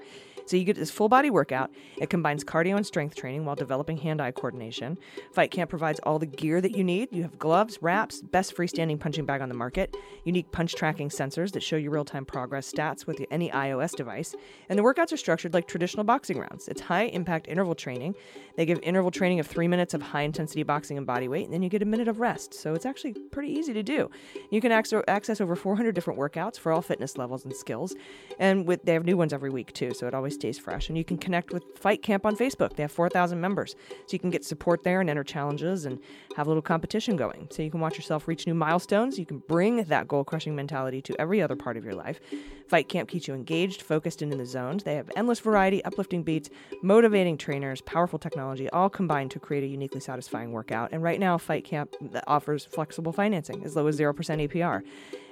So 0.46 0.58
you 0.58 0.64
get 0.64 0.76
this 0.76 0.92
full 0.92 1.10
body 1.10 1.30
workout. 1.30 1.72
It 1.98 2.10
combines 2.10 2.44
cardio 2.44 2.76
and 2.76 2.86
strength 2.86 3.16
training 3.16 3.46
while 3.46 3.56
developing 3.56 3.98
hand-eye 3.98 4.32
coordination. 4.32 4.98
Fight 5.32 5.52
Camp 5.52 5.70
provides 5.70 6.00
all 6.04 6.20
the 6.20 6.26
gear 6.26 6.62
that 6.62 6.76
you 6.76 6.84
need. 6.84 7.10
You 7.12 7.24
have 7.24 7.40
gloves, 7.40 7.80
wraps, 7.82 8.22
best 8.22 8.56
freestanding 8.56 9.00
punching 9.00 9.26
bag 9.26 9.42
on 9.42 9.50
the 9.50 9.56
market, 9.56 9.96
unique 10.26 10.52
punch 10.52 10.76
tracking 10.76 11.10
sensors 11.10 11.52
that 11.54 11.64
show 11.64 11.76
you 11.76 11.90
real-time 11.90 12.26
progress 12.26 12.72
stats 12.72 13.08
with 13.08 13.26
any 13.32 13.50
iOS 13.50 13.96
device, 13.96 14.36
and 14.70 14.78
the 14.78 14.84
workouts 14.84 15.14
are 15.14 15.18
structured 15.18 15.54
like 15.54 15.68
traditional 15.68 16.04
boxing 16.04 16.40
rounds. 16.40 16.68
It's 16.68 16.82
high-impact 16.82 17.48
interval 17.48 17.76
training. 17.76 18.16
They 18.56 18.66
give 18.66 18.80
interval 18.84 19.12
training 19.12 19.40
of 19.40 19.48
3 19.48 19.68
minutes 19.68 19.94
of 19.94 20.02
high-intensity 20.02 20.64
boxing 20.64 20.98
and 20.98 21.08
body 21.08 21.28
weight, 21.28 21.46
and 21.46 21.54
then 21.54 21.64
you 21.64 21.70
get 21.70 21.82
a 21.82 21.86
minute 21.86 22.08
of 22.08 22.20
rest. 22.20 22.54
So 22.54 22.74
it's 22.74 22.86
actually 22.86 23.14
pretty 23.14 23.52
easy 23.52 23.74
to 23.74 23.84
do. 23.84 24.10
You 24.50 24.62
can 24.62 24.72
access 24.72 25.42
over 25.42 25.56
400 25.56 25.94
different 25.94 26.20
workouts 26.20 26.58
for 26.60 26.72
all 26.72 26.82
fitness 26.82 27.18
levels 27.18 27.46
and 27.46 27.56
skills. 27.56 27.96
And 28.40 28.68
with 28.68 28.84
they 28.84 28.94
have 28.94 29.06
new 29.06 29.18
ones 29.18 29.34
every 29.34 29.50
week 29.50 29.74
too, 29.74 29.94
so 29.94 30.08
it 30.08 30.14
always 30.14 30.31
stays 30.32 30.58
fresh. 30.58 30.90
And 30.90 30.98
you 30.98 31.04
can 31.04 31.18
connect 31.18 31.54
with 31.54 31.64
Fight 31.78 32.02
Camp 32.02 32.26
on 32.26 32.36
Facebook. 32.36 32.76
They 32.76 32.84
have 32.84 32.92
4,000 32.92 33.40
members. 33.40 33.76
So 33.90 34.14
you 34.14 34.20
can 34.20 34.30
get 34.30 34.44
support 34.44 34.84
there 34.84 35.02
and 35.02 35.10
enter 35.10 35.24
challenges 35.24 35.86
and 35.86 36.00
have 36.36 36.48
a 36.48 36.50
little 36.50 36.62
competition 36.62 37.16
going. 37.16 37.48
So 37.52 37.62
you 37.62 37.72
can 37.72 37.80
watch 37.80 37.96
yourself 37.96 38.28
reach 38.28 38.48
new 38.48 38.54
milestones. 38.54 39.20
You 39.20 39.26
can 39.26 39.40
bring 39.40 39.84
that 39.84 40.08
goal 40.08 40.24
crushing 40.24 40.56
mentality 40.56 41.02
to 41.04 41.20
every 41.20 41.42
other 41.42 41.56
part 41.56 41.78
of 41.78 41.84
your 41.84 41.96
life. 41.96 42.20
Fight 42.68 42.88
Camp 42.88 43.10
keeps 43.10 43.28
you 43.28 43.34
engaged, 43.34 43.82
focused, 43.82 44.22
and 44.22 44.32
in 44.32 44.38
the 44.38 44.46
zones. 44.46 44.84
They 44.84 44.96
have 44.96 45.12
endless 45.16 45.40
variety, 45.40 45.84
uplifting 45.84 46.24
beats, 46.24 46.50
motivating 46.82 47.38
trainers, 47.38 47.82
powerful 47.82 48.18
technology, 48.18 48.70
all 48.70 48.90
combined 48.90 49.32
to 49.32 49.40
create 49.40 49.64
a 49.64 49.68
uniquely 49.68 50.00
satisfying 50.00 50.52
workout. 50.52 50.90
And 50.92 51.04
right 51.04 51.20
now, 51.20 51.38
Fight 51.38 51.66
Camp 51.66 51.96
offers 52.28 52.66
flexible 52.66 53.12
financing 53.12 53.64
as 53.66 53.76
low 53.76 53.88
as 53.88 54.00
0% 54.00 54.14
APR. 54.16 54.84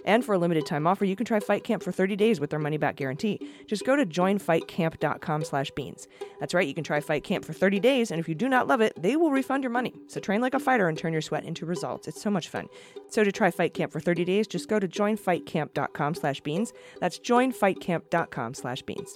And 0.09 0.25
for 0.25 0.33
a 0.33 0.39
limited 0.39 0.65
time 0.65 0.87
offer, 0.87 1.05
you 1.05 1.15
can 1.15 1.23
try 1.23 1.39
Fight 1.39 1.63
Camp 1.63 1.83
for 1.83 1.91
30 1.91 2.15
days 2.15 2.39
with 2.39 2.49
their 2.49 2.57
money 2.57 2.77
back 2.77 2.95
guarantee. 2.95 3.39
Just 3.67 3.85
go 3.85 3.95
to 3.95 4.07
joinfightcamp.com 4.07 5.43
slash 5.43 5.69
beans. 5.69 6.07
That's 6.39 6.55
right, 6.55 6.67
you 6.67 6.73
can 6.73 6.83
try 6.83 6.99
Fight 6.99 7.23
Camp 7.23 7.45
for 7.45 7.53
30 7.53 7.79
days, 7.79 8.09
and 8.09 8.19
if 8.19 8.27
you 8.27 8.33
do 8.33 8.49
not 8.49 8.67
love 8.67 8.81
it, 8.81 8.99
they 8.99 9.15
will 9.15 9.29
refund 9.29 9.63
your 9.63 9.69
money. 9.69 9.93
So 10.07 10.19
train 10.19 10.41
like 10.41 10.55
a 10.55 10.59
fighter 10.59 10.89
and 10.89 10.97
turn 10.97 11.13
your 11.13 11.21
sweat 11.21 11.45
into 11.45 11.63
results. 11.63 12.07
It's 12.07 12.19
so 12.19 12.31
much 12.31 12.49
fun. 12.49 12.69
So 13.07 13.23
to 13.23 13.31
try 13.31 13.51
Fight 13.51 13.75
Camp 13.75 13.91
for 13.91 13.99
30 13.99 14.25
days, 14.25 14.47
just 14.47 14.67
go 14.67 14.79
to 14.79 14.87
joinfightcamp.com 14.87 16.15
slash 16.15 16.41
beans. 16.41 16.73
That's 16.99 17.19
joinfightcamp.com 17.19 18.55
slash 18.55 18.81
beans. 18.81 19.15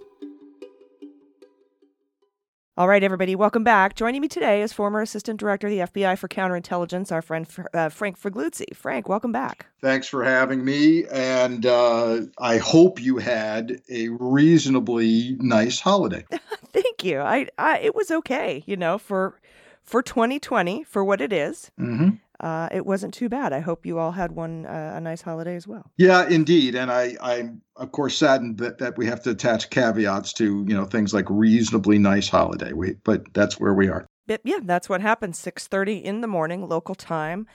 All 2.76 2.88
right, 2.88 3.04
everybody, 3.04 3.36
welcome 3.36 3.64
back. 3.64 3.94
Joining 3.94 4.20
me 4.20 4.28
today 4.28 4.64
is 4.64 4.74
former 4.74 5.00
Assistant 5.00 5.40
Director 5.40 5.68
of 5.68 5.72
the 5.94 6.02
FBI 6.02 6.18
for 6.18 6.28
Counterintelligence, 6.28 7.12
our 7.12 7.22
friend 7.22 7.48
uh, 7.72 7.90
Frank 7.90 8.20
Figliuzzi. 8.20 8.76
Frank, 8.76 9.08
welcome 9.08 9.32
back. 9.32 9.68
Thanks 9.80 10.08
for 10.08 10.24
having 10.24 10.66
me, 10.66 11.06
and 11.06 11.68
uh, 11.68 12.22
I 12.40 12.58
hope 12.58 13.00
you 13.00 13.20
had 13.20 13.80
a 13.92 14.10
reasonably 14.10 15.36
nice 15.40 15.80
holiday. 15.80 16.26
Thank 16.74 17.04
you. 17.04 17.20
I, 17.20 17.46
I 17.60 17.78
it 17.78 17.94
was 17.94 18.10
okay, 18.10 18.64
you 18.66 18.76
know, 18.76 18.98
for 18.98 19.40
for 19.84 20.02
2020 20.02 20.84
for 20.84 21.04
what 21.04 21.22
it 21.22 21.32
is. 21.32 21.70
Mm-hmm. 21.80 22.10
Uh, 22.44 22.68
it 22.74 22.86
wasn't 22.86 23.14
too 23.14 23.30
bad. 23.30 23.54
I 23.54 23.62
hope 23.62 23.86
you 23.86 23.98
all 23.98 24.12
had 24.12 24.34
one 24.34 24.66
uh, 24.66 24.96
a 24.98 25.00
nice 25.00 25.22
holiday 25.22 25.56
as 25.56 25.66
well. 25.66 25.90
Yeah, 25.98 26.28
indeed, 26.28 26.76
and 26.76 26.92
I, 26.92 27.16
I'm 27.22 27.62
of 27.78 27.94
course 27.94 28.18
saddened 28.18 28.58
that, 28.58 28.80
that 28.80 28.98
we 28.98 29.06
have 29.06 29.24
to 29.24 29.30
attach 29.30 29.70
caveats 29.70 30.34
to 30.34 30.66
you 30.68 30.76
know 30.76 30.84
things 30.84 31.14
like 31.14 31.26
reasonably 31.30 32.00
nice 32.00 32.28
holiday. 32.28 32.74
We, 32.74 32.96
but 33.06 33.34
that's 33.34 33.62
where 33.62 33.74
we 33.74 33.88
are. 33.88 34.06
But 34.28 34.42
yeah, 34.44 34.60
that's 34.62 34.90
what 34.90 35.00
happened. 35.00 35.36
6:30 35.36 36.04
in 36.04 36.20
the 36.20 36.28
morning, 36.28 36.68
local 36.68 36.96
time. 36.96 37.48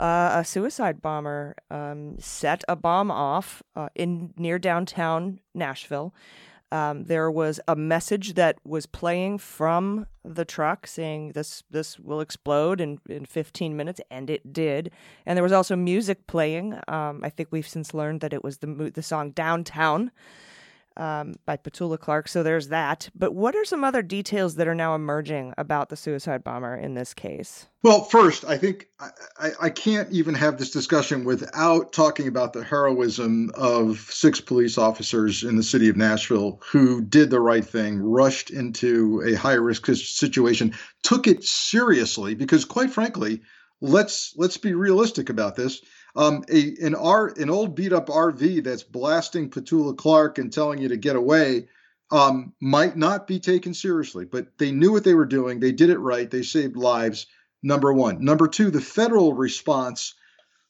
Uh, 0.00 0.30
a 0.36 0.44
suicide 0.46 1.02
bomber 1.02 1.54
um, 1.70 2.18
set 2.18 2.64
a 2.66 2.74
bomb 2.74 3.10
off 3.10 3.62
uh, 3.76 3.90
in 3.94 4.32
near 4.38 4.58
downtown 4.58 5.40
Nashville. 5.54 6.14
Um, 6.72 7.04
there 7.04 7.30
was 7.30 7.60
a 7.66 7.74
message 7.74 8.34
that 8.34 8.58
was 8.64 8.86
playing 8.86 9.38
from 9.38 10.06
the 10.24 10.44
truck 10.44 10.86
saying 10.86 11.32
this 11.32 11.64
this 11.70 11.98
will 11.98 12.20
explode 12.20 12.80
in, 12.80 13.00
in 13.08 13.24
15 13.24 13.76
minutes, 13.76 14.00
and 14.10 14.30
it 14.30 14.52
did. 14.52 14.92
And 15.26 15.36
there 15.36 15.42
was 15.42 15.52
also 15.52 15.74
music 15.74 16.26
playing. 16.26 16.78
Um, 16.86 17.20
I 17.24 17.30
think 17.30 17.48
we've 17.50 17.68
since 17.68 17.92
learned 17.92 18.20
that 18.20 18.32
it 18.32 18.44
was 18.44 18.58
the 18.58 18.92
the 18.94 19.02
song 19.02 19.30
Downtown. 19.30 20.10
Um, 21.00 21.34
by 21.46 21.56
Petula 21.56 21.98
Clark. 21.98 22.28
So 22.28 22.42
there's 22.42 22.68
that. 22.68 23.08
But 23.14 23.34
what 23.34 23.56
are 23.56 23.64
some 23.64 23.82
other 23.82 24.02
details 24.02 24.56
that 24.56 24.68
are 24.68 24.74
now 24.74 24.94
emerging 24.94 25.54
about 25.56 25.88
the 25.88 25.96
suicide 25.96 26.44
bomber 26.44 26.76
in 26.76 26.94
this 26.94 27.14
case? 27.14 27.66
Well, 27.82 28.04
first, 28.04 28.44
I 28.44 28.58
think 28.58 28.88
I, 29.38 29.50
I, 29.62 29.70
can't 29.70 30.12
even 30.12 30.34
have 30.34 30.58
this 30.58 30.70
discussion 30.70 31.24
without 31.24 31.94
talking 31.94 32.28
about 32.28 32.52
the 32.52 32.62
heroism 32.62 33.50
of 33.54 34.00
six 34.10 34.38
police 34.38 34.76
officers 34.76 35.42
in 35.42 35.56
the 35.56 35.62
city 35.62 35.88
of 35.88 35.96
Nashville 35.96 36.60
who 36.70 37.00
did 37.00 37.30
the 37.30 37.40
right 37.40 37.64
thing, 37.64 38.02
rushed 38.02 38.50
into 38.50 39.22
a 39.26 39.32
high 39.32 39.54
risk 39.54 39.86
situation, 39.86 40.74
took 41.02 41.26
it 41.26 41.42
seriously 41.42 42.34
because, 42.34 42.66
quite 42.66 42.90
frankly, 42.90 43.40
let's 43.80 44.34
let's 44.36 44.58
be 44.58 44.74
realistic 44.74 45.30
about 45.30 45.56
this. 45.56 45.80
Um, 46.16 46.44
a 46.50 46.74
an 46.82 46.94
R 46.94 47.28
an 47.36 47.50
old 47.50 47.74
beat 47.74 47.92
up 47.92 48.08
RV 48.08 48.64
that's 48.64 48.82
blasting 48.82 49.50
Petula 49.50 49.96
Clark 49.96 50.38
and 50.38 50.52
telling 50.52 50.80
you 50.80 50.88
to 50.88 50.96
get 50.96 51.16
away 51.16 51.68
um, 52.10 52.52
might 52.60 52.96
not 52.96 53.26
be 53.26 53.38
taken 53.38 53.74
seriously, 53.74 54.24
but 54.24 54.58
they 54.58 54.72
knew 54.72 54.92
what 54.92 55.04
they 55.04 55.14
were 55.14 55.26
doing. 55.26 55.60
They 55.60 55.72
did 55.72 55.90
it 55.90 55.98
right. 55.98 56.30
They 56.30 56.42
saved 56.42 56.76
lives 56.76 57.26
number 57.62 57.92
one. 57.92 58.24
Number 58.24 58.48
two, 58.48 58.70
the 58.70 58.80
federal 58.80 59.34
response 59.34 60.14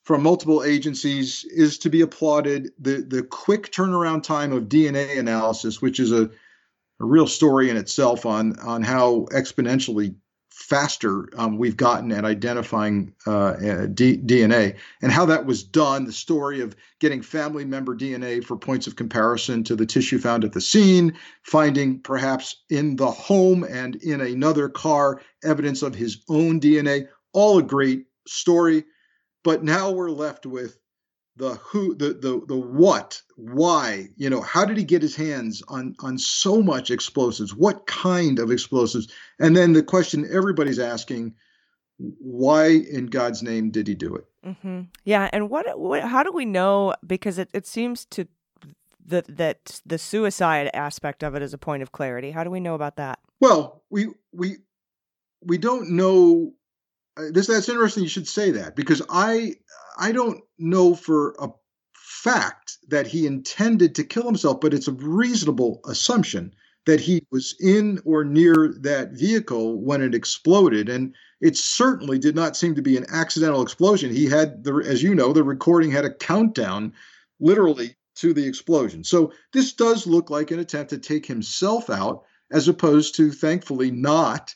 from 0.02 0.22
multiple 0.22 0.64
agencies 0.64 1.44
is 1.44 1.78
to 1.78 1.90
be 1.90 2.02
applauded. 2.02 2.70
The 2.78 3.02
the 3.02 3.22
quick 3.22 3.72
turnaround 3.72 4.22
time 4.22 4.52
of 4.52 4.64
DNA 4.64 5.18
analysis, 5.18 5.80
which 5.80 6.00
is 6.00 6.12
a, 6.12 6.24
a 6.24 7.04
real 7.04 7.26
story 7.26 7.70
in 7.70 7.76
itself 7.76 8.26
on 8.26 8.58
on 8.60 8.82
how 8.82 9.26
exponentially 9.32 10.14
faster 10.50 11.28
um, 11.36 11.58
we've 11.58 11.76
gotten 11.76 12.12
at 12.12 12.24
identifying 12.24 13.14
uh, 13.26 13.86
D- 13.86 14.18
DNA 14.18 14.76
and 15.00 15.12
how 15.12 15.24
that 15.26 15.46
was 15.46 15.62
done. 15.62 16.04
The 16.04 16.12
story 16.12 16.60
of 16.60 16.76
getting 16.98 17.22
family 17.22 17.64
member 17.64 17.96
DNA 17.96 18.44
for 18.44 18.56
points 18.56 18.86
of 18.86 18.96
comparison 18.96 19.64
to 19.64 19.76
the 19.76 19.86
tissue 19.86 20.18
found 20.18 20.44
at 20.44 20.52
the 20.52 20.60
scene, 20.60 21.16
finding 21.42 22.00
perhaps 22.00 22.62
in 22.68 22.96
the 22.96 23.10
home 23.10 23.64
and 23.64 23.96
in 23.96 24.20
another 24.20 24.68
car 24.68 25.22
evidence 25.44 25.82
of 25.82 25.94
his 25.94 26.22
own 26.28 26.60
DNA. 26.60 27.06
All 27.32 27.58
a 27.58 27.62
great 27.62 28.06
story. 28.26 28.84
But 29.42 29.64
now 29.64 29.90
we're 29.90 30.10
left 30.10 30.46
with 30.46 30.78
the 31.40 31.54
who 31.54 31.94
the 31.94 32.12
the 32.12 32.42
the 32.46 32.56
what 32.56 33.20
why 33.36 34.06
you 34.16 34.28
know 34.28 34.42
how 34.42 34.64
did 34.64 34.76
he 34.76 34.84
get 34.84 35.00
his 35.00 35.16
hands 35.16 35.62
on 35.68 35.96
on 36.00 36.18
so 36.18 36.62
much 36.62 36.90
explosives? 36.90 37.54
What 37.54 37.86
kind 37.86 38.38
of 38.38 38.50
explosives? 38.50 39.08
And 39.40 39.56
then 39.56 39.72
the 39.72 39.82
question 39.82 40.28
everybody's 40.30 40.78
asking 40.78 41.34
why 41.98 42.66
in 42.68 43.06
god's 43.06 43.42
name 43.42 43.70
did 43.70 43.88
he 43.88 43.94
do 43.94 44.14
it? 44.14 44.26
Mm-hmm. 44.46 44.82
yeah 45.04 45.28
and 45.32 45.50
what, 45.50 45.78
what 45.78 46.02
how 46.02 46.22
do 46.22 46.30
we 46.30 46.44
know? 46.44 46.94
Because 47.06 47.38
it, 47.38 47.48
it 47.54 47.66
seems 47.66 48.04
to 48.06 48.28
that 49.06 49.36
that 49.38 49.80
the 49.86 49.98
suicide 49.98 50.70
aspect 50.74 51.22
of 51.22 51.34
it 51.34 51.42
is 51.42 51.54
a 51.54 51.58
point 51.58 51.82
of 51.82 51.90
clarity. 51.90 52.30
How 52.32 52.44
do 52.44 52.50
we 52.50 52.60
know 52.60 52.74
about 52.74 52.96
that? 52.96 53.18
Well 53.40 53.82
we 53.88 54.08
we 54.32 54.58
we 55.42 55.56
don't 55.56 55.90
know 55.90 56.52
Uh, 57.20 57.30
this 57.32 57.46
that's 57.46 57.68
interesting 57.68 58.02
you 58.02 58.08
should 58.08 58.28
say 58.28 58.50
that 58.50 58.74
because 58.74 59.02
i 59.10 59.54
I 59.98 60.12
don't 60.12 60.40
know 60.58 60.94
for 60.94 61.34
a 61.38 61.48
fact 61.94 62.78
that 62.88 63.06
he 63.06 63.26
intended 63.26 63.94
to 63.94 64.04
kill 64.04 64.24
himself, 64.24 64.60
but 64.60 64.74
it's 64.74 64.88
a 64.88 64.92
reasonable 64.92 65.80
assumption 65.86 66.54
that 66.86 67.00
he 67.00 67.26
was 67.30 67.54
in 67.60 68.00
or 68.04 68.24
near 68.24 68.74
that 68.80 69.12
vehicle 69.12 69.80
when 69.80 70.02
it 70.02 70.14
exploded. 70.14 70.88
And 70.88 71.14
it 71.40 71.56
certainly 71.56 72.18
did 72.18 72.34
not 72.34 72.56
seem 72.56 72.74
to 72.74 72.82
be 72.82 72.96
an 72.96 73.06
accidental 73.10 73.62
explosion. 73.62 74.10
He 74.10 74.26
had, 74.26 74.64
the, 74.64 74.76
as 74.86 75.02
you 75.02 75.14
know, 75.14 75.32
the 75.32 75.44
recording 75.44 75.90
had 75.90 76.04
a 76.04 76.14
countdown 76.14 76.92
literally 77.38 77.96
to 78.16 78.32
the 78.32 78.46
explosion. 78.46 79.04
So 79.04 79.32
this 79.52 79.72
does 79.72 80.06
look 80.06 80.30
like 80.30 80.50
an 80.50 80.58
attempt 80.58 80.90
to 80.90 80.98
take 80.98 81.26
himself 81.26 81.90
out, 81.90 82.24
as 82.50 82.68
opposed 82.68 83.16
to, 83.16 83.30
thankfully, 83.30 83.90
not 83.90 84.54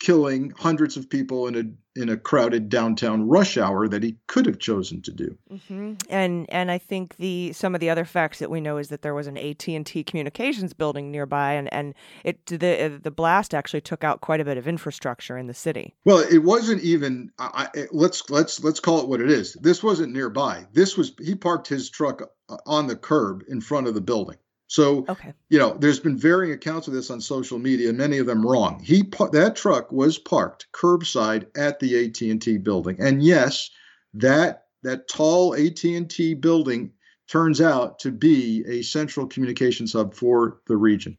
killing 0.00 0.52
hundreds 0.56 0.96
of 0.96 1.10
people 1.10 1.46
in 1.48 1.56
a 1.56 1.64
in 1.96 2.08
a 2.08 2.16
crowded 2.16 2.68
downtown 2.68 3.28
rush 3.28 3.56
hour 3.56 3.88
that 3.88 4.02
he 4.02 4.16
could 4.26 4.46
have 4.46 4.58
chosen 4.58 5.00
to 5.02 5.12
do. 5.12 5.36
Mm-hmm. 5.50 5.94
And 6.10 6.46
and 6.50 6.70
I 6.70 6.78
think 6.78 7.16
the 7.16 7.52
some 7.52 7.74
of 7.74 7.80
the 7.80 7.90
other 7.90 8.04
facts 8.04 8.38
that 8.40 8.50
we 8.50 8.60
know 8.60 8.78
is 8.78 8.88
that 8.88 9.02
there 9.02 9.14
was 9.14 9.26
an 9.26 9.36
AT 9.38 9.66
and 9.68 9.86
T 9.86 10.02
communications 10.02 10.72
building 10.72 11.10
nearby, 11.10 11.52
and 11.52 11.72
and 11.72 11.94
it 12.24 12.44
the 12.46 13.00
the 13.02 13.10
blast 13.10 13.54
actually 13.54 13.80
took 13.80 14.04
out 14.04 14.20
quite 14.20 14.40
a 14.40 14.44
bit 14.44 14.56
of 14.56 14.66
infrastructure 14.66 15.38
in 15.38 15.46
the 15.46 15.54
city. 15.54 15.94
Well, 16.04 16.18
it 16.18 16.42
wasn't 16.42 16.82
even. 16.82 17.30
I, 17.38 17.68
let's 17.92 18.28
let's 18.30 18.62
let's 18.62 18.80
call 18.80 19.00
it 19.00 19.08
what 19.08 19.20
it 19.20 19.30
is. 19.30 19.54
This 19.54 19.82
wasn't 19.82 20.12
nearby. 20.12 20.66
This 20.72 20.96
was 20.96 21.12
he 21.20 21.34
parked 21.34 21.68
his 21.68 21.90
truck 21.90 22.22
uh, 22.48 22.56
on 22.66 22.86
the 22.86 22.96
curb 22.96 23.44
in 23.48 23.60
front 23.60 23.86
of 23.86 23.94
the 23.94 24.00
building. 24.00 24.36
So, 24.66 25.04
okay. 25.08 25.32
you 25.50 25.58
know, 25.58 25.76
there's 25.78 26.00
been 26.00 26.16
varying 26.16 26.52
accounts 26.52 26.88
of 26.88 26.94
this 26.94 27.10
on 27.10 27.20
social 27.20 27.58
media, 27.58 27.92
many 27.92 28.18
of 28.18 28.26
them 28.26 28.46
wrong. 28.46 28.80
He 28.82 29.02
that 29.32 29.56
truck 29.56 29.92
was 29.92 30.18
parked 30.18 30.66
curbside 30.72 31.46
at 31.56 31.80
the 31.80 32.06
AT&T 32.06 32.58
building. 32.58 32.96
And 32.98 33.22
yes, 33.22 33.70
that 34.14 34.64
that 34.82 35.08
tall 35.08 35.54
AT&T 35.54 36.34
building 36.34 36.92
turns 37.26 37.60
out 37.60 37.98
to 38.00 38.10
be 38.10 38.64
a 38.66 38.82
central 38.82 39.26
communications 39.26 39.92
hub 39.92 40.14
for 40.14 40.58
the 40.66 40.76
region. 40.76 41.16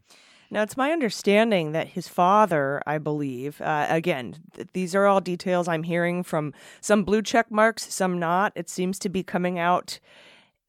Now, 0.51 0.61
it's 0.61 0.77
my 0.77 0.91
understanding 0.91 1.71
that 1.71 1.87
his 1.87 2.07
father, 2.07 2.81
I 2.85 2.99
believe, 2.99 3.59
uh, 3.61 3.87
again, 3.89 4.35
th- 4.53 4.67
these 4.73 4.93
are 4.93 5.05
all 5.05 5.19
details 5.19 5.67
I'm 5.67 5.83
hearing 5.83 6.21
from 6.23 6.53
some 6.81 7.03
blue 7.03 7.23
check 7.23 7.49
marks, 7.49 7.91
some 7.91 8.19
not. 8.19 8.53
It 8.55 8.69
seems 8.69 8.99
to 8.99 9.09
be 9.09 9.23
coming 9.23 9.57
out 9.57 9.99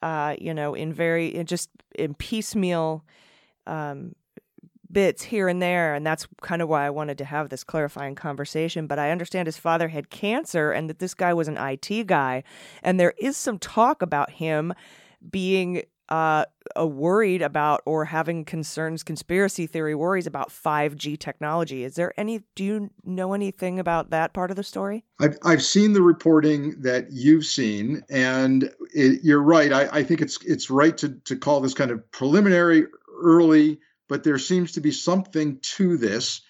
uh, 0.02 0.36
you 0.38 0.54
know, 0.54 0.74
in 0.74 0.92
very 0.92 1.42
just 1.44 1.70
in 1.94 2.14
piecemeal 2.14 3.04
um, 3.66 4.14
bits 4.90 5.22
here 5.22 5.48
and 5.48 5.60
there, 5.60 5.94
and 5.94 6.06
that's 6.06 6.26
kind 6.42 6.62
of 6.62 6.68
why 6.68 6.86
I 6.86 6.90
wanted 6.90 7.18
to 7.18 7.24
have 7.24 7.48
this 7.48 7.64
clarifying 7.64 8.14
conversation. 8.14 8.86
But 8.86 8.98
I 8.98 9.10
understand 9.10 9.46
his 9.46 9.58
father 9.58 9.88
had 9.88 10.10
cancer, 10.10 10.72
and 10.72 10.88
that 10.88 10.98
this 10.98 11.14
guy 11.14 11.34
was 11.34 11.48
an 11.48 11.56
IT 11.56 12.06
guy, 12.06 12.44
and 12.82 13.00
there 13.00 13.14
is 13.18 13.36
some 13.36 13.58
talk 13.58 14.02
about 14.02 14.30
him 14.30 14.74
being 15.30 15.82
uh, 16.08 16.44
worried 16.76 17.42
about 17.42 17.82
or 17.84 18.04
having 18.04 18.44
concerns, 18.44 19.02
conspiracy 19.02 19.66
theory 19.66 19.94
worries 19.94 20.26
about 20.26 20.50
5G 20.50 21.18
technology. 21.18 21.84
Is 21.84 21.94
there 21.94 22.12
any, 22.18 22.42
do 22.54 22.64
you 22.64 22.90
know 23.04 23.32
anything 23.34 23.78
about 23.78 24.10
that 24.10 24.32
part 24.32 24.50
of 24.50 24.56
the 24.56 24.62
story? 24.62 25.04
I've, 25.20 25.38
I've 25.44 25.62
seen 25.62 25.92
the 25.92 26.02
reporting 26.02 26.80
that 26.82 27.08
you've 27.10 27.44
seen, 27.44 28.02
and 28.08 28.70
it, 28.94 29.20
you're 29.22 29.42
right. 29.42 29.72
I, 29.72 29.88
I 29.92 30.02
think 30.02 30.20
it's 30.20 30.38
it's 30.44 30.70
right 30.70 30.96
to, 30.98 31.10
to 31.24 31.36
call 31.36 31.60
this 31.60 31.74
kind 31.74 31.90
of 31.90 32.08
preliminary, 32.12 32.86
early, 33.20 33.80
but 34.08 34.24
there 34.24 34.38
seems 34.38 34.72
to 34.72 34.80
be 34.80 34.92
something 34.92 35.58
to 35.60 35.96
this. 35.96 36.42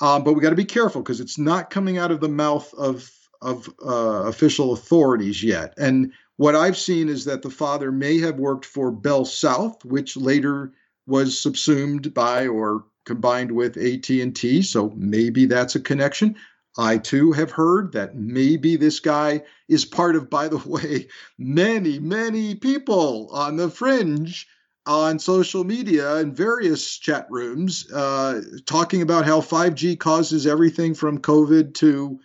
Um, 0.00 0.24
but 0.24 0.32
we 0.32 0.40
got 0.40 0.50
to 0.50 0.56
be 0.56 0.64
careful 0.64 1.02
because 1.02 1.20
it's 1.20 1.38
not 1.38 1.70
coming 1.70 1.98
out 1.98 2.10
of 2.10 2.20
the 2.20 2.28
mouth 2.28 2.72
of 2.74 3.10
of 3.42 3.68
uh, 3.84 4.24
official 4.26 4.72
authorities 4.72 5.42
yet. 5.42 5.72
And 5.78 6.12
what 6.40 6.56
I've 6.56 6.78
seen 6.78 7.10
is 7.10 7.26
that 7.26 7.42
the 7.42 7.50
father 7.50 7.92
may 7.92 8.18
have 8.20 8.38
worked 8.38 8.64
for 8.64 8.90
Bell 8.90 9.26
South, 9.26 9.84
which 9.84 10.16
later 10.16 10.72
was 11.06 11.38
subsumed 11.38 12.14
by 12.14 12.46
or 12.46 12.86
combined 13.04 13.52
with 13.52 13.76
AT&T, 13.76 14.62
so 14.62 14.90
maybe 14.96 15.44
that's 15.44 15.74
a 15.74 15.80
connection. 15.80 16.34
I 16.78 16.96
too 16.96 17.32
have 17.32 17.50
heard 17.50 17.92
that 17.92 18.16
maybe 18.16 18.76
this 18.76 19.00
guy 19.00 19.42
is 19.68 19.84
part 19.84 20.16
of, 20.16 20.30
by 20.30 20.48
the 20.48 20.56
way, 20.66 21.08
many, 21.36 21.98
many 21.98 22.54
people 22.54 23.28
on 23.34 23.56
the 23.56 23.68
fringe 23.68 24.48
on 24.86 25.18
social 25.18 25.64
media 25.64 26.16
and 26.16 26.34
various 26.34 26.96
chat 26.96 27.26
rooms 27.28 27.92
uh, 27.92 28.40
talking 28.64 29.02
about 29.02 29.26
how 29.26 29.42
5G 29.42 29.98
causes 29.98 30.46
everything 30.46 30.94
from 30.94 31.18
COVID 31.18 31.74
to, 31.74 32.18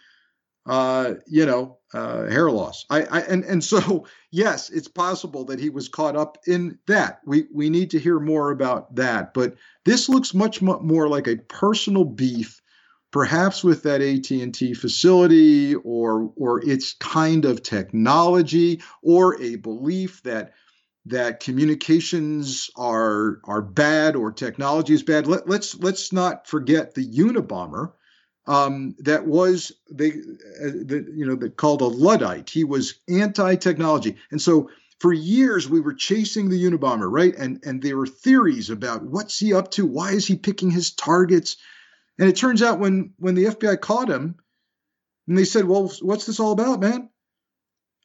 uh, 0.68 1.16
you 1.28 1.45
know, 1.45 1.80
uh, 1.96 2.30
hair 2.30 2.52
loss. 2.52 2.86
I, 2.89 3.04
I 3.04 3.20
and 3.22 3.43
and 3.46 3.64
so 3.64 4.06
yes, 4.32 4.70
it's 4.70 4.88
possible 4.88 5.46
that 5.46 5.60
he 5.60 5.70
was 5.70 5.88
caught 5.88 6.16
up 6.16 6.38
in 6.46 6.78
that. 6.88 7.22
We 7.26 7.46
we 7.54 7.70
need 7.70 7.91
to 7.91 8.00
hear 8.00 8.20
more 8.20 8.52
about 8.52 8.96
that. 8.96 9.34
But 9.34 9.56
this 9.86 10.10
looks 10.10 10.34
much 10.34 10.62
more 10.62 11.08
like 11.08 11.28
a 11.28 11.38
personal 11.38 12.04
beef, 12.04 12.62
perhaps 13.12 13.64
with 13.64 13.84
that 13.84 14.02
AT 14.02 14.30
and 14.32 14.54
T 14.54 14.74
facility, 14.74 15.76
or 15.76 16.34
or 16.36 16.64
its 16.66 16.93
kind 16.93 17.46
of 17.46 17.64
technology, 17.64 18.82
or 19.02 19.41
a 19.41 19.56
belief 19.56 20.22
that 20.24 20.54
that 21.06 21.39
communications 21.39 22.70
are 22.76 23.39
are 23.46 23.62
bad 23.62 24.18
or 24.18 24.34
technology 24.34 24.93
is 24.93 25.04
bad. 25.04 25.28
Let, 25.28 25.48
let's 25.48 25.76
let's 25.76 26.12
not 26.12 26.48
forget 26.48 26.93
the 26.93 27.08
Unabomber 27.08 27.93
um, 28.48 28.96
that 29.00 29.26
was 29.26 29.72
they 29.89 30.10
uh, 30.12 30.72
the, 30.86 31.12
you 31.16 31.26
know 31.26 31.36
that 31.36 31.58
called 31.58 31.82
a 31.82 31.86
luddite. 31.86 32.50
He 32.50 32.64
was 32.64 32.96
anti-technology, 33.10 34.18
and 34.32 34.41
so 34.41 34.70
for 35.00 35.14
years 35.14 35.70
we 35.70 35.82
were 35.82 35.93
chasing 35.93 36.50
the 36.50 36.64
Unabomber, 36.64 37.12
right? 37.12 37.36
And 37.36 37.64
and 37.66 37.82
there 37.82 37.98
were 37.98 38.08
theories 38.08 38.70
about 38.70 39.04
what's 39.04 39.39
he 39.39 39.54
up 39.54 39.72
to, 39.72 39.86
why 39.86 40.12
is 40.12 40.28
he 40.28 40.36
picking 40.36 40.72
his 40.72 40.91
targets, 40.91 41.58
and 42.20 42.30
it 42.30 42.36
turns 42.36 42.62
out 42.62 42.80
when 42.80 43.14
when 43.18 43.36
the 43.36 43.46
FBI 43.46 43.82
caught 43.82 44.10
him, 44.10 44.36
and 45.28 45.38
they 45.38 45.46
said, 45.46 45.66
"Well, 45.66 45.91
what's 46.02 46.26
this 46.26 46.39
all 46.39 46.52
about, 46.52 46.80
man?" 46.80 47.10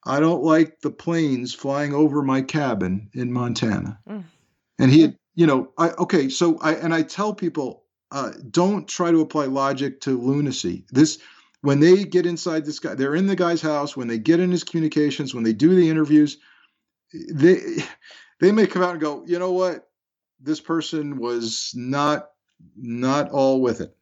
I 0.06 0.20
don't 0.20 0.42
like 0.42 0.80
the 0.80 0.90
planes 0.90 1.52
flying 1.52 1.92
over 1.92 2.22
my 2.22 2.40
cabin 2.40 3.10
in 3.12 3.30
Montana, 3.30 3.98
mm. 4.08 4.24
and 4.78 4.90
he 4.90 5.02
had 5.02 5.16
you 5.34 5.46
know, 5.46 5.72
I 5.78 5.90
okay, 5.90 6.28
so 6.28 6.58
I 6.58 6.74
and 6.74 6.92
I 6.94 7.02
tell 7.02 7.34
people, 7.34 7.79
uh, 8.12 8.32
don't 8.50 8.88
try 8.88 9.10
to 9.10 9.20
apply 9.20 9.46
logic 9.46 10.00
to 10.02 10.20
lunacy. 10.20 10.84
This 10.90 11.18
when 11.62 11.80
they 11.80 12.04
get 12.04 12.26
inside 12.26 12.64
this 12.64 12.78
guy, 12.78 12.94
they're 12.94 13.14
in 13.14 13.26
the 13.26 13.36
guy's 13.36 13.60
house. 13.60 13.96
When 13.96 14.08
they 14.08 14.18
get 14.18 14.40
in 14.40 14.50
his 14.50 14.64
communications, 14.64 15.34
when 15.34 15.44
they 15.44 15.52
do 15.52 15.74
the 15.74 15.88
interviews, 15.88 16.38
they 17.32 17.84
they 18.40 18.52
may 18.52 18.66
come 18.66 18.82
out 18.82 18.92
and 18.92 19.00
go, 19.00 19.24
you 19.26 19.38
know 19.38 19.52
what, 19.52 19.88
this 20.40 20.60
person 20.60 21.18
was 21.18 21.72
not 21.74 22.30
not 22.76 23.30
all 23.30 23.60
with 23.60 23.80
it. 23.80 23.96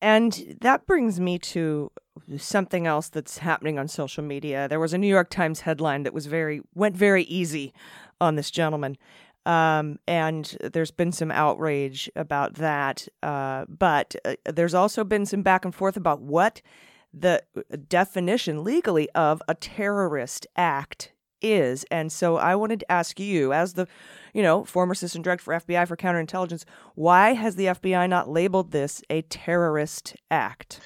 And 0.00 0.56
that 0.60 0.86
brings 0.86 1.20
me 1.20 1.38
to 1.38 1.92
something 2.36 2.86
else 2.88 3.08
that's 3.08 3.38
happening 3.38 3.78
on 3.78 3.86
social 3.86 4.24
media. 4.24 4.66
There 4.68 4.80
was 4.80 4.92
a 4.92 4.98
New 4.98 5.06
York 5.06 5.30
Times 5.30 5.60
headline 5.60 6.02
that 6.02 6.12
was 6.12 6.26
very 6.26 6.60
went 6.74 6.96
very 6.96 7.22
easy 7.24 7.72
on 8.20 8.34
this 8.36 8.50
gentleman. 8.50 8.96
Um, 9.44 9.98
and 10.06 10.56
there's 10.72 10.90
been 10.90 11.12
some 11.12 11.30
outrage 11.30 12.10
about 12.14 12.54
that. 12.54 13.08
Uh, 13.22 13.64
but 13.68 14.14
uh, 14.24 14.34
there's 14.44 14.74
also 14.74 15.04
been 15.04 15.26
some 15.26 15.42
back 15.42 15.64
and 15.64 15.74
forth 15.74 15.96
about 15.96 16.20
what 16.20 16.62
the 17.12 17.42
definition 17.88 18.64
legally 18.64 19.10
of 19.10 19.42
a 19.48 19.54
terrorist 19.54 20.46
act 20.56 21.12
is. 21.42 21.84
And 21.90 22.10
so 22.10 22.36
I 22.36 22.54
wanted 22.54 22.80
to 22.80 22.92
ask 22.92 23.18
you, 23.18 23.52
as 23.52 23.74
the, 23.74 23.86
you 24.32 24.42
know, 24.42 24.64
former 24.64 24.92
assistant 24.92 25.24
director 25.24 25.44
for 25.44 25.54
FBI 25.54 25.86
for 25.86 25.96
counterintelligence, 25.96 26.64
why 26.94 27.34
has 27.34 27.56
the 27.56 27.66
FBI 27.66 28.08
not 28.08 28.28
labeled 28.28 28.70
this 28.70 29.02
a 29.10 29.22
terrorist 29.22 30.16
act? 30.30 30.80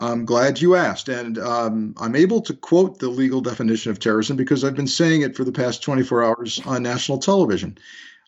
I'm 0.00 0.24
glad 0.24 0.60
you 0.60 0.74
asked. 0.74 1.08
And 1.08 1.38
um, 1.38 1.94
I'm 1.98 2.16
able 2.16 2.40
to 2.42 2.54
quote 2.54 2.98
the 2.98 3.08
legal 3.08 3.40
definition 3.40 3.90
of 3.90 3.98
terrorism 3.98 4.36
because 4.36 4.64
I've 4.64 4.74
been 4.74 4.86
saying 4.86 5.22
it 5.22 5.36
for 5.36 5.44
the 5.44 5.52
past 5.52 5.82
24 5.82 6.24
hours 6.24 6.60
on 6.64 6.82
national 6.82 7.18
television. 7.18 7.78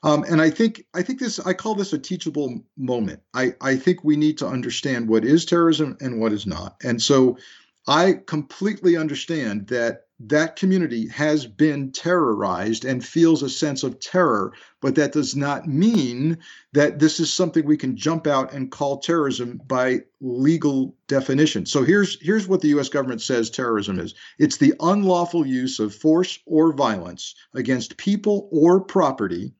Um, 0.04 0.24
and 0.24 0.42
I 0.42 0.50
think 0.50 0.84
I 0.94 1.02
think 1.02 1.20
this 1.20 1.38
I 1.40 1.52
call 1.52 1.74
this 1.74 1.92
a 1.92 1.98
teachable 1.98 2.60
moment. 2.76 3.20
I, 3.34 3.54
I 3.60 3.76
think 3.76 4.02
we 4.02 4.16
need 4.16 4.36
to 4.38 4.46
understand 4.46 5.08
what 5.08 5.24
is 5.24 5.44
terrorism 5.44 5.96
and 6.00 6.20
what 6.20 6.32
is 6.32 6.46
not. 6.46 6.76
And 6.82 7.00
so 7.00 7.38
I 7.86 8.20
completely 8.26 8.96
understand 8.96 9.68
that 9.68 10.06
that 10.28 10.56
community 10.56 11.08
has 11.08 11.46
been 11.46 11.90
terrorized 11.90 12.84
and 12.84 13.04
feels 13.04 13.42
a 13.42 13.50
sense 13.50 13.82
of 13.82 13.98
terror, 13.98 14.52
but 14.80 14.94
that 14.94 15.12
does 15.12 15.34
not 15.34 15.66
mean 15.66 16.38
that 16.72 16.98
this 16.98 17.18
is 17.18 17.32
something 17.32 17.64
we 17.64 17.76
can 17.76 17.96
jump 17.96 18.26
out 18.26 18.52
and 18.52 18.70
call 18.70 18.98
terrorism 18.98 19.60
by 19.66 20.00
legal 20.20 20.94
definition. 21.08 21.66
So 21.66 21.82
here's 21.82 22.20
here's 22.20 22.46
what 22.46 22.60
the 22.60 22.68
US 22.78 22.88
government 22.88 23.20
says 23.20 23.50
terrorism 23.50 23.98
is. 23.98 24.14
It's 24.38 24.58
the 24.58 24.74
unlawful 24.80 25.46
use 25.46 25.80
of 25.80 25.94
force 25.94 26.38
or 26.46 26.72
violence 26.72 27.34
against 27.54 27.96
people 27.96 28.48
or 28.52 28.80
property 28.80 29.52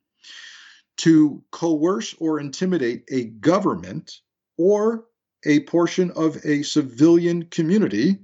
to 0.97 1.43
coerce 1.51 2.15
or 2.19 2.39
intimidate 2.39 3.03
a 3.11 3.25
government 3.25 4.21
or 4.57 5.05
a 5.45 5.61
portion 5.61 6.11
of 6.11 6.37
a 6.45 6.63
civilian 6.63 7.43
community 7.43 8.19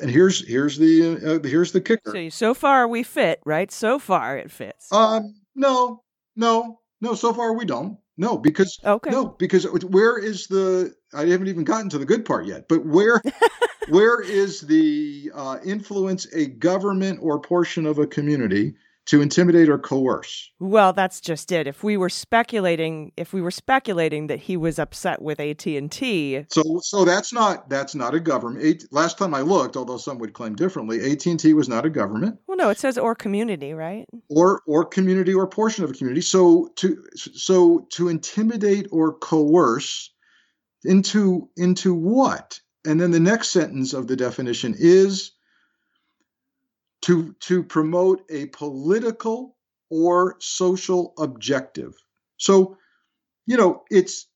and 0.00 0.10
here's 0.10 0.46
here's 0.46 0.78
the 0.78 1.40
uh, 1.42 1.46
here's 1.46 1.72
the 1.72 1.80
kicker. 1.80 2.12
So, 2.12 2.28
so 2.28 2.54
far 2.54 2.88
we 2.88 3.02
fit, 3.02 3.40
right? 3.44 3.70
So 3.70 3.98
far 3.98 4.36
it 4.36 4.50
fits. 4.50 4.92
Um, 4.92 5.34
no, 5.54 6.02
no, 6.36 6.80
no. 7.00 7.14
So 7.14 7.32
far 7.32 7.54
we 7.54 7.64
don't. 7.64 7.98
No, 8.16 8.36
because 8.36 8.78
okay. 8.84 9.10
no, 9.10 9.26
because 9.26 9.64
where 9.64 10.18
is 10.18 10.46
the? 10.46 10.94
I 11.14 11.26
haven't 11.26 11.48
even 11.48 11.64
gotten 11.64 11.88
to 11.90 11.98
the 11.98 12.04
good 12.04 12.24
part 12.24 12.46
yet. 12.46 12.68
But 12.68 12.84
where, 12.84 13.22
where 13.88 14.20
is 14.20 14.60
the 14.60 15.30
uh, 15.34 15.58
influence 15.64 16.26
a 16.34 16.46
government 16.46 17.20
or 17.22 17.40
portion 17.40 17.86
of 17.86 17.98
a 17.98 18.06
community 18.06 18.74
to 19.06 19.20
intimidate 19.20 19.68
or 19.68 19.78
coerce. 19.78 20.50
Well, 20.60 20.92
that's 20.92 21.20
just 21.20 21.50
it. 21.50 21.66
If 21.66 21.82
we 21.82 21.96
were 21.96 22.08
speculating, 22.08 23.12
if 23.16 23.32
we 23.32 23.40
were 23.40 23.50
speculating 23.50 24.28
that 24.28 24.38
he 24.38 24.56
was 24.56 24.78
upset 24.78 25.20
with 25.20 25.40
AT&T, 25.40 26.46
so 26.50 26.80
so 26.82 27.04
that's 27.04 27.32
not 27.32 27.68
that's 27.68 27.94
not 27.94 28.14
a 28.14 28.20
government. 28.20 28.84
last 28.92 29.18
time 29.18 29.34
I 29.34 29.40
looked, 29.40 29.76
although 29.76 29.96
some 29.96 30.18
would 30.18 30.34
claim 30.34 30.54
differently, 30.54 31.12
AT&T 31.12 31.52
was 31.54 31.68
not 31.68 31.84
a 31.84 31.90
government. 31.90 32.38
Well, 32.46 32.56
no, 32.56 32.70
it 32.70 32.78
says 32.78 32.96
or 32.96 33.14
community, 33.14 33.74
right? 33.74 34.06
Or 34.28 34.62
or 34.66 34.84
community 34.84 35.34
or 35.34 35.46
portion 35.46 35.84
of 35.84 35.90
a 35.90 35.94
community. 35.94 36.22
So 36.22 36.70
to 36.76 37.04
so 37.16 37.86
to 37.94 38.08
intimidate 38.08 38.88
or 38.92 39.18
coerce 39.18 40.10
into 40.84 41.48
into 41.56 41.94
what? 41.94 42.60
And 42.84 43.00
then 43.00 43.10
the 43.10 43.20
next 43.20 43.48
sentence 43.48 43.92
of 43.92 44.06
the 44.06 44.16
definition 44.16 44.74
is 44.76 45.32
to, 47.02 47.34
to 47.40 47.62
promote 47.62 48.24
a 48.30 48.46
political 48.46 49.56
or 49.90 50.36
social 50.40 51.14
objective. 51.18 51.94
So, 52.36 52.78
you 53.46 53.56
know, 53.56 53.82
it's 53.90 54.26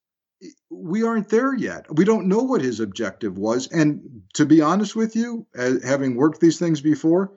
we 0.70 1.02
aren't 1.02 1.30
there 1.30 1.54
yet. 1.54 1.86
We 1.90 2.04
don't 2.04 2.28
know 2.28 2.42
what 2.42 2.60
his 2.60 2.80
objective 2.80 3.38
was. 3.38 3.68
And 3.68 4.22
to 4.34 4.44
be 4.44 4.60
honest 4.60 4.94
with 4.94 5.16
you, 5.16 5.46
as, 5.54 5.82
having 5.82 6.14
worked 6.14 6.40
these 6.40 6.58
things 6.58 6.80
before, 6.80 7.32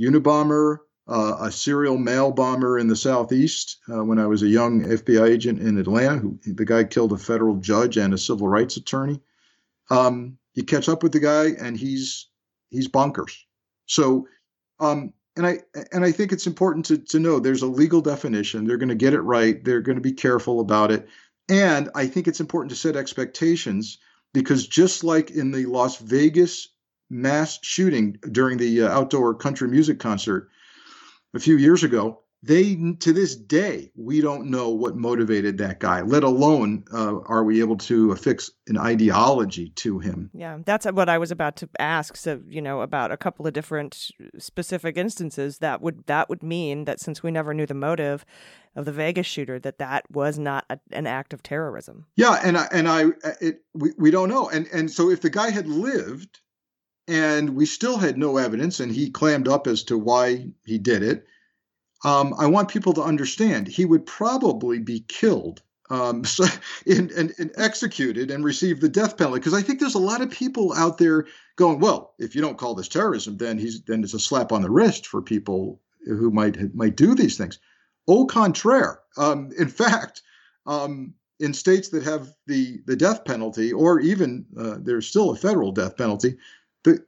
Unabomber, 0.00 0.78
uh, 1.08 1.36
a 1.40 1.52
serial 1.52 1.96
mail 1.96 2.32
bomber 2.32 2.78
in 2.78 2.88
the 2.88 2.96
southeast 2.96 3.78
uh, 3.88 4.04
when 4.04 4.18
I 4.18 4.26
was 4.26 4.42
a 4.42 4.48
young 4.48 4.82
FBI 4.82 5.28
agent 5.28 5.60
in 5.60 5.78
Atlanta. 5.78 6.16
Who 6.16 6.38
the 6.44 6.64
guy 6.64 6.84
killed 6.84 7.12
a 7.12 7.18
federal 7.18 7.56
judge 7.56 7.96
and 7.96 8.12
a 8.12 8.18
civil 8.18 8.48
rights 8.48 8.76
attorney. 8.76 9.20
Um, 9.88 10.38
you 10.54 10.64
catch 10.64 10.88
up 10.88 11.02
with 11.02 11.12
the 11.12 11.20
guy, 11.20 11.50
and 11.60 11.76
he's 11.76 12.28
he's 12.70 12.88
bonkers. 12.88 13.36
So 13.86 14.26
um, 14.80 15.12
and 15.36 15.46
I 15.46 15.60
and 15.92 16.04
I 16.04 16.12
think 16.12 16.32
it's 16.32 16.46
important 16.46 16.86
to 16.86 16.98
to 16.98 17.18
know 17.18 17.38
there's 17.38 17.62
a 17.62 17.66
legal 17.66 18.00
definition. 18.00 18.64
They're 18.64 18.78
going 18.78 18.88
to 18.88 18.94
get 18.94 19.14
it 19.14 19.20
right. 19.20 19.62
They're 19.62 19.82
going 19.82 19.96
to 19.96 20.02
be 20.02 20.12
careful 20.12 20.60
about 20.60 20.90
it. 20.90 21.08
And 21.48 21.90
I 21.94 22.06
think 22.06 22.26
it's 22.26 22.40
important 22.40 22.70
to 22.70 22.76
set 22.76 22.96
expectations 22.96 23.98
because 24.32 24.66
just 24.66 25.04
like 25.04 25.30
in 25.30 25.52
the 25.52 25.66
Las 25.66 25.98
Vegas 25.98 26.68
mass 27.08 27.58
shooting 27.62 28.18
during 28.32 28.58
the 28.58 28.82
uh, 28.82 28.88
outdoor 28.88 29.34
country 29.34 29.68
music 29.68 30.00
concert 30.00 30.48
a 31.34 31.38
few 31.38 31.56
years 31.56 31.84
ago, 31.84 32.20
they 32.42 32.76
to 33.00 33.12
this 33.12 33.34
day 33.34 33.90
we 33.96 34.20
don't 34.20 34.50
know 34.50 34.70
what 34.70 34.96
motivated 34.96 35.58
that 35.58 35.80
guy 35.80 36.02
let 36.02 36.22
alone 36.22 36.84
uh, 36.92 37.18
are 37.26 37.44
we 37.44 37.60
able 37.60 37.76
to 37.76 38.12
affix 38.12 38.50
an 38.68 38.76
ideology 38.76 39.70
to 39.70 39.98
him. 39.98 40.30
Yeah 40.34 40.58
that's 40.64 40.86
what 40.86 41.08
i 41.08 41.18
was 41.18 41.30
about 41.30 41.56
to 41.56 41.68
ask 41.78 42.16
so 42.16 42.40
you 42.48 42.60
know 42.60 42.82
about 42.82 43.10
a 43.10 43.16
couple 43.16 43.46
of 43.46 43.52
different 43.52 44.10
specific 44.38 44.96
instances 44.96 45.58
that 45.58 45.80
would 45.80 46.06
that 46.06 46.28
would 46.28 46.42
mean 46.42 46.84
that 46.84 47.00
since 47.00 47.22
we 47.22 47.30
never 47.30 47.54
knew 47.54 47.66
the 47.66 47.74
motive 47.74 48.24
of 48.74 48.84
the 48.84 48.92
vegas 48.92 49.26
shooter 49.26 49.58
that 49.58 49.78
that 49.78 50.04
was 50.10 50.38
not 50.38 50.66
a, 50.68 50.78
an 50.92 51.06
act 51.06 51.32
of 51.32 51.42
terrorism. 51.42 52.06
Yeah 52.16 52.38
and 52.42 52.56
i 52.58 52.68
and 52.70 52.88
i 52.88 53.04
it 53.40 53.62
we, 53.74 53.92
we 53.98 54.10
don't 54.10 54.28
know 54.28 54.48
and 54.48 54.66
and 54.72 54.90
so 54.90 55.10
if 55.10 55.20
the 55.20 55.30
guy 55.30 55.50
had 55.50 55.66
lived 55.66 56.40
and 57.08 57.50
we 57.50 57.66
still 57.66 57.96
had 57.96 58.18
no 58.18 58.36
evidence 58.36 58.80
and 58.80 58.92
he 58.92 59.10
clammed 59.10 59.48
up 59.48 59.66
as 59.66 59.84
to 59.84 59.96
why 59.96 60.48
he 60.64 60.78
did 60.78 61.02
it 61.02 61.26
um, 62.04 62.34
I 62.38 62.46
want 62.46 62.68
people 62.68 62.92
to 62.94 63.02
understand 63.02 63.68
he 63.68 63.84
would 63.84 64.06
probably 64.06 64.78
be 64.78 65.04
killed 65.08 65.62
um, 65.90 66.24
so, 66.24 66.44
and, 66.86 67.10
and, 67.12 67.32
and, 67.38 67.50
executed 67.56 68.30
and 68.30 68.44
receive 68.44 68.80
the 68.80 68.88
death 68.88 69.16
penalty. 69.16 69.40
Because 69.40 69.54
I 69.54 69.62
think 69.62 69.80
there's 69.80 69.94
a 69.94 70.00
lot 70.00 70.20
of 70.20 70.30
people 70.30 70.72
out 70.74 70.98
there 70.98 71.26
going, 71.56 71.80
well, 71.80 72.14
if 72.18 72.34
you 72.34 72.40
don't 72.40 72.58
call 72.58 72.74
this 72.74 72.88
terrorism, 72.88 73.36
then 73.36 73.58
he's 73.58 73.82
then 73.82 74.02
it's 74.02 74.14
a 74.14 74.20
slap 74.20 74.52
on 74.52 74.62
the 74.62 74.70
wrist 74.70 75.06
for 75.06 75.22
people 75.22 75.80
who 76.04 76.30
might 76.30 76.74
might 76.74 76.96
do 76.96 77.14
these 77.14 77.36
things. 77.36 77.58
Au 78.08 78.26
contraire, 78.26 79.00
um, 79.16 79.50
in 79.58 79.68
fact, 79.68 80.22
um, 80.66 81.14
in 81.38 81.54
states 81.54 81.90
that 81.90 82.02
have 82.02 82.32
the 82.46 82.80
the 82.86 82.96
death 82.96 83.24
penalty, 83.24 83.72
or 83.72 84.00
even 84.00 84.46
uh, 84.58 84.76
there's 84.80 85.06
still 85.06 85.30
a 85.30 85.36
federal 85.36 85.72
death 85.72 85.96
penalty, 85.96 86.36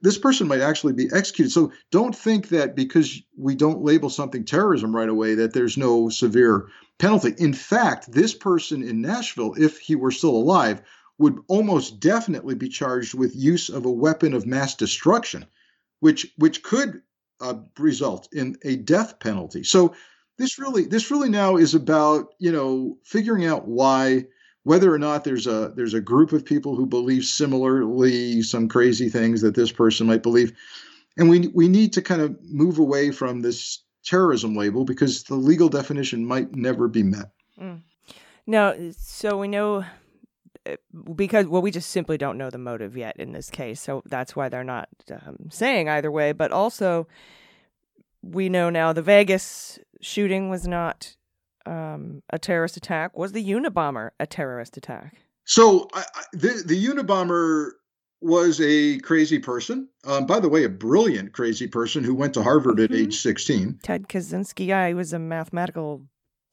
this 0.01 0.17
person 0.17 0.47
might 0.47 0.61
actually 0.61 0.93
be 0.93 1.09
executed. 1.11 1.51
So 1.51 1.71
don't 1.91 2.15
think 2.15 2.49
that 2.49 2.75
because 2.75 3.21
we 3.37 3.55
don't 3.55 3.83
label 3.83 4.09
something 4.09 4.45
terrorism 4.45 4.95
right 4.95 5.09
away 5.09 5.35
that 5.35 5.53
there's 5.53 5.77
no 5.77 6.09
severe 6.09 6.67
penalty. 6.97 7.33
In 7.37 7.53
fact, 7.53 8.11
this 8.11 8.33
person 8.33 8.83
in 8.83 9.01
Nashville, 9.01 9.55
if 9.57 9.79
he 9.79 9.95
were 9.95 10.11
still 10.11 10.35
alive, 10.35 10.81
would 11.17 11.39
almost 11.47 11.99
definitely 11.99 12.55
be 12.55 12.69
charged 12.69 13.13
with 13.13 13.35
use 13.35 13.69
of 13.69 13.85
a 13.85 13.91
weapon 13.91 14.33
of 14.33 14.45
mass 14.45 14.75
destruction, 14.75 15.45
which 15.99 16.31
which 16.37 16.63
could 16.63 17.01
uh, 17.41 17.55
result 17.77 18.29
in 18.31 18.57
a 18.63 18.75
death 18.77 19.19
penalty. 19.19 19.63
So 19.63 19.93
this 20.37 20.57
really 20.57 20.85
this 20.85 21.11
really 21.11 21.29
now 21.29 21.57
is 21.57 21.75
about 21.75 22.33
you 22.39 22.51
know 22.51 22.97
figuring 23.03 23.45
out 23.45 23.67
why 23.67 24.25
whether 24.63 24.93
or 24.93 24.99
not 24.99 25.23
there's 25.23 25.47
a 25.47 25.71
there's 25.75 25.93
a 25.93 26.01
group 26.01 26.31
of 26.33 26.45
people 26.45 26.75
who 26.75 26.85
believe 26.85 27.23
similarly 27.23 28.41
some 28.41 28.67
crazy 28.67 29.09
things 29.09 29.41
that 29.41 29.55
this 29.55 29.71
person 29.71 30.07
might 30.07 30.23
believe. 30.23 30.53
And 31.17 31.29
we 31.29 31.47
we 31.49 31.67
need 31.67 31.93
to 31.93 32.01
kind 32.01 32.21
of 32.21 32.37
move 32.43 32.79
away 32.79 33.11
from 33.11 33.41
this 33.41 33.83
terrorism 34.03 34.55
label 34.55 34.85
because 34.85 35.23
the 35.23 35.35
legal 35.35 35.69
definition 35.69 36.25
might 36.25 36.55
never 36.55 36.87
be 36.87 37.03
met. 37.03 37.31
Mm. 37.59 37.81
no 38.47 38.91
so 38.97 39.37
we 39.37 39.49
know 39.49 39.83
uh, 40.65 40.75
because 41.13 41.45
well 41.45 41.61
we 41.61 41.71
just 41.71 41.89
simply 41.89 42.17
don't 42.17 42.37
know 42.37 42.49
the 42.49 42.57
motive 42.57 42.95
yet 42.95 43.17
in 43.17 43.33
this 43.33 43.49
case 43.49 43.81
so 43.81 44.01
that's 44.05 44.33
why 44.33 44.47
they're 44.47 44.63
not 44.63 44.87
um, 45.11 45.49
saying 45.49 45.89
either 45.89 46.11
way. 46.11 46.31
But 46.31 46.51
also 46.51 47.07
we 48.21 48.49
know 48.49 48.69
now 48.69 48.93
the 48.93 49.01
vegas 49.01 49.79
shooting 50.01 50.49
was 50.49 50.67
not 50.67 51.15
um, 51.65 52.21
a 52.29 52.39
terrorist 52.39 52.77
attack? 52.77 53.17
Was 53.17 53.31
the 53.31 53.43
Unabomber 53.43 54.11
a 54.19 54.25
terrorist 54.27 54.77
attack? 54.77 55.15
So 55.45 55.87
I, 55.93 56.01
I, 56.15 56.23
the 56.33 56.63
the 56.65 56.85
Unabomber 56.87 57.71
was 58.21 58.59
a 58.61 58.99
crazy 58.99 59.39
person. 59.39 59.87
Um, 60.05 60.25
by 60.25 60.39
the 60.41 60.49
way, 60.49 60.65
a 60.65 60.69
brilliant 60.69 61.31
crazy 61.31 61.67
person 61.67 62.03
who 62.03 62.13
went 62.13 62.33
to 62.33 62.43
Harvard 62.43 62.77
Mhm. 62.77 62.83
at 62.83 62.91
age 62.91 63.21
16. 63.21 63.79
Ted 63.81 64.09
Kaczynski, 64.09 64.73
I 64.73 64.93
was 64.93 65.13
a 65.13 65.19
mathematical 65.19 66.05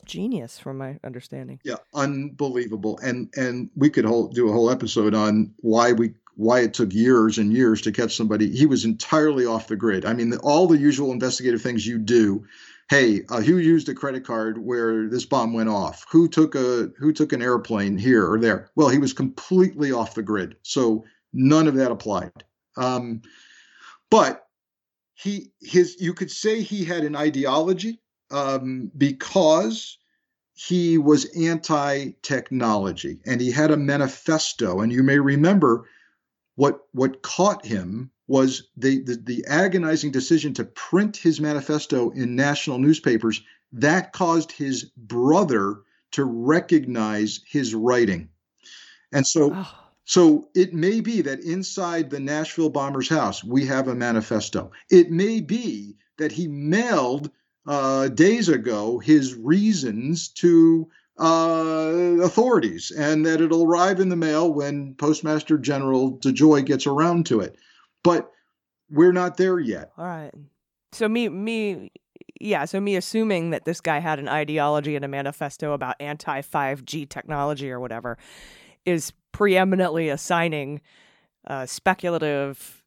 genius, 0.05 0.61
from 0.61 0.79
my 0.79 0.99
understanding. 1.03 1.59
Yeah, 1.65 1.77
unbelievable. 1.93 2.99
And 3.03 3.29
and 3.37 3.71
we 3.75 3.91
could 3.91 4.05
whole, 4.05 4.29
do 4.29 4.49
a 4.49 4.53
whole 4.53 4.71
episode 4.71 5.15
on 5.15 5.53
why 5.59 5.93
we 5.93 6.15
why 6.37 6.61
it 6.61 6.75
took 6.75 6.93
years 6.93 7.39
and 7.39 7.53
years 7.53 7.81
to 7.83 7.93
catch 7.93 8.15
somebody. 8.15 8.55
He 8.55 8.67
was 8.67 8.85
entirely 8.85 9.47
off 9.47 9.69
the 9.69 9.77
grid. 9.77 10.05
I 10.05 10.13
mean, 10.13 10.31
the, 10.31 10.39
all 10.41 10.67
the 10.67 10.77
usual 10.79 11.11
investigative 11.11 11.63
things 11.63 11.87
you 11.87 11.99
do. 11.99 12.45
Hey, 12.89 13.23
uh, 13.29 13.41
who 13.41 13.59
used 13.59 13.89
a 13.89 13.95
credit 13.95 14.25
card 14.25 14.59
where 14.59 15.09
this 15.09 15.25
bomb 15.25 15.53
went 15.53 15.69
off? 15.69 16.07
Who 16.11 16.29
took 16.29 16.55
a 16.55 16.91
who 16.99 17.13
took 17.13 17.33
an 17.33 17.43
airplane 17.43 17.99
here 17.99 18.31
or 18.31 18.39
there? 18.39 18.71
Well, 18.77 18.89
he 18.89 18.99
was 18.99 19.13
completely 19.13 19.91
off 19.91 20.15
the 20.15 20.23
grid, 20.23 20.57
so 20.63 21.05
none 21.33 21.67
of 21.67 21.75
that 21.75 21.91
applied. 21.91 22.45
Um, 22.77 23.23
but 24.09 24.47
he 25.15 25.51
his 25.61 25.97
you 26.01 26.15
could 26.15 26.31
say 26.31 26.63
he 26.63 26.85
had 26.85 27.03
an 27.03 27.17
ideology 27.17 28.01
um, 28.31 28.93
because 28.97 29.99
he 30.55 30.97
was 30.97 31.25
anti-technology 31.37 33.19
and 33.27 33.41
he 33.41 33.51
had 33.51 33.71
a 33.71 33.77
manifesto 33.77 34.81
and 34.81 34.91
you 34.93 35.03
may 35.03 35.19
remember 35.19 35.87
what 36.57 36.81
what 36.93 37.23
caught 37.23 37.65
him 37.65 38.11
was 38.27 38.69
the, 38.77 39.03
the 39.03 39.17
the 39.17 39.45
agonizing 39.47 40.11
decision 40.11 40.53
to 40.55 40.65
print 40.65 41.17
his 41.17 41.41
manifesto 41.41 42.11
in 42.11 42.35
national 42.35 42.79
newspapers 42.79 43.43
that 43.73 44.13
caused 44.13 44.53
his 44.53 44.85
brother 44.97 45.77
to 46.13 46.25
recognize 46.25 47.41
his 47.47 47.75
writing 47.75 48.29
and 49.13 49.27
so 49.27 49.53
Oh, 49.55 49.87
so 50.07 50.49
it 50.55 50.73
may 50.73 51.01
be 51.01 51.21
that 51.23 51.41
inside 51.41 52.11
the 52.11 52.21
Nashville 52.21 52.71
bomber's 52.71 53.09
house, 53.09 53.43
we 53.43 53.67
have 53.67 53.89
a 53.89 53.95
manifesto. 53.95 54.71
It 54.89 55.11
may 55.11 55.41
be 55.41 55.97
that 56.19 56.31
he 56.31 56.47
mailed 56.47 57.31
uh, 57.67 58.09
days 58.09 58.49
ago 58.49 59.01
his 59.01 59.35
reasons 59.35 60.29
to 60.29 60.89
uh, 61.19 62.23
authorities 62.23 62.91
and 62.91 63.25
that 63.25 63.41
it'll 63.41 63.65
arrive 63.65 64.01
in 64.01 64.09
the 64.09 64.17
mail 64.17 64.53
when 64.53 64.95
Postmaster 64.95 65.59
General 65.59 66.19
DeJoy 66.19 66.65
gets 66.65 66.87
around 66.87 67.27
to 67.27 67.41
it. 67.41 67.57
But 68.03 68.31
we're 68.91 69.13
not 69.13 69.37
there 69.37 69.59
yet. 69.59 69.91
all 69.99 70.05
right. 70.05 70.33
So 70.93 71.09
me, 71.09 71.29
me, 71.29 71.91
yeah. 72.41 72.65
So 72.65 72.81
me 72.81 72.97
assuming 72.97 73.51
that 73.51 73.65
this 73.65 73.81
guy 73.81 73.99
had 73.99 74.19
an 74.19 74.29
ideology 74.29 74.95
and 74.97 75.05
a 75.05 75.09
manifesto 75.09 75.73
about 75.73 75.97
anti 76.01 76.41
five 76.43 76.85
G 76.85 77.05
technology 77.05 77.71
or 77.71 77.81
whatever 77.81 78.17
is 78.85 79.13
preeminently 79.33 80.09
assigning 80.09 80.81
uh, 81.47 81.67
speculative 81.67 82.83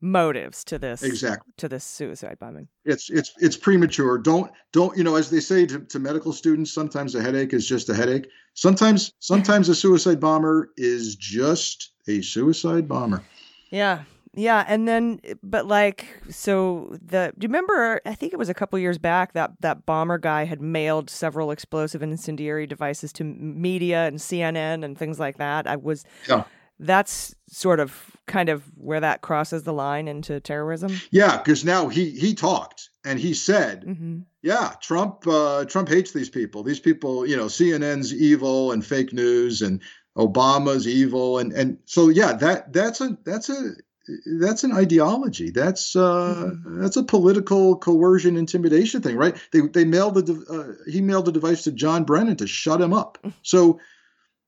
motives 0.00 0.64
to 0.64 0.78
this 0.78 1.02
Exactly. 1.02 1.52
to 1.56 1.68
this 1.68 1.84
suicide 1.84 2.38
bombing. 2.38 2.68
It's 2.84 3.10
it's 3.10 3.32
it's 3.38 3.56
premature. 3.56 4.18
Don't 4.18 4.50
don't 4.72 4.96
you 4.96 5.04
know? 5.04 5.16
As 5.16 5.30
they 5.30 5.40
say 5.40 5.66
to, 5.66 5.80
to 5.80 5.98
medical 5.98 6.32
students, 6.32 6.72
sometimes 6.72 7.14
a 7.14 7.22
headache 7.22 7.52
is 7.52 7.66
just 7.66 7.88
a 7.88 7.94
headache. 7.94 8.28
Sometimes 8.54 9.12
sometimes 9.20 9.68
a 9.68 9.74
suicide 9.74 10.20
bomber 10.20 10.70
is 10.76 11.16
just 11.16 11.92
a 12.08 12.20
suicide 12.22 12.88
bomber. 12.88 13.22
Yeah. 13.70 14.02
Yeah, 14.38 14.66
and 14.68 14.86
then 14.86 15.20
but 15.42 15.66
like 15.66 16.20
so 16.28 16.94
the 17.00 17.32
do 17.38 17.46
you 17.46 17.48
remember 17.48 18.02
I 18.04 18.14
think 18.14 18.34
it 18.34 18.36
was 18.38 18.50
a 18.50 18.54
couple 18.54 18.78
years 18.78 18.98
back 18.98 19.32
that 19.32 19.52
that 19.60 19.86
bomber 19.86 20.18
guy 20.18 20.44
had 20.44 20.60
mailed 20.60 21.08
several 21.08 21.50
explosive 21.50 22.02
and 22.02 22.12
incendiary 22.12 22.66
devices 22.66 23.14
to 23.14 23.24
media 23.24 24.06
and 24.06 24.18
CNN 24.18 24.84
and 24.84 24.98
things 24.98 25.18
like 25.18 25.38
that. 25.38 25.66
I 25.66 25.76
was 25.76 26.04
Yeah. 26.28 26.44
That's 26.78 27.34
sort 27.48 27.80
of 27.80 28.16
kind 28.26 28.48
of 28.48 28.64
where 28.76 29.00
that 29.00 29.22
crosses 29.22 29.62
the 29.62 29.72
line 29.72 30.08
into 30.08 30.40
terrorism. 30.40 31.00
Yeah, 31.10 31.38
because 31.38 31.64
now 31.64 31.88
he 31.88 32.10
he 32.10 32.34
talked 32.34 32.90
and 33.04 33.18
he 33.18 33.34
said, 33.34 33.84
hmm 33.84 34.18
yeah, 34.46 34.74
Trump 34.80 35.26
uh, 35.26 35.64
Trump 35.64 35.88
hates 35.88 36.12
these 36.12 36.30
people. 36.30 36.62
These 36.62 36.78
people, 36.78 37.26
you 37.26 37.36
know, 37.36 37.46
CNN's 37.46 38.14
evil 38.14 38.70
and 38.70 38.86
fake 38.86 39.12
news, 39.12 39.60
and 39.60 39.82
Obama's 40.16 40.86
evil, 40.86 41.38
and 41.38 41.52
and 41.52 41.78
so 41.84 42.10
yeah, 42.10 42.32
that 42.34 42.72
that's 42.72 43.00
a 43.00 43.18
that's 43.24 43.48
a 43.48 43.72
that's 44.38 44.62
an 44.62 44.70
ideology. 44.70 45.50
That's 45.50 45.96
uh, 45.96 46.52
that's 46.64 46.96
a 46.96 47.02
political 47.02 47.76
coercion 47.76 48.36
intimidation 48.36 49.02
thing, 49.02 49.16
right? 49.16 49.36
They 49.52 49.62
they 49.62 49.84
mailed 49.84 50.24
de- 50.24 50.46
uh, 50.48 50.74
he 50.88 51.00
mailed 51.00 51.28
a 51.28 51.32
device 51.32 51.64
to 51.64 51.72
John 51.72 52.04
Brennan 52.04 52.36
to 52.36 52.46
shut 52.46 52.80
him 52.80 52.92
up. 52.92 53.18
So 53.42 53.80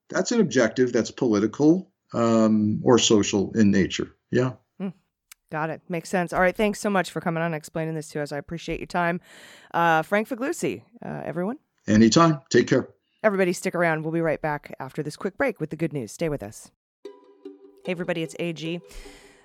that's 0.08 0.32
an 0.32 0.40
objective 0.40 0.92
that's 0.92 1.10
political 1.10 1.90
um, 2.12 2.80
or 2.84 2.98
social 2.98 3.52
in 3.54 3.70
nature. 3.70 4.14
Yeah. 4.30 4.52
Got 5.50 5.70
it. 5.70 5.80
Makes 5.88 6.10
sense. 6.10 6.32
All 6.32 6.40
right. 6.40 6.54
Thanks 6.54 6.78
so 6.78 6.90
much 6.90 7.10
for 7.10 7.20
coming 7.20 7.42
on 7.42 7.46
and 7.46 7.54
explaining 7.54 7.94
this 7.94 8.08
to 8.10 8.20
us. 8.20 8.32
I 8.32 8.36
appreciate 8.36 8.80
your 8.80 8.86
time. 8.86 9.20
Uh, 9.72 10.02
Frank 10.02 10.28
Figliuzzi, 10.28 10.82
uh, 11.04 11.22
everyone. 11.24 11.56
Anytime. 11.86 12.40
Take 12.50 12.66
care. 12.66 12.88
Everybody, 13.22 13.52
stick 13.52 13.74
around. 13.74 14.02
We'll 14.02 14.12
be 14.12 14.20
right 14.20 14.40
back 14.40 14.74
after 14.78 15.02
this 15.02 15.16
quick 15.16 15.36
break 15.38 15.58
with 15.58 15.70
the 15.70 15.76
good 15.76 15.92
news. 15.92 16.12
Stay 16.12 16.28
with 16.28 16.42
us. 16.42 16.70
Hey, 17.04 17.92
everybody, 17.92 18.22
it's 18.22 18.36
AG. 18.38 18.80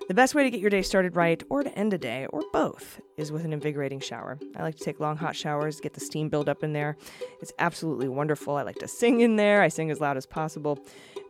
The 0.06 0.14
best 0.14 0.34
way 0.34 0.44
to 0.44 0.50
get 0.50 0.60
your 0.60 0.68
day 0.68 0.82
started 0.82 1.16
right, 1.16 1.42
or 1.48 1.62
to 1.62 1.78
end 1.78 1.94
a 1.94 1.98
day, 1.98 2.26
or 2.26 2.42
both, 2.52 3.00
is 3.16 3.32
with 3.32 3.46
an 3.46 3.54
invigorating 3.54 4.00
shower. 4.00 4.38
I 4.54 4.62
like 4.62 4.76
to 4.76 4.84
take 4.84 5.00
long, 5.00 5.16
hot 5.16 5.34
showers, 5.34 5.80
get 5.80 5.94
the 5.94 6.00
steam 6.00 6.28
build 6.28 6.46
up 6.46 6.62
in 6.62 6.74
there. 6.74 6.98
It's 7.40 7.54
absolutely 7.58 8.08
wonderful. 8.08 8.54
I 8.54 8.62
like 8.62 8.78
to 8.80 8.88
sing 8.88 9.20
in 9.20 9.36
there, 9.36 9.62
I 9.62 9.68
sing 9.68 9.90
as 9.90 10.00
loud 10.00 10.18
as 10.18 10.26
possible. 10.26 10.78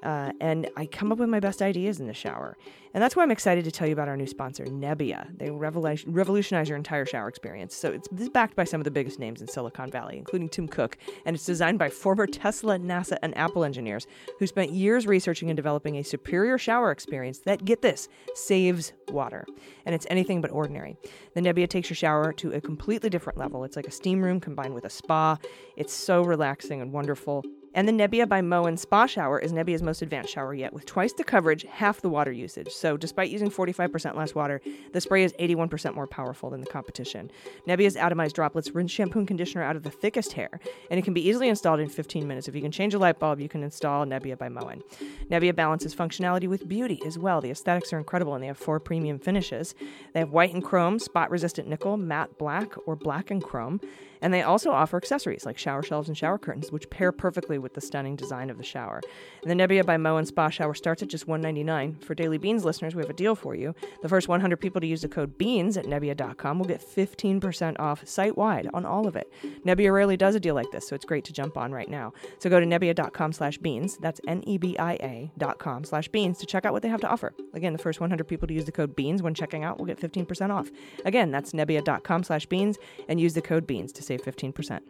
Uh, 0.04 0.32
and 0.40 0.68
I 0.76 0.86
come 0.86 1.10
up 1.10 1.18
with 1.18 1.30
my 1.30 1.40
best 1.40 1.62
ideas 1.62 1.98
in 1.98 2.06
the 2.06 2.14
shower. 2.14 2.56
And 2.92 3.02
that's 3.02 3.16
why 3.16 3.24
I'm 3.24 3.30
excited 3.32 3.64
to 3.64 3.72
tell 3.72 3.88
you 3.88 3.92
about 3.92 4.06
our 4.06 4.16
new 4.16 4.26
sponsor, 4.26 4.64
Nebia. 4.66 5.36
They 5.36 5.48
revolu- 5.48 6.04
revolutionize 6.06 6.68
your 6.68 6.76
entire 6.76 7.06
shower 7.06 7.26
experience. 7.26 7.74
So 7.74 7.90
it's, 7.90 8.06
it's 8.12 8.28
backed 8.28 8.54
by 8.54 8.64
some 8.64 8.80
of 8.80 8.84
the 8.84 8.90
biggest 8.90 9.18
names 9.18 9.40
in 9.40 9.48
Silicon 9.48 9.90
Valley, 9.90 10.16
including 10.16 10.48
Tim 10.48 10.68
Cook, 10.68 10.96
and 11.24 11.34
it's 11.34 11.44
designed 11.44 11.78
by 11.78 11.88
former 11.88 12.26
Tesla, 12.26 12.78
NASA, 12.78 13.16
and 13.22 13.36
Apple 13.36 13.64
engineers 13.64 14.06
who 14.38 14.46
spent 14.46 14.70
years 14.70 15.06
researching 15.06 15.50
and 15.50 15.56
developing 15.56 15.96
a 15.96 16.04
superior 16.04 16.56
shower 16.56 16.92
experience 16.92 17.38
that, 17.40 17.64
get 17.64 17.82
this, 17.82 18.08
saves 18.34 18.92
water. 19.08 19.44
And 19.86 19.94
it's 19.94 20.06
anything 20.10 20.40
but 20.40 20.52
ordinary. 20.52 20.96
The 21.34 21.40
Nebia 21.40 21.68
takes 21.68 21.90
your 21.90 21.96
shower 21.96 22.32
to 22.34 22.52
a 22.52 22.60
completely 22.60 23.10
different 23.10 23.38
level. 23.38 23.64
It's 23.64 23.76
like 23.76 23.88
a 23.88 23.90
steam 23.90 24.22
room 24.22 24.38
combined 24.38 24.74
with 24.74 24.84
a 24.84 24.90
spa. 24.90 25.38
It's 25.76 25.92
so 25.92 26.22
relaxing 26.22 26.80
and 26.80 26.92
wonderful. 26.92 27.42
And 27.74 27.88
the 27.88 27.92
Nebia 27.92 28.28
by 28.28 28.40
Moen 28.40 28.76
Spa 28.76 29.06
Shower 29.06 29.40
is 29.40 29.52
Nebia's 29.52 29.82
most 29.82 30.00
advanced 30.00 30.32
shower 30.32 30.54
yet, 30.54 30.72
with 30.72 30.86
twice 30.86 31.12
the 31.12 31.24
coverage, 31.24 31.66
half 31.68 32.00
the 32.00 32.08
water 32.08 32.30
usage. 32.30 32.70
So, 32.70 32.96
despite 32.96 33.30
using 33.30 33.50
45% 33.50 34.14
less 34.14 34.32
water, 34.32 34.60
the 34.92 35.00
spray 35.00 35.24
is 35.24 35.32
81% 35.40 35.96
more 35.96 36.06
powerful 36.06 36.50
than 36.50 36.60
the 36.60 36.68
competition. 36.68 37.32
Nebia's 37.66 37.96
atomized 37.96 38.34
droplets 38.34 38.72
rinse 38.76 38.92
shampoo 38.92 39.18
and 39.18 39.26
conditioner 39.26 39.64
out 39.64 39.74
of 39.74 39.82
the 39.82 39.90
thickest 39.90 40.34
hair, 40.34 40.60
and 40.88 41.00
it 41.00 41.02
can 41.02 41.14
be 41.14 41.28
easily 41.28 41.48
installed 41.48 41.80
in 41.80 41.88
15 41.88 42.28
minutes. 42.28 42.46
If 42.46 42.54
you 42.54 42.62
can 42.62 42.70
change 42.70 42.94
a 42.94 42.98
light 42.98 43.18
bulb, 43.18 43.40
you 43.40 43.48
can 43.48 43.64
install 43.64 44.06
Nebia 44.06 44.38
by 44.38 44.48
Moen. 44.48 44.80
Nebia 45.28 45.54
balances 45.54 45.92
functionality 45.96 46.46
with 46.46 46.68
beauty 46.68 47.02
as 47.04 47.18
well. 47.18 47.40
The 47.40 47.50
aesthetics 47.50 47.92
are 47.92 47.98
incredible, 47.98 48.34
and 48.34 48.42
they 48.42 48.48
have 48.48 48.58
four 48.58 48.78
premium 48.78 49.18
finishes. 49.18 49.74
They 50.12 50.20
have 50.20 50.30
white 50.30 50.54
and 50.54 50.62
chrome, 50.62 51.00
spot 51.00 51.28
resistant 51.28 51.66
nickel, 51.66 51.96
matte 51.96 52.38
black, 52.38 52.74
or 52.86 52.94
black 52.94 53.32
and 53.32 53.42
chrome. 53.42 53.80
And 54.24 54.32
they 54.32 54.40
also 54.40 54.70
offer 54.70 54.96
accessories 54.96 55.44
like 55.44 55.58
shower 55.58 55.82
shelves 55.82 56.08
and 56.08 56.16
shower 56.16 56.38
curtains, 56.38 56.72
which 56.72 56.88
pair 56.88 57.12
perfectly 57.12 57.58
with 57.58 57.74
the 57.74 57.82
stunning 57.82 58.16
design 58.16 58.48
of 58.48 58.56
the 58.56 58.64
shower. 58.64 59.02
And 59.42 59.50
the 59.50 59.54
Nebia 59.54 59.84
by 59.84 59.98
Moen 59.98 60.24
Spa 60.24 60.48
shower 60.48 60.72
starts 60.72 61.02
at 61.02 61.10
just 61.10 61.28
199. 61.28 61.96
For 61.96 62.14
Daily 62.14 62.38
Beans 62.38 62.64
listeners, 62.64 62.94
we 62.94 63.02
have 63.02 63.10
a 63.10 63.14
deal 63.14 63.34
for 63.34 63.54
you. 63.54 63.74
The 64.00 64.08
first 64.08 64.26
100 64.26 64.56
people 64.56 64.80
to 64.80 64.86
use 64.86 65.02
the 65.02 65.08
code 65.08 65.36
BEANS 65.36 65.76
at 65.76 65.84
Nebia.com 65.84 66.58
will 66.58 66.64
get 66.64 66.80
15% 66.80 67.78
off 67.78 68.08
site 68.08 68.38
wide 68.38 68.70
on 68.72 68.86
all 68.86 69.06
of 69.06 69.14
it. 69.14 69.30
Nebia 69.66 69.92
rarely 69.92 70.16
does 70.16 70.34
a 70.34 70.40
deal 70.40 70.54
like 70.54 70.70
this, 70.70 70.88
so 70.88 70.94
it's 70.94 71.04
great 71.04 71.26
to 71.26 71.32
jump 71.34 71.58
on 71.58 71.70
right 71.70 71.90
now. 71.90 72.14
So 72.38 72.48
go 72.48 72.58
to 72.58 72.64
Nebia.com 72.64 73.34
slash 73.34 73.58
beans. 73.58 73.98
That's 73.98 74.22
N 74.26 74.42
E 74.46 74.56
B 74.56 74.74
I 74.78 74.94
A 74.94 75.32
dot 75.36 75.58
com 75.58 75.84
slash 75.84 76.08
beans 76.08 76.38
to 76.38 76.46
check 76.46 76.64
out 76.64 76.72
what 76.72 76.80
they 76.80 76.88
have 76.88 77.02
to 77.02 77.10
offer. 77.10 77.34
Again, 77.52 77.74
the 77.74 77.78
first 77.78 78.00
100 78.00 78.24
people 78.24 78.48
to 78.48 78.54
use 78.54 78.64
the 78.64 78.72
code 78.72 78.96
BEANS 78.96 79.22
when 79.22 79.34
checking 79.34 79.64
out 79.64 79.78
will 79.78 79.84
get 79.84 80.00
15% 80.00 80.48
off. 80.48 80.70
Again, 81.04 81.30
that's 81.30 81.52
Nebia.com 81.52 82.22
slash 82.22 82.46
beans 82.46 82.78
and 83.06 83.20
use 83.20 83.34
the 83.34 83.42
code 83.42 83.66
BEANS 83.66 83.92
to 83.92 84.02
save 84.02 84.13
15%. 84.18 84.80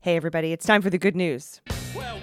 Hey, 0.00 0.16
everybody, 0.16 0.52
it's 0.52 0.66
time 0.66 0.82
for 0.82 0.90
the 0.90 0.98
good 0.98 1.16
news. 1.16 1.62
Well, 1.94 2.18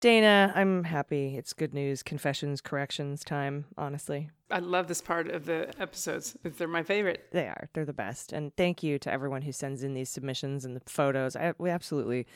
Dana, 0.00 0.50
I'm 0.56 0.84
happy. 0.84 1.36
It's 1.36 1.52
good 1.52 1.74
news. 1.74 2.02
Confessions, 2.02 2.62
corrections 2.62 3.22
time, 3.22 3.66
honestly. 3.76 4.30
I 4.50 4.60
love 4.60 4.88
this 4.88 5.02
part 5.02 5.28
of 5.28 5.44
the 5.44 5.70
episodes. 5.78 6.36
They're 6.42 6.66
my 6.66 6.82
favorite. 6.82 7.26
They 7.32 7.46
are. 7.46 7.68
They're 7.74 7.84
the 7.84 7.92
best. 7.92 8.32
And 8.32 8.56
thank 8.56 8.82
you 8.82 8.98
to 8.98 9.12
everyone 9.12 9.42
who 9.42 9.52
sends 9.52 9.82
in 9.82 9.92
these 9.92 10.08
submissions 10.08 10.64
and 10.64 10.74
the 10.74 10.80
photos. 10.86 11.36
I, 11.36 11.52
we 11.58 11.68
absolutely 11.68 12.26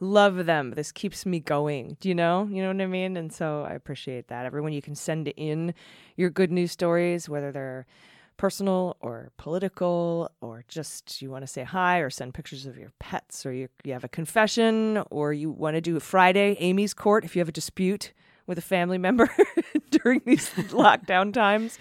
love 0.00 0.46
them. 0.46 0.72
This 0.72 0.90
keeps 0.90 1.24
me 1.24 1.38
going. 1.38 1.96
Do 2.00 2.08
you 2.08 2.14
know? 2.14 2.48
You 2.50 2.62
know 2.62 2.72
what 2.72 2.80
I 2.80 2.86
mean? 2.86 3.16
And 3.16 3.32
so 3.32 3.64
I 3.68 3.74
appreciate 3.74 4.26
that. 4.26 4.44
Everyone, 4.44 4.72
you 4.72 4.82
can 4.82 4.96
send 4.96 5.28
in 5.28 5.74
your 6.16 6.30
good 6.30 6.50
news 6.50 6.72
stories, 6.72 7.28
whether 7.28 7.52
they're 7.52 7.86
personal 8.40 8.96
or 9.00 9.30
political, 9.36 10.30
or 10.40 10.64
just 10.66 11.20
you 11.20 11.30
want 11.30 11.42
to 11.42 11.46
say 11.46 11.62
hi 11.62 11.98
or 11.98 12.08
send 12.08 12.32
pictures 12.32 12.64
of 12.64 12.78
your 12.78 12.90
pets, 12.98 13.44
or 13.44 13.52
you, 13.52 13.68
you 13.84 13.92
have 13.92 14.02
a 14.02 14.08
confession, 14.08 14.96
or 15.10 15.34
you 15.34 15.50
want 15.50 15.74
to 15.74 15.80
do 15.82 15.94
a 15.94 16.00
Friday, 16.00 16.56
Amy's 16.58 16.94
Court, 16.94 17.22
if 17.22 17.36
you 17.36 17.40
have 17.40 17.50
a 17.50 17.52
dispute 17.52 18.14
with 18.46 18.56
a 18.56 18.62
family 18.62 18.96
member 18.96 19.28
during 19.90 20.22
these 20.24 20.48
lockdown 20.70 21.34
times. 21.34 21.78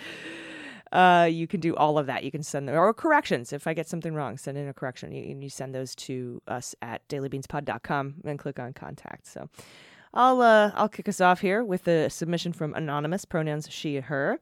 Uh, 0.92 1.30
you 1.32 1.48
can 1.48 1.62
do 1.62 1.74
all 1.78 1.98
of 1.98 2.08
that. 2.08 2.26
You 2.26 2.32
can 2.32 2.44
send 2.44 2.68
them 2.68 2.76
or 2.76 2.94
corrections. 2.94 3.54
If 3.54 3.66
I 3.66 3.74
get 3.74 3.88
something 3.88 4.14
wrong, 4.14 4.38
send 4.38 4.58
in 4.58 4.68
a 4.68 4.74
correction. 4.74 5.14
You, 5.14 5.32
and 5.32 5.42
you 5.42 5.50
send 5.50 5.74
those 5.74 5.96
to 5.96 6.42
us 6.46 6.76
at 6.82 7.08
dailybeanspod.com 7.08 8.16
and 8.26 8.38
click 8.38 8.60
on 8.60 8.74
contact. 8.74 9.28
So 9.28 9.50
I'll 10.14 10.42
uh, 10.42 10.72
I'll 10.76 10.90
kick 10.90 11.08
us 11.08 11.22
off 11.22 11.40
here 11.40 11.64
with 11.64 11.88
a 11.88 12.10
submission 12.10 12.52
from 12.52 12.74
anonymous 12.74 13.24
pronouns 13.24 13.70
she 13.72 13.96
her. 14.02 14.42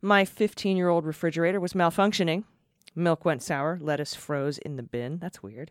My 0.00 0.24
15 0.24 0.76
year 0.76 0.88
old 0.88 1.04
refrigerator 1.04 1.58
was 1.58 1.72
malfunctioning. 1.72 2.44
Milk 2.94 3.24
went 3.24 3.42
sour. 3.42 3.78
Lettuce 3.80 4.14
froze 4.14 4.58
in 4.58 4.76
the 4.76 4.82
bin. 4.82 5.18
That's 5.18 5.42
weird. 5.42 5.70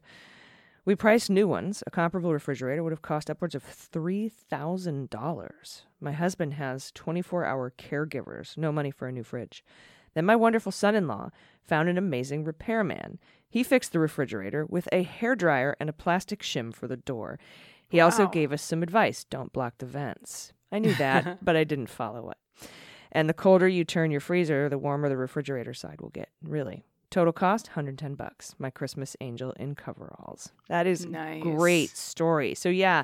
We 0.83 0.95
priced 0.95 1.29
new 1.29 1.47
ones. 1.47 1.83
A 1.85 1.91
comparable 1.91 2.33
refrigerator 2.33 2.83
would 2.83 2.93
have 2.93 3.01
cost 3.01 3.29
upwards 3.29 3.55
of 3.55 3.63
$3,000. 3.63 5.81
My 5.99 6.11
husband 6.13 6.53
has 6.53 6.91
24 6.93 7.45
hour 7.45 7.73
caregivers, 7.77 8.57
no 8.57 8.71
money 8.71 8.91
for 8.91 9.07
a 9.07 9.11
new 9.11 9.23
fridge. 9.23 9.63
Then 10.13 10.25
my 10.25 10.35
wonderful 10.35 10.71
son 10.71 10.95
in 10.95 11.07
law 11.07 11.29
found 11.61 11.89
an 11.89 11.97
amazing 11.97 12.43
repairman. 12.43 13.19
He 13.49 13.63
fixed 13.63 13.91
the 13.91 13.99
refrigerator 13.99 14.65
with 14.65 14.87
a 14.91 15.03
hairdryer 15.03 15.73
and 15.79 15.89
a 15.89 15.93
plastic 15.93 16.41
shim 16.41 16.73
for 16.73 16.87
the 16.87 16.97
door. 16.97 17.39
He 17.89 17.99
also 17.99 18.27
gave 18.27 18.51
us 18.51 18.61
some 18.61 18.83
advice 18.83 19.23
don't 19.23 19.53
block 19.53 19.77
the 19.77 19.85
vents. 19.85 20.53
I 20.71 20.79
knew 20.79 20.93
that, 20.95 21.39
but 21.45 21.55
I 21.55 21.63
didn't 21.63 21.89
follow 21.89 22.29
it. 22.29 22.37
And 23.11 23.29
the 23.29 23.33
colder 23.33 23.67
you 23.67 23.83
turn 23.83 24.11
your 24.11 24.19
freezer, 24.21 24.69
the 24.69 24.77
warmer 24.77 25.09
the 25.09 25.17
refrigerator 25.17 25.73
side 25.73 26.01
will 26.01 26.09
get. 26.09 26.29
Really. 26.43 26.83
Total 27.09 27.31
cost 27.31 27.67
110 27.69 28.15
bucks. 28.15 28.53
My 28.59 28.69
Christmas 28.69 29.15
angel 29.21 29.51
in 29.53 29.75
coveralls. 29.75 30.51
That 30.67 30.85
is 30.85 31.05
Nice. 31.05 31.41
great 31.41 31.95
story. 31.95 32.53
So 32.53 32.67
yeah, 32.67 33.03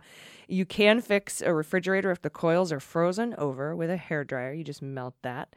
you 0.50 0.66
can 0.66 1.00
fix 1.00 1.42
a 1.42 1.54
refrigerator 1.54 2.12
if 2.12 2.22
the 2.22 2.30
coils 2.30 2.72
are 2.74 2.82
frozen 2.82 3.34
over 3.38 3.76
with 3.76 3.90
a 3.90 3.96
hair 3.98 4.26
dryer. 4.26 4.52
You 4.52 4.64
just 4.66 4.82
melt 4.82 5.16
that. 5.22 5.56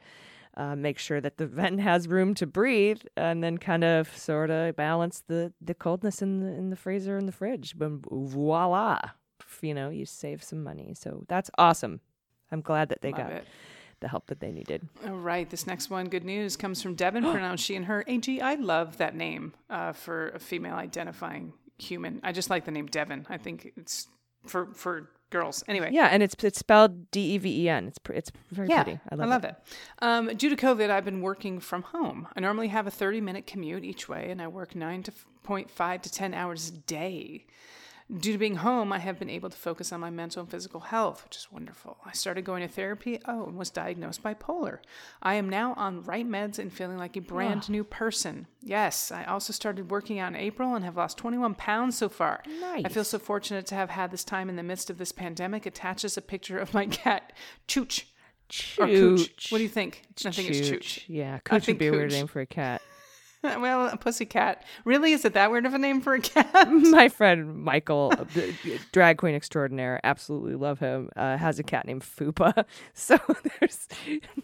Uh, 0.56 0.74
make 0.74 0.98
sure 0.98 1.20
that 1.20 1.36
the 1.38 1.46
vent 1.58 1.80
has 1.80 2.08
room 2.08 2.34
to 2.34 2.46
breathe, 2.46 3.02
and 3.16 3.42
then 3.44 3.58
kind 3.58 3.84
of 3.84 4.16
sort 4.16 4.48
of 4.48 4.74
balance 4.74 5.22
the 5.26 5.52
the 5.60 5.74
coldness 5.74 6.22
in 6.22 6.40
the 6.40 6.46
in 6.46 6.70
the 6.70 6.76
freezer 6.76 7.18
and 7.18 7.28
the 7.28 7.32
fridge. 7.32 7.74
Voila! 7.76 8.98
You 9.60 9.74
know, 9.74 9.90
you 9.90 10.06
save 10.06 10.42
some 10.42 10.62
money. 10.62 10.94
So 10.98 11.24
that's 11.28 11.50
awesome. 11.58 12.00
I'm 12.52 12.60
glad 12.60 12.88
that 12.88 13.00
they 13.02 13.10
Love 13.10 13.18
got 13.18 13.32
it. 13.32 13.44
The 14.00 14.08
help 14.08 14.26
that 14.26 14.40
they 14.40 14.52
needed. 14.52 14.88
All 15.06 15.12
right, 15.16 15.48
this 15.48 15.66
next 15.66 15.90
one, 15.90 16.08
good 16.08 16.24
news, 16.24 16.56
comes 16.56 16.82
from 16.82 16.94
Devin, 16.94 17.22
pronounced 17.30 17.64
she 17.64 17.76
and 17.76 17.86
her. 17.86 18.04
AG, 18.06 18.40
I 18.40 18.54
love 18.56 18.98
that 18.98 19.14
name 19.14 19.54
uh, 19.70 19.92
for 19.92 20.28
a 20.30 20.38
female 20.38 20.74
identifying 20.74 21.52
human. 21.78 22.20
I 22.22 22.32
just 22.32 22.50
like 22.50 22.64
the 22.64 22.70
name 22.70 22.86
Devin. 22.86 23.26
I 23.28 23.36
think 23.38 23.72
it's 23.76 24.08
for 24.46 24.66
for 24.74 25.10
girls. 25.30 25.64
Anyway. 25.66 25.90
Yeah, 25.92 26.06
and 26.06 26.22
it's 26.22 26.36
it's 26.44 26.58
spelled 26.58 27.10
D 27.10 27.34
E 27.34 27.38
V 27.38 27.64
E 27.64 27.68
N. 27.68 27.88
It's 27.88 27.98
it's 28.10 28.30
very 28.50 28.68
Yeah, 28.68 28.84
pretty. 28.84 29.00
I 29.10 29.14
love, 29.16 29.44
it. 29.44 29.48
it. 29.56 29.56
Um, 30.00 30.28
due 30.36 30.48
to 30.48 30.56
COVID, 30.56 30.88
I've 30.88 31.04
been 31.04 31.20
working 31.20 31.58
from 31.58 31.82
home. 31.82 32.28
I 32.36 32.40
normally 32.40 32.68
have 32.68 32.86
a 32.86 32.90
30 32.90 33.20
minute 33.20 33.46
commute 33.46 33.84
each 33.84 34.08
way, 34.08 34.30
and 34.30 34.40
I 34.40 34.46
work 34.48 34.74
9 34.76 35.02
to 35.04 35.12
f- 35.12 35.26
0.5 35.46 36.02
to 36.02 36.10
10 36.12 36.32
hours 36.34 36.68
a 36.68 36.72
day. 36.72 37.44
Due 38.08 38.32
to 38.32 38.38
being 38.38 38.56
home, 38.56 38.92
I 38.92 39.00
have 39.00 39.18
been 39.18 39.28
able 39.28 39.50
to 39.50 39.56
focus 39.56 39.90
on 39.90 39.98
my 39.98 40.10
mental 40.10 40.40
and 40.40 40.48
physical 40.48 40.78
health, 40.78 41.24
which 41.24 41.36
is 41.36 41.48
wonderful. 41.50 41.96
I 42.04 42.12
started 42.12 42.44
going 42.44 42.62
to 42.62 42.72
therapy, 42.72 43.18
oh, 43.26 43.46
and 43.46 43.56
was 43.56 43.68
diagnosed 43.68 44.22
bipolar. 44.22 44.78
I 45.20 45.34
am 45.34 45.48
now 45.48 45.74
on 45.74 46.02
right 46.04 46.26
meds 46.26 46.60
and 46.60 46.72
feeling 46.72 46.98
like 46.98 47.16
a 47.16 47.20
brand 47.20 47.68
new 47.68 47.82
person. 47.82 48.46
Yes, 48.62 49.10
I 49.10 49.24
also 49.24 49.52
started 49.52 49.90
working 49.90 50.20
out 50.20 50.32
in 50.32 50.36
April 50.36 50.76
and 50.76 50.84
have 50.84 50.96
lost 50.96 51.18
21 51.18 51.56
pounds 51.56 51.98
so 51.98 52.08
far. 52.08 52.44
Nice. 52.60 52.84
I 52.84 52.88
feel 52.90 53.02
so 53.02 53.18
fortunate 53.18 53.66
to 53.66 53.74
have 53.74 53.90
had 53.90 54.12
this 54.12 54.22
time 54.22 54.48
in 54.48 54.54
the 54.54 54.62
midst 54.62 54.88
of 54.88 54.98
this 54.98 55.10
pandemic. 55.10 55.66
Attaches 55.66 56.16
a 56.16 56.22
picture 56.22 56.58
of 56.58 56.74
my 56.74 56.86
cat, 56.86 57.32
Chooch. 57.66 58.04
Or 58.78 58.86
Cooch. 58.86 59.50
What 59.50 59.58
do 59.58 59.64
you 59.64 59.68
think? 59.68 60.02
I 60.24 60.30
think 60.30 60.50
it's 60.50 60.70
Chooch. 60.70 61.02
Yeah, 61.08 61.40
Cooch 61.40 61.66
would 61.66 61.78
be 61.78 61.88
a 61.88 61.90
weird 61.90 62.12
name 62.12 62.28
for 62.28 62.40
a 62.40 62.46
cat. 62.46 62.82
well, 63.60 63.88
a 63.88 63.96
pussy 63.96 64.26
cat. 64.26 64.64
Really? 64.84 65.12
Is 65.12 65.24
it 65.24 65.34
that 65.34 65.50
weird 65.50 65.66
of 65.66 65.74
a 65.74 65.78
name 65.78 66.00
for 66.00 66.14
a 66.14 66.20
cat? 66.20 66.70
My 66.72 67.08
friend 67.08 67.56
Michael, 67.56 68.10
the 68.34 68.54
drag 68.92 69.18
queen 69.18 69.34
extraordinaire, 69.34 70.00
absolutely 70.04 70.54
love 70.54 70.78
him. 70.78 71.10
Uh, 71.16 71.36
has 71.36 71.58
a 71.58 71.62
cat 71.62 71.86
named 71.86 72.02
Fupa, 72.02 72.64
so 72.94 73.18
there's 73.60 73.88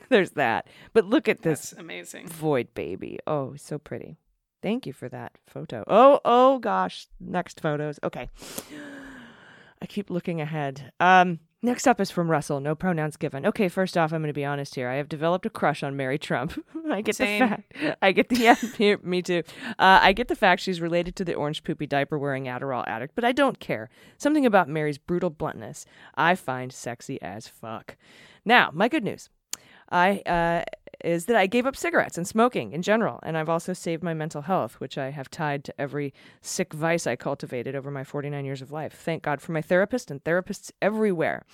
there's 0.08 0.30
that. 0.32 0.66
But 0.92 1.06
look 1.06 1.28
at 1.28 1.42
this 1.42 1.70
That's 1.70 1.80
amazing. 1.80 2.28
void 2.28 2.74
baby. 2.74 3.18
Oh, 3.26 3.54
so 3.56 3.78
pretty. 3.78 4.16
Thank 4.62 4.86
you 4.86 4.92
for 4.92 5.08
that 5.08 5.32
photo. 5.46 5.82
Oh, 5.88 6.20
oh 6.24 6.58
gosh, 6.60 7.08
next 7.20 7.60
photos. 7.60 7.98
Okay. 8.04 8.28
I 9.82 9.86
keep 9.86 10.10
looking 10.10 10.40
ahead. 10.40 10.92
Um, 11.00 11.40
next 11.62 11.86
up 11.86 12.00
is 12.00 12.10
from 12.10 12.30
Russell. 12.30 12.60
No 12.60 12.74
pronouns 12.74 13.16
given. 13.16 13.46
Okay, 13.46 13.68
first 13.68 13.96
off, 13.96 14.12
I'm 14.12 14.20
going 14.20 14.28
to 14.28 14.34
be 14.34 14.44
honest 14.44 14.74
here. 14.74 14.88
I 14.88 14.96
have 14.96 15.08
developed 15.08 15.46
a 15.46 15.50
crush 15.50 15.82
on 15.82 15.96
Mary 15.96 16.18
Trump. 16.18 16.62
I 16.90 17.00
get 17.00 17.16
Same. 17.16 17.40
the 17.40 17.48
fact. 17.48 17.98
I 18.02 18.12
get 18.12 18.28
the 18.28 18.36
yeah, 18.36 18.56
me, 18.78 18.96
me 19.02 19.22
too. 19.22 19.42
Uh, 19.78 20.00
I 20.02 20.12
get 20.12 20.28
the 20.28 20.36
fact 20.36 20.62
she's 20.62 20.80
related 20.80 21.16
to 21.16 21.24
the 21.24 21.34
orange 21.34 21.64
poopy 21.64 21.86
diaper 21.86 22.18
wearing 22.18 22.44
Adderall 22.44 22.86
addict, 22.86 23.14
but 23.14 23.24
I 23.24 23.32
don't 23.32 23.60
care. 23.60 23.88
Something 24.18 24.44
about 24.44 24.68
Mary's 24.68 24.98
brutal 24.98 25.30
bluntness 25.30 25.86
I 26.14 26.34
find 26.34 26.72
sexy 26.72 27.20
as 27.22 27.48
fuck. 27.48 27.96
Now, 28.44 28.70
my 28.72 28.88
good 28.88 29.04
news. 29.04 29.30
I 29.92 30.22
uh, 30.26 30.64
is 31.04 31.26
that 31.26 31.36
I 31.36 31.46
gave 31.46 31.66
up 31.66 31.76
cigarettes 31.76 32.16
and 32.16 32.26
smoking 32.26 32.72
in 32.72 32.80
general, 32.82 33.18
and 33.22 33.36
I've 33.36 33.48
also 33.48 33.72
saved 33.72 34.02
my 34.02 34.14
mental 34.14 34.42
health, 34.42 34.80
which 34.80 34.96
I 34.96 35.10
have 35.10 35.30
tied 35.30 35.64
to 35.64 35.80
every 35.80 36.14
sick 36.40 36.72
vice 36.72 37.06
I 37.06 37.14
cultivated 37.16 37.74
over 37.74 37.90
my 37.90 38.02
49 38.04 38.44
years 38.44 38.62
of 38.62 38.70
life. 38.72 38.92
Thank 38.94 39.22
God 39.24 39.40
for 39.40 39.52
my 39.52 39.60
therapist 39.62 40.10
and 40.10 40.22
therapists 40.24 40.70
everywhere. 40.80 41.44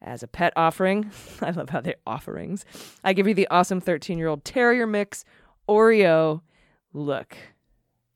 As 0.00 0.22
a 0.22 0.26
pet 0.28 0.52
offering, 0.56 1.10
I 1.40 1.50
love 1.50 1.70
how 1.70 1.80
they're 1.80 1.94
offerings. 2.06 2.64
I 3.04 3.12
give 3.12 3.26
you 3.28 3.34
the 3.34 3.48
awesome 3.48 3.80
13 3.80 4.18
year 4.18 4.28
old 4.28 4.44
terrier 4.44 4.86
mix 4.86 5.24
Oreo. 5.68 6.42
Look, 6.92 7.36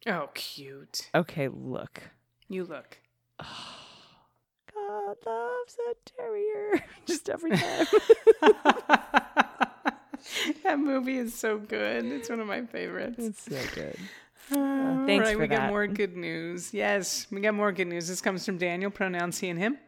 Oh, 0.07 0.29
cute. 0.35 1.11
okay, 1.15 1.49
look. 1.49 2.03
You 2.49 2.65
look. 2.65 2.99
God 4.75 5.17
loves 5.25 5.77
a 5.91 5.95
terrier. 6.05 6.85
Just 7.07 7.29
every 7.31 7.53
time. 7.57 7.87
that 10.65 10.79
movie 10.79 11.19
is 11.19 11.35
so 11.35 11.59
good. 11.59 12.05
It's 12.05 12.29
one 12.29 12.41
of 12.41 12.47
my 12.47 12.63
favorites. 12.63 13.17
it's 13.19 13.43
so 13.43 13.61
good. 13.75 13.97
All 14.53 15.07
thanks 15.07 15.27
right, 15.27 15.39
we 15.39 15.47
got 15.47 15.69
more 15.69 15.87
good 15.87 16.17
news. 16.17 16.73
Yes, 16.73 17.27
we 17.31 17.41
got 17.41 17.55
more 17.55 17.73
good 17.73 17.89
news. 17.89 18.09
This 18.09 18.21
comes 18.21 18.47
from 18.47 18.59
Daniel, 18.59 18.91
pronouns 18.91 19.39
he 19.39 19.49
and 19.49 19.59
him. 19.59 19.79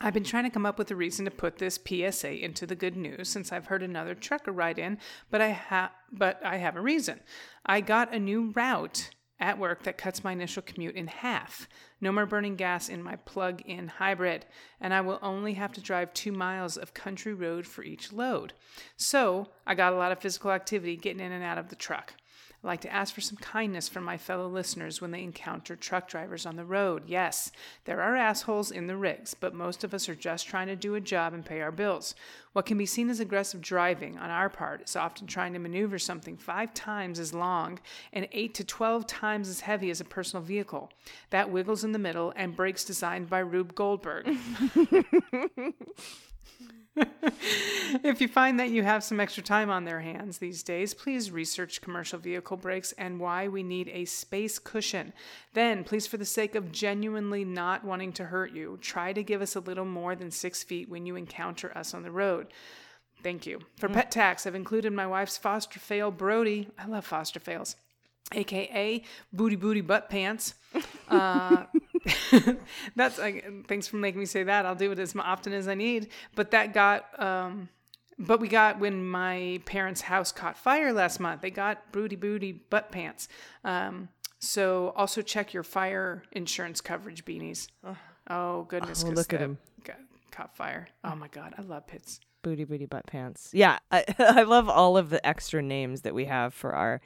I've 0.00 0.14
been 0.14 0.24
trying 0.24 0.44
to 0.44 0.50
come 0.50 0.66
up 0.66 0.78
with 0.78 0.90
a 0.90 0.96
reason 0.96 1.24
to 1.26 1.30
put 1.30 1.58
this 1.58 1.78
PSA 1.78 2.44
into 2.44 2.66
the 2.66 2.74
good 2.74 2.96
news 2.96 3.28
since 3.28 3.52
I've 3.52 3.66
heard 3.66 3.82
another 3.82 4.14
trucker 4.14 4.50
ride 4.50 4.78
in, 4.78 4.98
but 5.30 5.40
I 5.40 5.48
have 5.48 5.90
but 6.10 6.44
I 6.44 6.56
have 6.56 6.76
a 6.76 6.80
reason. 6.80 7.20
I 7.64 7.80
got 7.80 8.12
a 8.12 8.18
new 8.18 8.50
route 8.56 9.10
at 9.42 9.58
work 9.58 9.82
that 9.82 9.98
cuts 9.98 10.22
my 10.22 10.32
initial 10.32 10.62
commute 10.62 10.94
in 10.94 11.08
half. 11.08 11.68
No 12.00 12.12
more 12.12 12.26
burning 12.26 12.54
gas 12.54 12.88
in 12.88 13.02
my 13.02 13.16
plug-in 13.16 13.88
hybrid, 13.88 14.46
and 14.80 14.94
I 14.94 15.00
will 15.00 15.18
only 15.20 15.54
have 15.54 15.72
to 15.72 15.80
drive 15.80 16.14
2 16.14 16.30
miles 16.30 16.76
of 16.76 16.94
country 16.94 17.34
road 17.34 17.66
for 17.66 17.82
each 17.82 18.12
load. 18.12 18.52
So, 18.96 19.48
I 19.66 19.74
got 19.74 19.92
a 19.92 19.96
lot 19.96 20.12
of 20.12 20.20
physical 20.20 20.52
activity 20.52 20.96
getting 20.96 21.20
in 21.20 21.32
and 21.32 21.44
out 21.44 21.58
of 21.58 21.68
the 21.68 21.76
truck. 21.76 22.14
I'd 22.62 22.68
like 22.68 22.80
to 22.82 22.92
ask 22.92 23.12
for 23.12 23.20
some 23.20 23.38
kindness 23.38 23.88
from 23.88 24.04
my 24.04 24.16
fellow 24.16 24.46
listeners 24.46 25.00
when 25.00 25.10
they 25.10 25.24
encounter 25.24 25.74
truck 25.74 26.06
drivers 26.06 26.46
on 26.46 26.54
the 26.54 26.64
road. 26.64 27.02
Yes, 27.08 27.50
there 27.86 28.00
are 28.00 28.14
assholes 28.14 28.70
in 28.70 28.86
the 28.86 28.96
rigs, 28.96 29.34
but 29.34 29.52
most 29.52 29.82
of 29.82 29.92
us 29.92 30.08
are 30.08 30.14
just 30.14 30.46
trying 30.46 30.68
to 30.68 30.76
do 30.76 30.94
a 30.94 31.00
job 31.00 31.34
and 31.34 31.44
pay 31.44 31.60
our 31.60 31.72
bills. 31.72 32.14
What 32.52 32.66
can 32.66 32.78
be 32.78 32.86
seen 32.86 33.10
as 33.10 33.18
aggressive 33.18 33.60
driving 33.60 34.16
on 34.16 34.30
our 34.30 34.48
part 34.48 34.82
is 34.82 34.94
often 34.94 35.26
trying 35.26 35.54
to 35.54 35.58
maneuver 35.58 35.98
something 35.98 36.36
five 36.36 36.72
times 36.72 37.18
as 37.18 37.34
long 37.34 37.80
and 38.12 38.28
eight 38.30 38.54
to 38.54 38.64
12 38.64 39.08
times 39.08 39.48
as 39.48 39.60
heavy 39.60 39.90
as 39.90 40.00
a 40.00 40.04
personal 40.04 40.44
vehicle. 40.44 40.92
That 41.30 41.50
wiggles 41.50 41.82
in 41.82 41.90
the 41.90 41.98
middle 41.98 42.32
and 42.36 42.54
brakes 42.54 42.84
designed 42.84 43.28
by 43.28 43.40
Rube 43.40 43.74
Goldberg. 43.74 44.28
if 48.04 48.20
you 48.20 48.28
find 48.28 48.60
that 48.60 48.70
you 48.70 48.82
have 48.82 49.02
some 49.02 49.20
extra 49.20 49.42
time 49.42 49.70
on 49.70 49.84
their 49.84 50.00
hands 50.00 50.38
these 50.38 50.62
days, 50.62 50.94
please 50.94 51.30
research 51.30 51.80
commercial 51.80 52.18
vehicle 52.18 52.56
brakes 52.56 52.92
and 52.98 53.18
why 53.18 53.48
we 53.48 53.62
need 53.62 53.88
a 53.88 54.04
space 54.04 54.58
cushion. 54.58 55.12
Then, 55.54 55.84
please, 55.84 56.06
for 56.06 56.16
the 56.16 56.24
sake 56.24 56.54
of 56.54 56.72
genuinely 56.72 57.44
not 57.44 57.84
wanting 57.84 58.12
to 58.14 58.24
hurt 58.24 58.52
you, 58.52 58.78
try 58.80 59.12
to 59.12 59.22
give 59.22 59.40
us 59.42 59.56
a 59.56 59.60
little 59.60 59.84
more 59.84 60.14
than 60.14 60.30
six 60.30 60.62
feet 60.62 60.88
when 60.88 61.06
you 61.06 61.16
encounter 61.16 61.76
us 61.76 61.94
on 61.94 62.02
the 62.02 62.10
road. 62.10 62.48
Thank 63.22 63.46
you. 63.46 63.60
For 63.78 63.88
mm. 63.88 63.94
pet 63.94 64.10
tax, 64.10 64.46
I've 64.46 64.54
included 64.54 64.92
my 64.92 65.06
wife's 65.06 65.38
foster 65.38 65.78
fail 65.78 66.10
Brody. 66.10 66.68
I 66.78 66.86
love 66.86 67.06
foster 67.06 67.40
fails. 67.40 67.76
AKA 68.34 69.02
booty 69.32 69.56
booty 69.56 69.80
butt 69.80 70.08
pants. 70.10 70.54
Uh, 71.08 71.64
That's 72.96 73.18
like, 73.18 73.66
thanks 73.68 73.86
for 73.86 73.96
making 73.96 74.20
me 74.20 74.26
say 74.26 74.42
that. 74.44 74.66
I'll 74.66 74.74
do 74.74 74.90
it 74.92 74.98
as 74.98 75.14
often 75.16 75.52
as 75.52 75.68
I 75.68 75.74
need. 75.74 76.08
But 76.34 76.50
that 76.52 76.72
got, 76.74 77.06
um, 77.20 77.68
but 78.18 78.40
we 78.40 78.48
got 78.48 78.78
when 78.78 79.06
my 79.06 79.60
parents' 79.64 80.00
house 80.02 80.32
caught 80.32 80.56
fire 80.56 80.92
last 80.92 81.20
month. 81.20 81.40
They 81.42 81.50
got 81.50 81.92
booty 81.92 82.16
booty 82.16 82.52
butt 82.52 82.90
pants. 82.90 83.28
Um, 83.64 84.08
so 84.38 84.92
also 84.96 85.22
check 85.22 85.52
your 85.52 85.62
fire 85.62 86.22
insurance 86.32 86.80
coverage 86.80 87.24
beanies. 87.24 87.68
Oh 88.28 88.64
goodness, 88.64 89.02
Oh, 89.04 89.08
'cause 89.08 89.16
look 89.16 89.32
at 89.32 89.38
that 89.40 89.44
'em. 89.44 89.58
Got, 89.84 89.96
caught 90.30 90.56
fire. 90.56 90.88
Oh 91.04 91.14
my 91.14 91.28
god, 91.28 91.54
I 91.58 91.62
love 91.62 91.86
pits. 91.86 92.20
Booty 92.42 92.64
booty 92.64 92.86
butt 92.86 93.06
pants. 93.06 93.50
Yeah, 93.52 93.78
I, 93.90 94.04
I 94.18 94.42
love 94.42 94.68
all 94.68 94.96
of 94.96 95.10
the 95.10 95.24
extra 95.24 95.62
names 95.62 96.02
that 96.02 96.14
we 96.14 96.24
have 96.24 96.54
for 96.54 96.74
our 96.74 97.00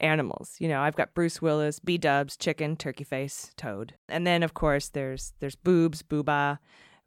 animals. 0.00 0.56
You 0.58 0.68
know, 0.68 0.80
I've 0.80 0.96
got 0.96 1.14
Bruce 1.14 1.42
Willis, 1.42 1.78
B 1.78 1.98
Dubs, 1.98 2.36
Chicken, 2.36 2.76
Turkey 2.76 3.04
Face, 3.04 3.50
Toad, 3.56 3.94
and 4.08 4.26
then 4.26 4.42
of 4.42 4.54
course 4.54 4.88
there's 4.88 5.32
there's 5.40 5.56
Boobs, 5.56 6.02
Booba, 6.02 6.58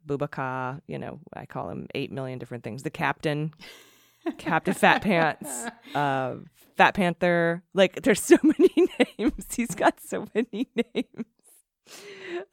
Boobaka. 0.06 0.80
You 0.86 0.98
know, 0.98 1.20
I 1.34 1.46
call 1.46 1.70
him 1.70 1.86
eight 1.94 2.12
million 2.12 2.38
different 2.38 2.64
things. 2.64 2.82
The 2.82 2.90
Captain, 2.90 3.52
Captain 4.38 4.74
Fat 4.74 5.02
Pants, 5.02 5.66
uh, 5.94 6.36
Fat 6.76 6.94
Panther. 6.94 7.62
Like, 7.74 8.02
there's 8.02 8.22
so 8.22 8.36
many 8.42 8.88
names. 9.18 9.46
He's 9.54 9.74
got 9.74 10.00
so 10.00 10.26
many 10.34 10.68
names. 10.94 11.26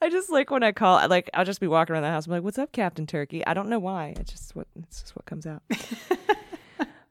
I 0.02 0.10
just 0.10 0.30
like 0.30 0.50
when 0.50 0.62
I 0.62 0.72
call, 0.72 1.06
like, 1.08 1.30
I'll 1.32 1.44
just 1.44 1.60
be 1.60 1.66
walking 1.66 1.94
around 1.94 2.02
the 2.02 2.10
house. 2.10 2.26
I'm 2.26 2.32
like, 2.32 2.42
"What's 2.42 2.58
up, 2.58 2.72
Captain 2.72 3.06
Turkey?" 3.06 3.46
I 3.46 3.54
don't 3.54 3.68
know 3.68 3.78
why. 3.78 4.14
It's 4.18 4.32
just 4.32 4.54
what 4.56 4.66
it's 4.76 5.00
just 5.00 5.16
what 5.16 5.24
comes 5.24 5.46
out. 5.46 5.62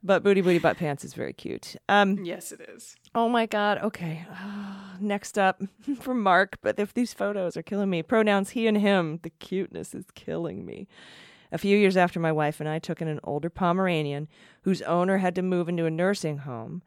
But 0.09 0.23
booty 0.23 0.41
booty 0.41 0.57
butt 0.57 0.75
pants 0.75 1.05
is 1.05 1.13
very 1.13 1.33
cute. 1.33 1.75
Um, 1.87 2.17
Yes, 2.25 2.51
it 2.51 2.61
is. 2.61 2.95
oh 3.13 3.29
my 3.29 3.45
god. 3.45 3.77
Okay, 3.77 4.25
next 4.99 5.37
up 5.37 5.61
from 6.01 6.23
Mark. 6.23 6.57
But 6.63 6.79
if 6.79 6.95
these 6.95 7.13
photos 7.13 7.55
are 7.55 7.61
killing 7.61 7.91
me, 7.91 8.01
pronouns 8.01 8.49
he 8.49 8.65
and 8.65 8.75
him. 8.79 9.19
The 9.21 9.29
cuteness 9.29 9.93
is 9.93 10.05
killing 10.15 10.65
me. 10.65 10.87
A 11.51 11.59
few 11.59 11.77
years 11.77 11.95
after 11.95 12.19
my 12.19 12.31
wife 12.31 12.59
and 12.59 12.67
I 12.67 12.79
took 12.79 13.03
in 13.03 13.07
an 13.07 13.19
older 13.23 13.51
Pomeranian 13.51 14.27
whose 14.63 14.81
owner 14.81 15.17
had 15.17 15.35
to 15.35 15.43
move 15.43 15.69
into 15.69 15.85
a 15.85 15.91
nursing 15.91 16.39
home, 16.39 16.81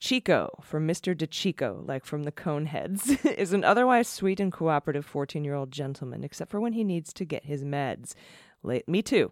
Chico, 0.00 0.58
from 0.62 0.86
Mr. 0.88 1.14
DeChico, 1.14 1.86
like 1.86 2.04
from 2.04 2.24
the 2.24 2.32
Coneheads, 2.32 3.24
is 3.38 3.52
an 3.52 3.62
otherwise 3.64 4.08
sweet 4.08 4.40
and 4.40 4.52
cooperative 4.52 5.06
14 5.06 5.44
year 5.44 5.54
old 5.54 5.70
gentleman, 5.70 6.24
except 6.24 6.50
for 6.50 6.60
when 6.60 6.72
he 6.72 6.82
needs 6.84 7.12
to 7.12 7.24
get 7.24 7.44
his 7.44 7.62
meds. 7.62 8.14
Late, 8.66 8.88
me 8.88 9.00
too. 9.00 9.30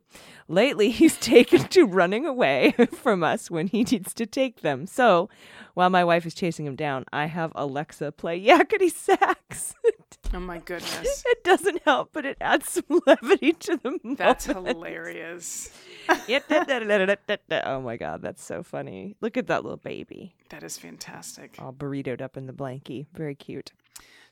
Lately, 0.49 0.91
he's 1.01 1.17
taken 1.19 1.65
to 1.69 1.85
running 1.85 2.25
away 2.25 2.75
from 2.93 3.23
us 3.25 3.51
when 3.51 3.67
he 3.67 3.83
needs 3.83 4.15
to 4.15 4.27
take 4.27 4.61
them. 4.61 4.87
So, 4.87 5.29
while 5.75 5.91
my 5.91 6.05
wife 6.05 6.25
is 6.25 6.35
chasing 6.35 6.67
him 6.67 6.77
down, 6.77 7.05
I 7.13 7.27
have 7.27 7.51
Alexa 7.57 8.13
play 8.13 8.41
yakety 8.41 8.91
sax. 8.93 9.75
Oh 10.33 10.41
my 10.41 10.59
goodness. 10.59 11.23
it 11.27 11.45
doesn't 11.45 11.83
help, 11.85 12.09
but 12.13 12.25
it 12.27 12.37
adds 12.41 12.69
some 12.69 13.01
levity 13.07 13.53
to 13.53 13.77
the 13.77 13.91
moment. 14.03 14.19
That's 14.19 14.47
hilarious. 14.47 15.71
oh 16.09 17.81
my 17.81 17.97
god, 17.97 18.21
that's 18.23 18.43
so 18.43 18.65
funny. 18.65 19.15
Look 19.21 19.37
at 19.37 19.47
that 19.47 19.63
little 19.63 19.77
baby, 19.77 20.35
That 20.49 20.65
is 20.65 20.77
fantastic. 20.77 21.55
all 21.61 21.71
burritoed 21.71 22.21
up 22.21 22.37
in 22.37 22.47
the 22.47 22.53
blankie. 22.53 23.07
Very 23.15 23.37
cute. 23.37 23.71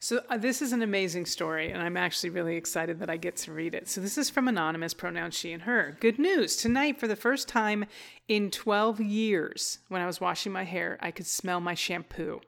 So 0.02 0.20
uh, 0.28 0.36
this 0.36 0.60
is 0.60 0.72
an 0.72 0.82
amazing 0.82 1.26
story, 1.26 1.70
and 1.70 1.80
I'm 1.80 1.96
actually 1.96 2.30
really 2.30 2.56
excited 2.56 2.98
that 2.98 3.08
I 3.08 3.16
get 3.16 3.36
to 3.36 3.52
read 3.52 3.72
it. 3.72 3.88
So 3.88 4.00
this 4.00 4.18
is 4.18 4.28
from 4.28 4.48
anonymous 4.48 4.94
pronouns 4.94 5.36
she 5.36 5.52
and 5.52 5.62
her. 5.62 5.96
Good 6.00 6.18
news 6.18 6.56
tonight, 6.56 6.98
for 6.98 7.06
the 7.06 7.14
first 7.14 7.46
time 7.46 7.84
in 8.26 8.50
12 8.50 8.98
years, 8.98 9.78
when 9.86 10.02
I 10.02 10.06
was 10.06 10.20
washing 10.20 10.50
my 10.50 10.64
hair, 10.64 10.98
I 11.00 11.12
could 11.12 11.28
smell 11.28 11.60
my 11.60 11.74
shampoo. 11.74 12.40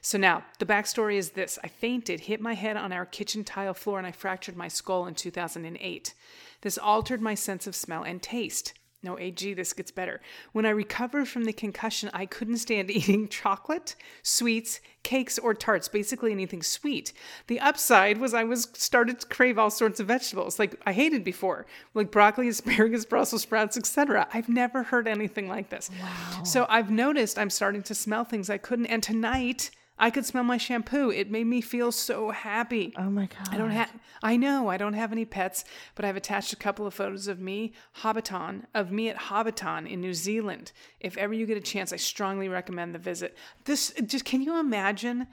So 0.00 0.16
now 0.16 0.46
the 0.58 0.64
backstory 0.64 1.16
is 1.16 1.32
this: 1.32 1.58
I 1.62 1.68
fainted, 1.68 2.20
hit 2.20 2.40
my 2.40 2.54
head 2.54 2.78
on 2.78 2.92
our 2.92 3.04
kitchen 3.04 3.44
tile 3.44 3.74
floor, 3.74 3.98
and 3.98 4.06
I 4.06 4.12
fractured 4.12 4.56
my 4.56 4.68
skull 4.68 5.06
in 5.06 5.14
2008. 5.14 6.14
This 6.62 6.78
altered 6.78 7.20
my 7.20 7.34
sense 7.34 7.66
of 7.66 7.76
smell 7.76 8.04
and 8.04 8.22
taste. 8.22 8.72
No, 9.02 9.18
AG, 9.18 9.54
this 9.54 9.72
gets 9.72 9.90
better. 9.90 10.20
When 10.52 10.66
I 10.66 10.70
recovered 10.70 11.26
from 11.26 11.44
the 11.44 11.54
concussion, 11.54 12.10
I 12.12 12.26
couldn't 12.26 12.58
stand 12.58 12.90
eating 12.90 13.28
chocolate, 13.28 13.96
sweets, 14.22 14.80
cakes, 15.02 15.38
or 15.38 15.54
tarts, 15.54 15.88
basically 15.88 16.32
anything 16.32 16.62
sweet. 16.62 17.14
The 17.46 17.60
upside 17.60 18.18
was 18.18 18.34
I 18.34 18.44
was 18.44 18.68
started 18.74 19.20
to 19.20 19.26
crave 19.26 19.58
all 19.58 19.70
sorts 19.70 20.00
of 20.00 20.06
vegetables, 20.06 20.58
like 20.58 20.78
I 20.84 20.92
hated 20.92 21.24
before, 21.24 21.66
like 21.94 22.10
broccoli, 22.10 22.48
asparagus, 22.50 23.06
Brussels 23.06 23.42
sprouts, 23.42 23.78
etc. 23.78 24.28
I've 24.34 24.50
never 24.50 24.82
heard 24.82 25.08
anything 25.08 25.48
like 25.48 25.70
this. 25.70 25.90
Wow. 26.00 26.42
So 26.44 26.66
I've 26.68 26.90
noticed 26.90 27.38
I'm 27.38 27.50
starting 27.50 27.82
to 27.84 27.94
smell 27.94 28.24
things 28.24 28.50
I 28.50 28.58
couldn't, 28.58 28.86
and 28.86 29.02
tonight 29.02 29.70
I 30.00 30.10
could 30.10 30.24
smell 30.24 30.42
my 30.42 30.56
shampoo. 30.56 31.10
It 31.10 31.30
made 31.30 31.46
me 31.46 31.60
feel 31.60 31.92
so 31.92 32.30
happy. 32.30 32.94
Oh 32.96 33.10
my 33.10 33.26
god. 33.26 33.48
I 33.52 33.58
don't 33.58 33.70
have. 33.70 33.92
I 34.22 34.36
know 34.36 34.68
I 34.68 34.78
don't 34.78 34.94
have 34.94 35.12
any 35.12 35.26
pets, 35.26 35.62
but 35.94 36.06
I've 36.06 36.16
attached 36.16 36.54
a 36.54 36.56
couple 36.56 36.86
of 36.86 36.94
photos 36.94 37.28
of 37.28 37.38
me, 37.38 37.74
Hobbiton, 37.98 38.64
of 38.74 38.90
me 38.90 39.10
at 39.10 39.16
Hobbiton 39.16 39.88
in 39.88 40.00
New 40.00 40.14
Zealand. 40.14 40.72
If 41.00 41.18
ever 41.18 41.34
you 41.34 41.44
get 41.44 41.58
a 41.58 41.60
chance, 41.60 41.92
I 41.92 41.96
strongly 41.96 42.48
recommend 42.48 42.94
the 42.94 42.98
visit. 42.98 43.36
This 43.66 43.92
just 44.06 44.24
can 44.24 44.40
you 44.40 44.58
imagine? 44.58 45.26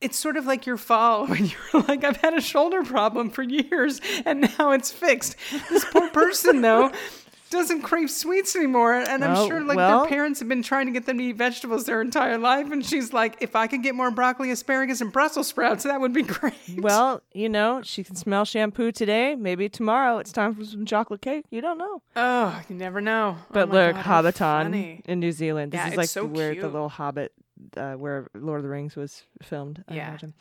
It's 0.00 0.18
sort 0.18 0.36
of 0.36 0.46
like 0.46 0.66
your 0.66 0.76
fall 0.76 1.26
when 1.28 1.46
you're 1.46 1.82
like, 1.82 2.04
I've 2.04 2.18
had 2.18 2.34
a 2.34 2.40
shoulder 2.40 2.84
problem 2.84 3.30
for 3.30 3.42
years 3.42 4.00
and 4.24 4.48
now 4.56 4.70
it's 4.70 4.92
fixed. 4.92 5.36
This 5.68 5.84
poor 5.84 6.08
person 6.10 6.60
though 6.60 6.92
doesn't 7.50 7.82
crave 7.82 8.10
sweets 8.10 8.56
anymore, 8.56 8.94
and 8.94 9.24
I'm 9.24 9.36
Oh, 9.36 9.46
sure 9.48 9.60
like 9.62 9.76
well- 9.76 10.00
their 10.02 10.08
parents 10.08 10.40
have 10.40 10.48
been 10.48 10.62
trying 10.62 10.86
to 10.86 10.92
get 10.92 11.06
them 11.06 11.18
to 11.18 11.24
eat 11.24 11.36
vegetables 11.36 11.84
their 11.86 12.00
entire 12.00 12.38
life, 12.38 12.70
and 12.72 12.84
she's 12.84 13.12
like, 13.12 13.36
if 13.40 13.54
I 13.54 13.66
could 13.66 13.82
get 13.82 13.94
more 13.94 14.10
broccoli, 14.10 14.50
asparagus, 14.50 15.00
and 15.00 15.12
Brussels 15.12 15.46
sprouts, 15.48 15.84
that 15.84 16.00
would 16.00 16.12
be 16.12 16.22
great. 16.36 16.54
Well, 16.78 17.22
you 17.32 17.48
know, 17.48 17.80
she 17.82 18.02
can 18.04 18.16
smell 18.16 18.44
shampoo 18.44 18.90
today. 18.92 19.34
Maybe 19.36 19.68
tomorrow 19.68 20.18
it's 20.18 20.32
time 20.32 20.54
for 20.54 20.64
some 20.64 20.84
chocolate 20.86 21.22
cake. 21.22 21.44
You 21.50 21.60
don't 21.60 21.78
know. 21.78 22.02
Oh, 22.16 22.60
you 22.68 22.74
never 22.74 23.00
know. 23.00 23.36
But 23.52 23.68
oh 23.68 23.72
look, 23.72 23.94
God, 23.96 24.04
Hobbiton 24.24 25.02
in 25.06 25.20
New 25.20 25.32
Zealand. 25.32 25.72
This 25.72 25.78
Yeah, 25.78 25.90
is 25.90 25.96
like 25.96 26.08
so 26.08 26.24
where 26.24 26.54
the 26.54 26.66
little 26.68 26.88
Hobbit, 26.88 27.32
uh, 27.76 27.94
where 27.94 28.26
Lord 28.34 28.58
of 28.58 28.62
the 28.64 28.68
Rings 28.70 28.96
was 28.96 29.22
filmed. 29.42 29.84
I 29.88 29.94
Yeah. 29.94 30.08
imagine. 30.08 30.34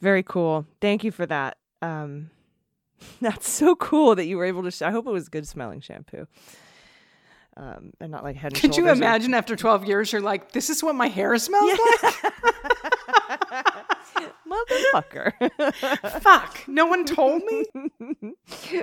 Very 0.00 0.22
cool. 0.22 0.66
Thank 0.80 1.04
you 1.04 1.10
for 1.12 1.26
that. 1.26 1.58
Um, 1.80 2.30
that's 3.20 3.48
so 3.48 3.74
cool 3.76 4.14
that 4.16 4.26
you 4.26 4.36
were 4.36 4.44
able 4.44 4.62
to. 4.64 4.70
Sh- 4.70 4.82
I 4.82 4.90
hope 4.90 5.06
it 5.06 5.10
was 5.12 5.28
good 5.28 5.46
smelling 5.46 5.80
shampoo. 5.80 6.26
Um, 7.56 7.92
and 8.00 8.10
not 8.10 8.24
like 8.24 8.36
head 8.36 8.52
and 8.52 8.60
Could 8.60 8.76
you 8.76 8.82
Shoulders 8.84 8.98
or- 8.98 9.02
imagine 9.02 9.34
after 9.34 9.54
12 9.56 9.84
years, 9.84 10.10
you're 10.12 10.22
like, 10.22 10.52
this 10.52 10.70
is 10.70 10.82
what 10.82 10.94
my 10.94 11.08
hair 11.08 11.36
smells 11.36 11.78
like? 12.02 12.14
motherfucker? 14.48 16.20
Fuck. 16.22 16.64
No 16.66 16.86
one 16.86 17.04
told 17.04 17.42
me? 17.44 17.64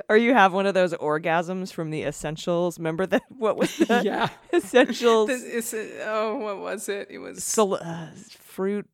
or 0.09 0.17
you 0.17 0.34
have 0.34 0.53
one 0.53 0.65
of 0.65 0.74
those 0.74 0.93
orgasms 0.93 1.72
from 1.74 1.89
the 1.89 2.03
Essentials. 2.03 2.78
Remember 2.78 3.05
that? 3.07 3.24
What 3.30 3.57
was 3.57 3.76
the 3.78 4.01
Yeah. 4.03 4.30
Essentials? 4.53 5.28
This 5.30 5.74
is, 5.74 5.91
oh, 6.05 6.38
what 6.38 6.59
was 6.59 6.89
it? 6.89 7.07
It 7.09 7.20
was, 7.20 7.43
Sol- 7.43 7.76
uh, 7.82 8.07
fruit. 8.39 8.88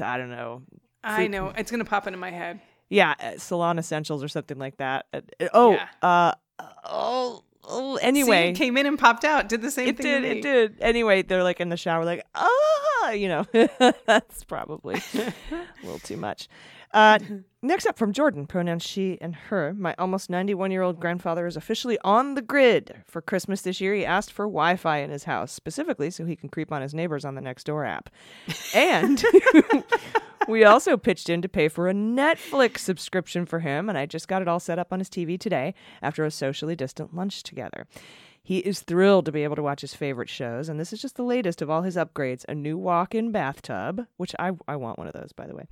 I 0.00 0.16
don't 0.16 0.30
know. 0.30 0.62
I 1.04 1.26
know. 1.26 1.52
It's 1.56 1.70
going 1.70 1.82
to 1.84 1.88
pop 1.88 2.06
into 2.06 2.18
my 2.18 2.30
head. 2.30 2.60
Yeah, 2.92 3.14
uh, 3.18 3.38
salon 3.38 3.78
essentials 3.78 4.22
or 4.22 4.28
something 4.28 4.58
like 4.58 4.76
that. 4.76 5.06
Uh, 5.14 5.20
uh, 5.40 5.48
oh, 5.54 5.72
Yeah. 5.72 5.88
uh, 6.02 6.32
oh, 6.84 7.42
oh. 7.64 7.96
See, 7.96 8.02
Anyway, 8.04 8.50
it 8.50 8.56
came 8.56 8.76
in 8.76 8.84
and 8.84 8.98
popped 8.98 9.24
out. 9.24 9.48
Did 9.48 9.62
the 9.62 9.70
same 9.70 9.88
it 9.88 9.96
thing. 9.96 10.06
It 10.06 10.20
did. 10.20 10.36
It 10.36 10.42
did. 10.42 10.76
Anyway, 10.82 11.22
they're 11.22 11.42
like 11.42 11.58
in 11.60 11.70
the 11.70 11.78
shower, 11.78 12.04
like 12.04 12.22
ah, 12.34 13.10
you 13.12 13.28
know, 13.28 13.46
that's 14.06 14.44
probably 14.44 15.00
a 15.14 15.32
little 15.82 16.00
too 16.00 16.18
much. 16.18 16.48
Uh, 16.92 17.18
next 17.62 17.86
up 17.86 17.96
from 17.96 18.12
Jordan, 18.12 18.46
pronouns 18.46 18.82
she 18.82 19.18
and 19.20 19.34
her. 19.34 19.72
My 19.74 19.94
almost 19.98 20.28
91 20.28 20.70
year 20.70 20.82
old 20.82 21.00
grandfather 21.00 21.46
is 21.46 21.56
officially 21.56 21.98
on 22.04 22.34
the 22.34 22.42
grid. 22.42 23.02
For 23.06 23.22
Christmas 23.22 23.62
this 23.62 23.80
year, 23.80 23.94
he 23.94 24.04
asked 24.04 24.32
for 24.32 24.46
Wi 24.46 24.76
Fi 24.76 24.98
in 24.98 25.10
his 25.10 25.24
house, 25.24 25.52
specifically 25.52 26.10
so 26.10 26.24
he 26.24 26.36
can 26.36 26.48
creep 26.48 26.72
on 26.72 26.82
his 26.82 26.94
neighbors 26.94 27.24
on 27.24 27.34
the 27.34 27.40
next 27.40 27.64
door 27.64 27.84
app. 27.84 28.10
And 28.74 29.24
we 30.48 30.64
also 30.64 30.96
pitched 30.96 31.28
in 31.28 31.42
to 31.42 31.48
pay 31.48 31.68
for 31.68 31.88
a 31.88 31.94
Netflix 31.94 32.78
subscription 32.78 33.46
for 33.46 33.60
him, 33.60 33.88
and 33.88 33.96
I 33.96 34.06
just 34.06 34.28
got 34.28 34.42
it 34.42 34.48
all 34.48 34.60
set 34.60 34.78
up 34.78 34.92
on 34.92 34.98
his 34.98 35.08
TV 35.08 35.38
today 35.38 35.74
after 36.02 36.24
a 36.24 36.30
socially 36.30 36.76
distant 36.76 37.14
lunch 37.14 37.42
together. 37.42 37.86
He 38.42 38.58
is 38.58 38.80
thrilled 38.80 39.26
to 39.26 39.32
be 39.32 39.44
able 39.44 39.56
to 39.56 39.62
watch 39.62 39.82
his 39.82 39.94
favorite 39.94 40.28
shows, 40.28 40.68
and 40.68 40.78
this 40.80 40.92
is 40.92 41.00
just 41.00 41.16
the 41.16 41.22
latest 41.22 41.62
of 41.62 41.70
all 41.70 41.82
his 41.82 41.96
upgrades. 41.96 42.44
A 42.48 42.54
new 42.54 42.76
walk 42.76 43.14
in 43.14 43.30
bathtub, 43.30 44.06
which 44.16 44.34
I, 44.38 44.52
I 44.66 44.76
want 44.76 44.98
one 44.98 45.06
of 45.06 45.12
those, 45.12 45.32
by 45.32 45.46
the 45.46 45.54
way, 45.54 45.66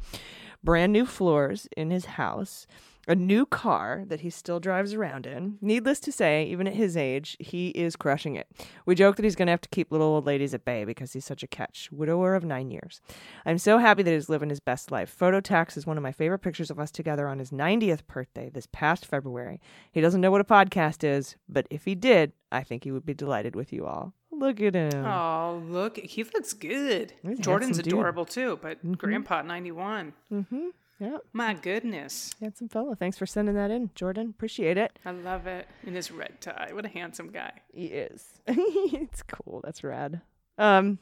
brand 0.62 0.92
new 0.92 1.04
floors 1.04 1.66
in 1.76 1.90
his 1.90 2.04
house, 2.04 2.66
a 3.10 3.14
new 3.16 3.44
car 3.44 4.04
that 4.06 4.20
he 4.20 4.30
still 4.30 4.60
drives 4.60 4.94
around 4.94 5.26
in. 5.26 5.58
Needless 5.60 5.98
to 5.98 6.12
say, 6.12 6.44
even 6.44 6.68
at 6.68 6.74
his 6.74 6.96
age, 6.96 7.36
he 7.40 7.70
is 7.70 7.96
crushing 7.96 8.36
it. 8.36 8.46
We 8.86 8.94
joke 8.94 9.16
that 9.16 9.24
he's 9.24 9.34
going 9.34 9.48
to 9.48 9.50
have 9.52 9.60
to 9.62 9.68
keep 9.68 9.90
little 9.90 10.06
old 10.06 10.26
ladies 10.26 10.54
at 10.54 10.64
bay 10.64 10.84
because 10.84 11.12
he's 11.12 11.24
such 11.24 11.42
a 11.42 11.48
catch. 11.48 11.88
Widower 11.90 12.36
of 12.36 12.44
nine 12.44 12.70
years. 12.70 13.00
I'm 13.44 13.58
so 13.58 13.78
happy 13.78 14.04
that 14.04 14.12
he's 14.12 14.28
living 14.28 14.48
his 14.48 14.60
best 14.60 14.92
life. 14.92 15.10
Photo 15.10 15.40
tax 15.40 15.76
is 15.76 15.88
one 15.88 15.96
of 15.96 16.04
my 16.04 16.12
favorite 16.12 16.38
pictures 16.38 16.70
of 16.70 16.78
us 16.78 16.92
together 16.92 17.26
on 17.26 17.40
his 17.40 17.50
90th 17.50 18.06
birthday 18.06 18.48
this 18.48 18.68
past 18.70 19.04
February. 19.04 19.60
He 19.90 20.00
doesn't 20.00 20.20
know 20.20 20.30
what 20.30 20.40
a 20.40 20.44
podcast 20.44 21.02
is, 21.02 21.34
but 21.48 21.66
if 21.68 21.86
he 21.86 21.96
did, 21.96 22.32
I 22.52 22.62
think 22.62 22.84
he 22.84 22.92
would 22.92 23.04
be 23.04 23.12
delighted 23.14 23.56
with 23.56 23.72
you 23.72 23.86
all. 23.86 24.14
Look 24.30 24.60
at 24.60 24.76
him. 24.76 25.04
Oh, 25.04 25.60
look. 25.66 25.96
He 25.96 26.22
looks 26.22 26.52
good. 26.52 27.12
He's 27.26 27.40
Jordan's 27.40 27.78
handsome 27.78 27.82
dude. 27.82 27.92
adorable 27.94 28.24
too, 28.24 28.60
but 28.62 28.96
Grandpa 28.96 29.42
91. 29.42 30.12
Mm-hmm. 30.32 30.68
Yeah, 31.00 31.16
My 31.32 31.54
goodness. 31.54 32.34
handsome 32.40 32.68
fella. 32.68 32.94
Thanks 32.94 33.16
for 33.16 33.24
sending 33.24 33.54
that 33.54 33.70
in, 33.70 33.90
Jordan. 33.94 34.28
Appreciate 34.36 34.76
it. 34.76 34.98
I 35.04 35.12
love 35.12 35.46
it. 35.46 35.66
In 35.86 35.94
his 35.94 36.10
red 36.10 36.40
tie. 36.42 36.68
What 36.72 36.84
a 36.84 36.88
handsome 36.88 37.30
guy. 37.30 37.52
He 37.72 37.86
is. 37.86 38.22
it's 38.46 39.22
cool. 39.22 39.62
That's 39.64 39.82
rad. 39.82 40.20
Um. 40.58 40.98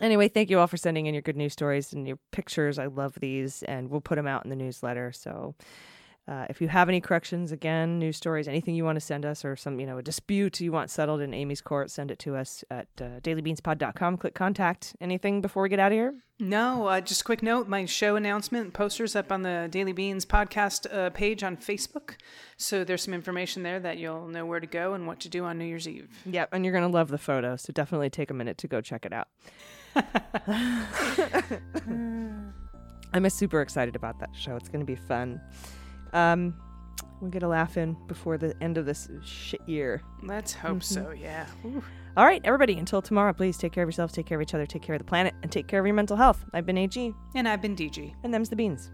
Anyway, 0.00 0.26
thank 0.28 0.50
you 0.50 0.58
all 0.58 0.66
for 0.66 0.76
sending 0.78 1.06
in 1.06 1.14
your 1.14 1.20
good 1.22 1.36
news 1.36 1.52
stories 1.52 1.92
and 1.92 2.08
your 2.08 2.18
pictures. 2.32 2.78
I 2.80 2.86
love 2.86 3.14
these, 3.20 3.62
and 3.62 3.90
we'll 3.90 4.00
put 4.00 4.16
them 4.16 4.26
out 4.26 4.42
in 4.44 4.50
the 4.50 4.56
newsletter. 4.56 5.12
So, 5.12 5.54
uh, 6.26 6.46
if 6.48 6.60
you 6.60 6.68
have 6.68 6.88
any 6.88 7.00
corrections, 7.00 7.52
again, 7.52 7.98
news 7.98 8.16
stories, 8.16 8.48
anything 8.48 8.74
you 8.74 8.84
want 8.84 8.96
to 8.96 9.00
send 9.00 9.26
us, 9.26 9.44
or 9.44 9.56
some, 9.56 9.78
you 9.78 9.86
know, 9.86 9.98
a 9.98 10.02
dispute 10.02 10.58
you 10.60 10.72
want 10.72 10.90
settled 10.90 11.20
in 11.20 11.34
Amy's 11.34 11.60
court, 11.60 11.90
send 11.90 12.10
it 12.10 12.18
to 12.20 12.34
us 12.34 12.64
at 12.70 12.88
uh, 12.98 13.20
dailybeanspod.com. 13.20 14.16
Click 14.16 14.34
contact. 14.34 14.96
Anything 15.02 15.42
before 15.42 15.62
we 15.62 15.68
get 15.68 15.78
out 15.78 15.92
of 15.92 15.96
here? 15.96 16.14
No, 16.40 16.86
uh, 16.86 17.00
just 17.00 17.20
a 17.20 17.24
quick 17.24 17.42
note 17.42 17.68
my 17.68 17.84
show 17.84 18.16
announcement 18.16 18.72
posters 18.72 19.14
up 19.14 19.30
on 19.30 19.42
the 19.42 19.68
Daily 19.70 19.92
Beans 19.92 20.24
podcast 20.24 20.92
uh, 20.92 21.10
page 21.10 21.44
on 21.44 21.58
Facebook. 21.58 22.14
So 22.56 22.84
there's 22.84 23.02
some 23.02 23.14
information 23.14 23.62
there 23.62 23.78
that 23.80 23.98
you'll 23.98 24.26
know 24.26 24.46
where 24.46 24.60
to 24.60 24.66
go 24.66 24.94
and 24.94 25.06
what 25.06 25.20
to 25.20 25.28
do 25.28 25.44
on 25.44 25.58
New 25.58 25.66
Year's 25.66 25.86
Eve. 25.86 26.08
Yep, 26.26 26.48
and 26.52 26.64
you're 26.64 26.74
gonna 26.74 26.88
love 26.88 27.08
the 27.08 27.18
photo. 27.18 27.56
So 27.56 27.72
definitely 27.72 28.10
take 28.10 28.30
a 28.30 28.34
minute 28.34 28.58
to 28.58 28.66
go 28.66 28.80
check 28.80 29.06
it 29.06 29.12
out. 29.12 29.28
I'm 33.14 33.30
super 33.30 33.60
excited 33.60 33.94
about 33.94 34.18
that 34.18 34.30
show. 34.34 34.56
It's 34.56 34.68
gonna 34.68 34.84
be 34.84 34.96
fun. 34.96 35.40
Um, 36.14 36.54
we'll 37.20 37.30
get 37.30 37.42
a 37.42 37.48
laugh 37.48 37.76
in 37.76 37.96
before 38.06 38.38
the 38.38 38.54
end 38.62 38.78
of 38.78 38.86
this 38.86 39.08
shit 39.24 39.60
year. 39.66 40.00
Let's 40.22 40.52
hope 40.54 40.82
so, 40.82 41.10
yeah. 41.10 41.46
Ooh. 41.66 41.82
All 42.16 42.24
right, 42.24 42.40
everybody. 42.44 42.78
Until 42.78 43.02
tomorrow, 43.02 43.32
please 43.32 43.58
take 43.58 43.72
care 43.72 43.82
of 43.82 43.88
yourselves, 43.88 44.12
take 44.14 44.26
care 44.26 44.38
of 44.38 44.42
each 44.42 44.54
other, 44.54 44.66
take 44.66 44.82
care 44.82 44.94
of 44.94 45.00
the 45.00 45.04
planet, 45.04 45.34
and 45.42 45.50
take 45.50 45.66
care 45.66 45.80
of 45.80 45.86
your 45.86 45.94
mental 45.96 46.16
health. 46.16 46.44
I've 46.54 46.64
been 46.66 46.78
AG, 46.78 47.12
And 47.34 47.48
I've 47.48 47.60
been 47.60 47.74
DG. 47.74 48.14
and 48.22 48.32
them's 48.32 48.48
the 48.48 48.56
beans. 48.56 48.90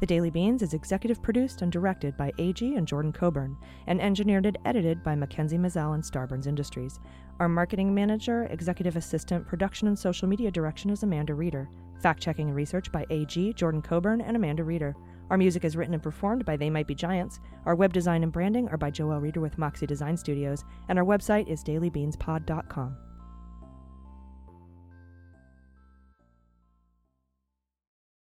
The 0.00 0.06
Daily 0.06 0.30
Beans 0.30 0.62
is 0.62 0.72
executive 0.72 1.22
produced 1.22 1.60
and 1.60 1.70
directed 1.70 2.16
by 2.16 2.32
AG 2.38 2.74
and 2.74 2.86
Jordan 2.88 3.12
Coburn, 3.12 3.54
and 3.86 4.00
engineered 4.00 4.46
and 4.46 4.56
edited 4.64 5.02
by 5.02 5.14
Mackenzie 5.14 5.58
Mazzell 5.58 5.92
and 5.94 6.02
Starburns 6.02 6.46
Industries. 6.46 6.98
Our 7.38 7.48
marketing 7.50 7.92
manager, 7.94 8.44
executive 8.44 8.96
assistant, 8.96 9.46
production 9.46 9.88
and 9.88 9.98
social 9.98 10.26
media 10.26 10.50
direction 10.50 10.88
is 10.88 11.02
Amanda 11.02 11.34
Reeder. 11.34 11.68
Fact 12.00 12.22
checking 12.22 12.46
and 12.46 12.56
research 12.56 12.90
by 12.92 13.04
AG, 13.10 13.52
Jordan 13.54 13.82
Coburn, 13.82 14.22
and 14.22 14.36
Amanda 14.36 14.64
Reeder. 14.64 14.94
Our 15.30 15.38
music 15.38 15.64
is 15.64 15.76
written 15.76 15.94
and 15.94 16.02
performed 16.02 16.44
by 16.44 16.56
They 16.56 16.70
Might 16.70 16.88
Be 16.88 16.94
Giants. 16.94 17.38
Our 17.64 17.76
web 17.76 17.92
design 17.92 18.24
and 18.24 18.32
branding 18.32 18.68
are 18.68 18.76
by 18.76 18.90
Joel 18.90 19.20
Reeder 19.20 19.40
with 19.40 19.58
Moxie 19.58 19.86
Design 19.86 20.16
Studios, 20.16 20.64
and 20.88 20.98
our 20.98 21.04
website 21.04 21.46
is 21.48 21.62
dailybeanspod.com. 21.62 22.96